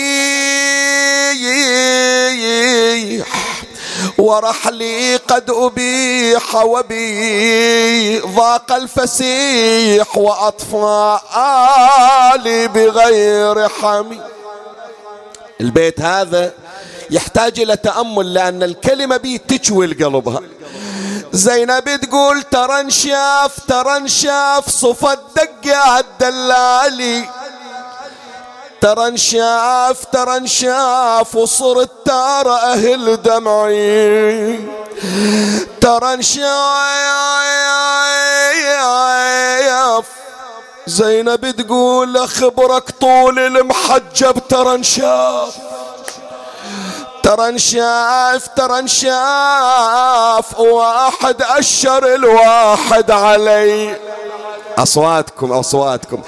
ورحلي 4.18 5.16
قد 5.16 5.50
أبيح 5.50 6.54
وبي 6.54 8.18
ضاق 8.20 8.72
الفسيح 8.72 10.18
وأطفالي 10.18 11.28
بغير 12.68 13.68
حمي. 13.68 14.20
البيت 15.60 16.00
هذا 16.00 16.52
يحتاج 17.10 17.60
إلى 17.60 17.76
تأمل 17.76 18.34
لأن 18.34 18.62
الكلمة 18.62 19.16
بي 19.16 19.38
تشوي 19.38 19.86
القلبها 19.86 20.40
زينب 21.32 22.00
تقول 22.00 22.42
ترى 22.42 22.80
انشاف 22.80 24.70
صفى 24.70 25.12
الدقة 25.12 25.98
الدلالي. 25.98 27.28
ترى 28.80 29.08
انشاف 30.36 31.34
وصرت 31.34 31.90
ترى 32.04 32.56
أهل 32.56 33.22
دمعي. 33.22 34.58
ترى 35.80 36.14
انشاف 36.14 36.58
زينب 40.88 41.50
تقول 41.50 42.16
اخبرك 42.16 42.90
طول 42.90 43.38
المحجب 43.38 44.42
ترى 44.48 44.74
انشاف. 44.74 45.56
ترى 47.22 47.48
انشاف 47.48 48.48
ترى 48.56 48.78
انشاف. 48.78 50.60
واحد 50.60 51.42
أشر 51.42 52.14
الواحد 52.14 53.10
علي. 53.10 53.96
أصواتكم 54.78 55.52
أصواتكم. 55.52 56.22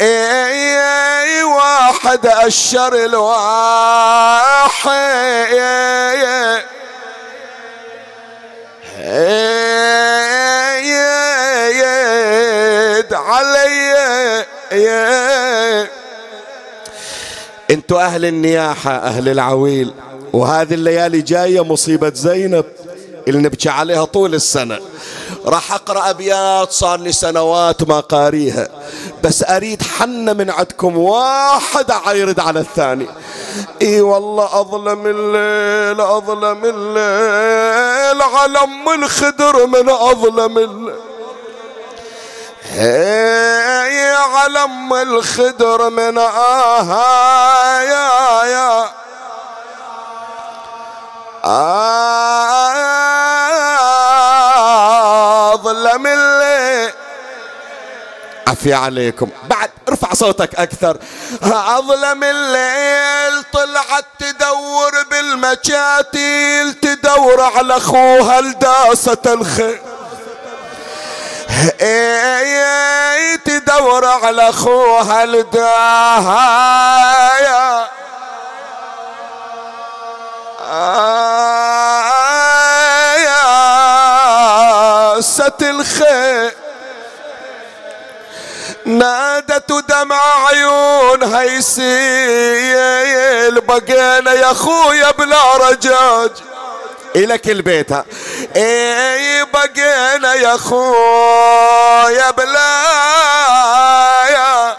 إي 0.00 0.80
إي 1.20 1.42
واحد 1.42 2.26
أشر 2.26 2.94
الواحد. 2.94 4.92
يد 11.80 13.14
علي. 13.14 13.92
أنتوا 17.70 18.02
أهل 18.02 18.24
النياحة 18.24 18.96
أهل 18.96 19.28
العويل 19.28 19.92
وهذه 20.32 20.74
الليالي 20.74 21.20
جاية 21.20 21.64
مصيبة 21.64 22.12
زينب 22.14 22.64
اللي 23.28 23.38
نبكي 23.38 23.68
عليها 23.68 24.04
طول 24.04 24.34
السنة. 24.34 24.78
راح 25.46 25.72
أقرأ 25.72 26.10
أبيات 26.10 26.72
صار 26.72 26.98
لي 27.00 27.12
سنوات 27.12 27.82
ما 27.82 28.00
قاريها. 28.00 28.68
بس 29.24 29.44
أريد 29.48 29.82
حنة 29.82 30.32
من 30.32 30.50
عندكم 30.50 30.98
واحد 30.98 31.90
عيرد 31.90 32.40
على 32.40 32.60
الثاني. 32.60 33.06
إي 33.82 34.00
والله 34.00 34.60
أظلم 34.60 35.06
الليل 35.06 36.00
أظلم 36.00 36.64
الليل 36.64 38.22
على 38.22 38.58
ام 38.58 38.88
الخدر 38.88 39.66
من 39.66 39.88
أظلم 39.88 40.58
الليل. 40.58 40.94
يا 43.92 44.16
علم 44.16 44.94
الخدر 44.94 45.90
من 45.90 46.18
آها 46.18 47.80
يا 47.82 48.44
يا. 48.44 48.88
ظلم 51.44 52.71
عفي 58.48 58.74
عليكم. 58.74 59.28
بعد 59.48 59.70
ارفع 59.88 60.14
صوتك 60.14 60.54
أكثر. 60.54 60.96
أظلم 61.42 62.24
الليل 62.24 63.42
طلعت 63.52 64.04
تدور 64.18 64.92
بالمكاتيل 65.10 66.74
تدور 66.74 67.40
على 67.40 67.76
أخوها 67.76 68.40
لداسة 68.40 69.18
الخير 69.26 69.82
إيه 71.80 73.36
تدور 73.36 74.04
على 74.06 74.48
أخوها 74.48 75.26
لداها 75.26 76.42
يا 77.40 77.86
ست 85.20 85.62
نادت 88.98 89.72
دمع 89.72 90.46
عيون 90.46 91.34
هيسيل 91.34 91.92
بقينا 93.60 94.32
يا 94.32 94.50
أخويا 94.50 95.10
بلا 95.10 95.56
رجاج. 95.56 96.30
إلك 97.16 97.48
البيت 97.48 97.92
إي 98.56 99.44
بقينا 99.44 100.34
يا 100.34 100.54
أخويا 100.54 102.30
بلا 102.30 102.82
يا 104.30 104.76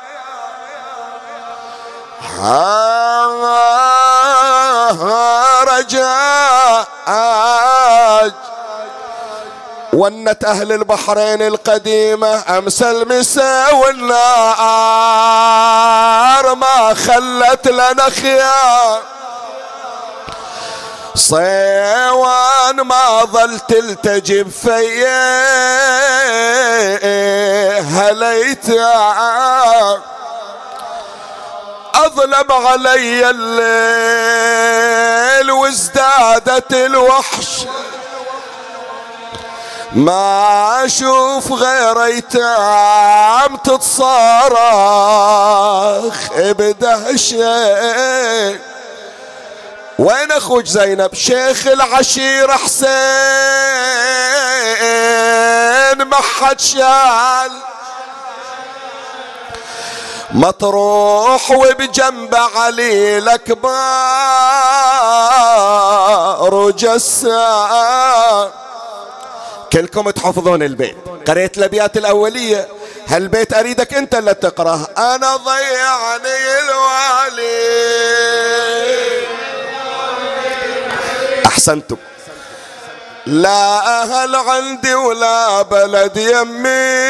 رجاج. 5.63 6.33
ونت 9.93 10.43
أهل 10.45 10.71
البحرين 10.71 11.41
القديمة 11.41 12.57
أمس 12.57 12.81
المساء 12.81 13.75
والنار 13.75 14.15
ما 16.55 16.93
خلت 16.93 17.67
لنا 17.67 18.09
خيار. 18.09 19.01
صيوان 21.15 22.81
ما 22.81 23.25
ظل 23.25 23.59
تلتجب 23.59 24.49
فيا 24.49 25.33
هليت 27.79 28.69
أظلم 31.95 32.51
علي 32.51 33.29
الليل 33.29 34.51
وازدادت 35.51 36.73
الوحش. 36.73 37.65
ما 39.95 40.85
أشوف 40.85 41.51
غير 41.51 42.03
أيتام 42.03 43.55
تتصارخ 43.55 44.57
بدهشه 46.37 47.43
وين 49.99 50.31
أخوك 50.31 50.65
زينب؟ 50.65 51.13
شيخ 51.13 51.67
العشير 51.67 52.51
حسين. 52.51 52.93
ما 56.07 56.15
حد 56.15 56.59
شال. 56.59 57.51
مطروح 60.31 61.51
وبجنب 61.51 62.35
علي 62.35 63.17
الاكبر 63.17 63.69
وجسام. 66.53 68.49
كلكم 69.73 70.09
تحفظون 70.09 70.63
البيت. 70.63 70.95
قريت 71.27 71.57
الأبيات 71.57 71.97
الأولية. 71.97 72.67
هالبيت 73.07 73.53
أريدك 73.53 73.93
أنت 73.93 74.15
اللي 74.15 74.33
تقراه 74.33 74.87
أنا 74.97 75.35
ضيعني 75.35 76.59
الوالي. 76.59 77.73
أحسنتم. 81.45 81.97
لا 83.25 84.01
أهل 84.01 84.35
عندي 84.35 84.93
ولا 84.93 85.61
بلد 85.61 86.17
يمي. 86.17 87.03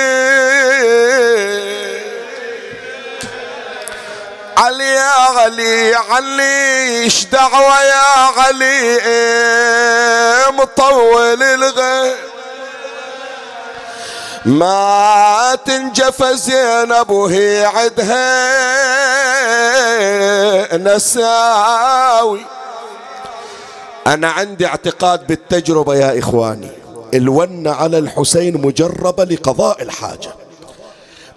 علي 4.57 4.83
يا 4.83 5.11
علي 5.37 5.95
علي 5.95 7.03
إيش 7.03 7.25
دعوة 7.25 7.83
يا 7.83 8.03
علي؟ 8.37 8.99
مطول 10.51 11.43
الغيب. 11.43 12.32
ما 14.45 15.57
تنجف 15.65 16.23
زينب 16.23 17.09
وهي 17.09 17.65
عدها 17.65 18.37
نساوي. 20.77 22.39
أنا 24.07 24.29
عندي 24.29 24.65
اعتقاد 24.65 25.27
بالتجربة 25.27 25.95
يا 25.95 26.19
إخواني. 26.19 26.71
الون 27.13 27.67
على 27.67 27.97
الحسين 27.97 28.61
مجربة 28.61 29.23
لقضاء 29.23 29.81
الحاجة. 29.81 30.35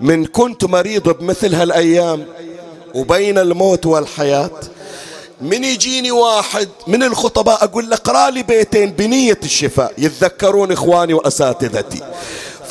من 0.00 0.26
كنت 0.26 0.64
مريض 0.64 1.08
بمثل 1.08 1.54
هالأيام 1.54 2.26
وبين 2.94 3.38
الموت 3.38 3.86
والحياة 3.86 4.50
من 5.40 5.64
يجيني 5.64 6.10
واحد 6.10 6.68
من 6.86 7.02
الخطباء 7.02 7.64
أقول 7.64 7.90
له 7.90 8.28
لي 8.30 8.42
بيتين 8.42 8.90
بنية 8.90 9.38
الشفاء 9.42 9.92
يتذكرون 9.98 10.72
إخواني 10.72 11.14
وأساتذتي. 11.14 12.02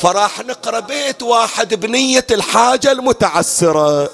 فراح 0.02 0.40
نقرأ 0.40 0.80
بيت 0.80 1.22
واحد 1.22 1.74
بنية 1.74 2.26
الحاجة 2.30 2.92
المتعسرة. 2.92 4.10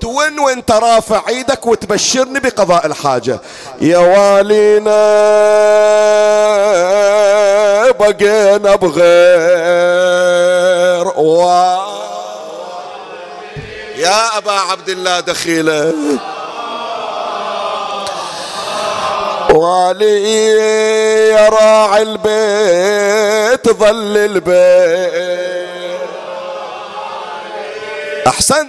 تون 0.00 0.38
وانت 0.38 0.70
رافع 0.70 1.22
إيدك 1.28 1.66
وتبشرني 1.66 2.40
بقضاء 2.40 2.86
الحاجة. 2.86 3.40
يا 3.80 3.98
والينا 3.98 4.92
بقينا 7.90 8.76
بغير 8.76 9.02
و... 11.16 11.42
يا 13.96 14.38
أبا 14.38 14.52
عبد 14.52 14.88
الله 14.88 15.20
دخيلة. 15.20 15.92
والي 19.50 20.48
يا 21.30 21.48
راعي 21.48 22.02
البيت. 22.02 23.41
ظل 23.68 24.16
البيت. 24.16 26.02
أحسن؟ 28.26 28.68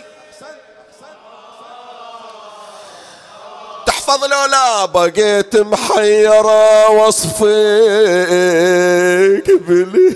تحفظ 3.86 4.24
لو 4.24 4.46
لا 4.46 4.86
بقيت 4.86 5.56
محيرة 5.56 6.90
وصفك 6.90 7.44
بلي. 9.68 10.16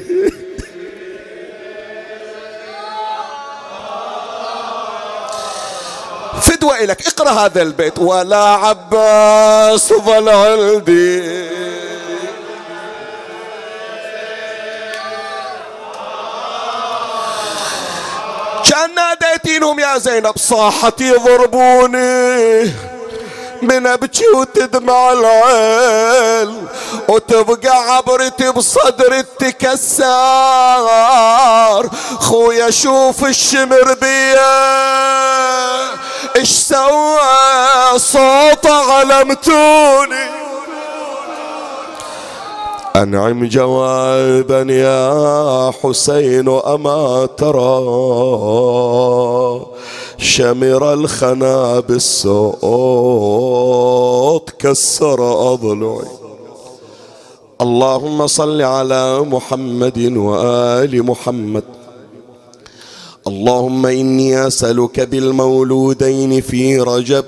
فدوة 6.41 6.83
إلك 6.83 7.07
اقرأ 7.07 7.29
هذا 7.29 7.61
البيت. 7.61 7.99
ولا 7.99 8.37
عباس 8.37 9.93
ظل 9.93 10.29
عندي. 10.29 11.47
ناديتينهم 18.95 19.79
يا 19.79 19.97
زينب 19.97 20.37
صاحت 20.37 21.01
يضربوني. 21.01 22.73
من 23.61 23.87
أبكي 23.87 24.27
وتدمع 24.35 25.11
العين 25.11 26.67
وتبقى 27.07 27.95
عبرتي 27.95 28.49
بصدري 28.49 29.23
تكسر. 29.39 30.07
خويا 32.19 32.69
شوف 32.69 33.25
الشمر 33.25 33.93
بيا 33.93 34.57
إيش 36.35 36.49
سوى؟ 36.49 37.99
صوت 37.99 38.65
علمتوني 38.65 40.46
أنعم 43.03 43.45
جوابا 43.45 44.61
يا 44.73 45.71
حسين 45.71 46.49
أما 46.49 47.25
ترى 47.37 47.77
شمر 50.17 50.93
الخنا 50.93 51.79
بالصوت 51.79 52.57
كسر 54.59 55.19
أضلعي 55.53 56.07
اللهم 57.61 58.27
صل 58.27 58.61
على 58.61 59.19
محمد 59.19 59.99
وآل 60.17 61.03
محمد. 61.03 61.63
اللهم 63.27 63.85
إني 63.85 64.47
أسألك 64.47 64.99
بالمولودين 64.99 66.41
في 66.41 66.79
رجب. 66.79 67.25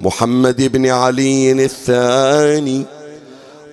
محمد 0.00 0.72
بن 0.72 0.86
علي 0.86 1.52
الثاني. 1.52 3.01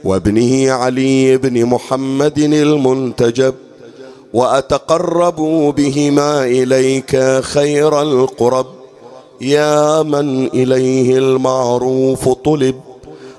وابنه 0.04 0.72
علي 0.72 1.38
بن 1.38 1.66
محمد 1.66 2.38
المنتجب 2.40 3.54
وأتقرب 4.34 5.36
بهما 5.78 6.44
إليك 6.46 7.42
خير 7.42 8.02
القرب. 8.02 8.66
يا 9.42 10.04
من 10.04 10.48
إليه 10.48 11.18
المعروف 11.18 12.30
طلب 12.30 12.76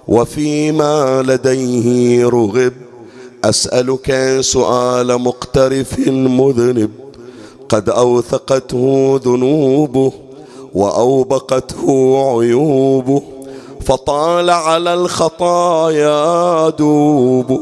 وفيما 0.09 1.23
لديه 1.27 2.27
رغب. 2.27 2.73
أسألك 3.45 4.39
سؤال 4.41 5.19
مقترف 5.19 5.99
مذنب 6.09 6.91
قد 7.69 7.89
أوثقته 7.89 9.21
ذنوبه 9.25 10.13
وأوبقته 10.75 11.87
عيوبه. 12.39 13.23
فطال 13.91 14.51
على 14.51 14.95
الخطايا 14.95 16.69
دوب 16.69 17.61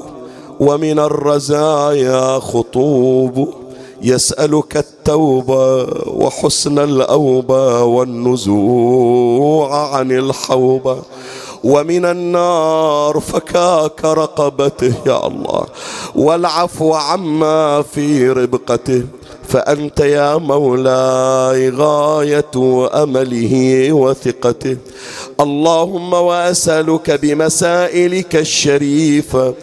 ومن 0.60 0.98
الرزايا 0.98 2.38
خطوب. 2.38 3.48
يسألك 4.02 4.76
التوبة 4.76 5.86
وحسن 6.06 6.78
الأوبة 6.78 7.82
والنزوع 7.82 9.16
عن 9.96 10.12
الحوبة 10.12 10.98
ومن 11.64 12.04
النار 12.04 13.20
فكاك 13.20 14.04
رقبته 14.04 14.94
يا 15.06 15.26
الله. 15.26 15.66
والعفو 16.14 16.94
عما 16.94 17.82
في 17.82 18.30
ربقته. 18.30 19.02
فأنت 19.48 20.00
يا 20.00 20.36
مولاي 20.36 21.70
غاية 21.70 22.54
أمله 23.02 23.92
وثقته. 23.92 24.76
اللهم 25.40 26.12
وأسألك 26.12 27.10
بمسائلك 27.10 28.36
الشريفة 28.36 29.54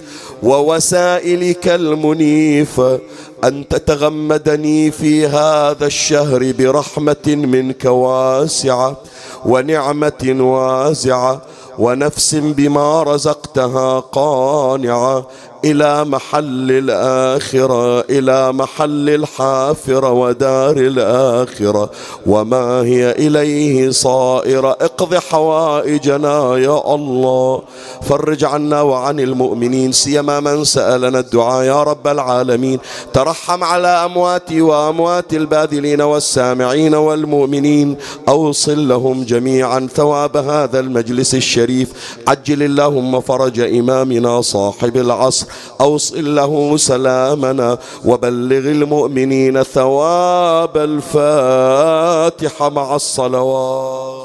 ووسائلك 0.44 1.68
المنيفة 1.68 3.00
أن 3.44 3.68
تتغمدني 3.68 4.92
في 4.92 5.28
هذا 5.28 5.86
الشهر 5.86 6.54
برحمة 6.60 7.26
منك 7.28 7.86
واسعة 7.86 8.98
ونعمة 9.46 10.36
واسعة. 10.40 11.42
ونفس 11.80 12.36
بما 12.36 13.04
رزقتها 13.04 14.00
قانعة. 14.00 15.26
إلى 15.66 16.06
محل 16.06 16.72
الآخرة 16.72 18.02
إلى 18.02 18.54
محل 18.54 19.10
الحافرة 19.10 20.12
ودار 20.12 20.78
الآخرة. 20.78 21.90
وما 22.26 22.82
هي 22.82 23.12
إليه 23.12 23.92
صائرة 23.92 24.72
اقض 24.82 25.16
حوائجنا 25.16 26.58
يا 26.58 26.96
الله. 26.96 27.62
فرج 28.02 28.44
عنا 28.44 28.82
وعن 28.82 29.20
المؤمنين 29.20 29.92
سيما 29.92 30.40
من 30.40 30.64
سألنا 30.64 31.20
الدعاء 31.20 31.64
يا 31.64 31.84
رب 31.84 32.08
العالمين. 32.08 32.80
ترحم 33.14 33.64
على 33.64 33.88
أمواتي 33.88 34.62
وأموات 34.62 35.34
الباذلين 35.34 36.02
والسامعين 36.02 36.96
والمؤمنين. 36.96 37.98
أوصل 38.30 38.88
لهم 38.88 39.24
جميعا 39.24 39.88
ثواب 39.96 40.38
هذا 40.38 40.80
المجلس 40.80 41.36
الشريف. 41.36 42.18
عجل 42.28 42.64
اللهم 42.64 43.22
فرج 43.22 43.60
إمامنا 43.60 44.42
صاحب 44.42 44.98
العصر. 44.98 45.55
أوصل 45.82 46.36
له 46.36 46.78
سلامنا 46.78 47.78
وبلغ 48.06 48.58
المؤمنين 48.58 49.64
ثواب 49.64 50.78
الفاتحة 50.78 52.70
مع 52.70 52.96
الصلوات. 52.96 54.25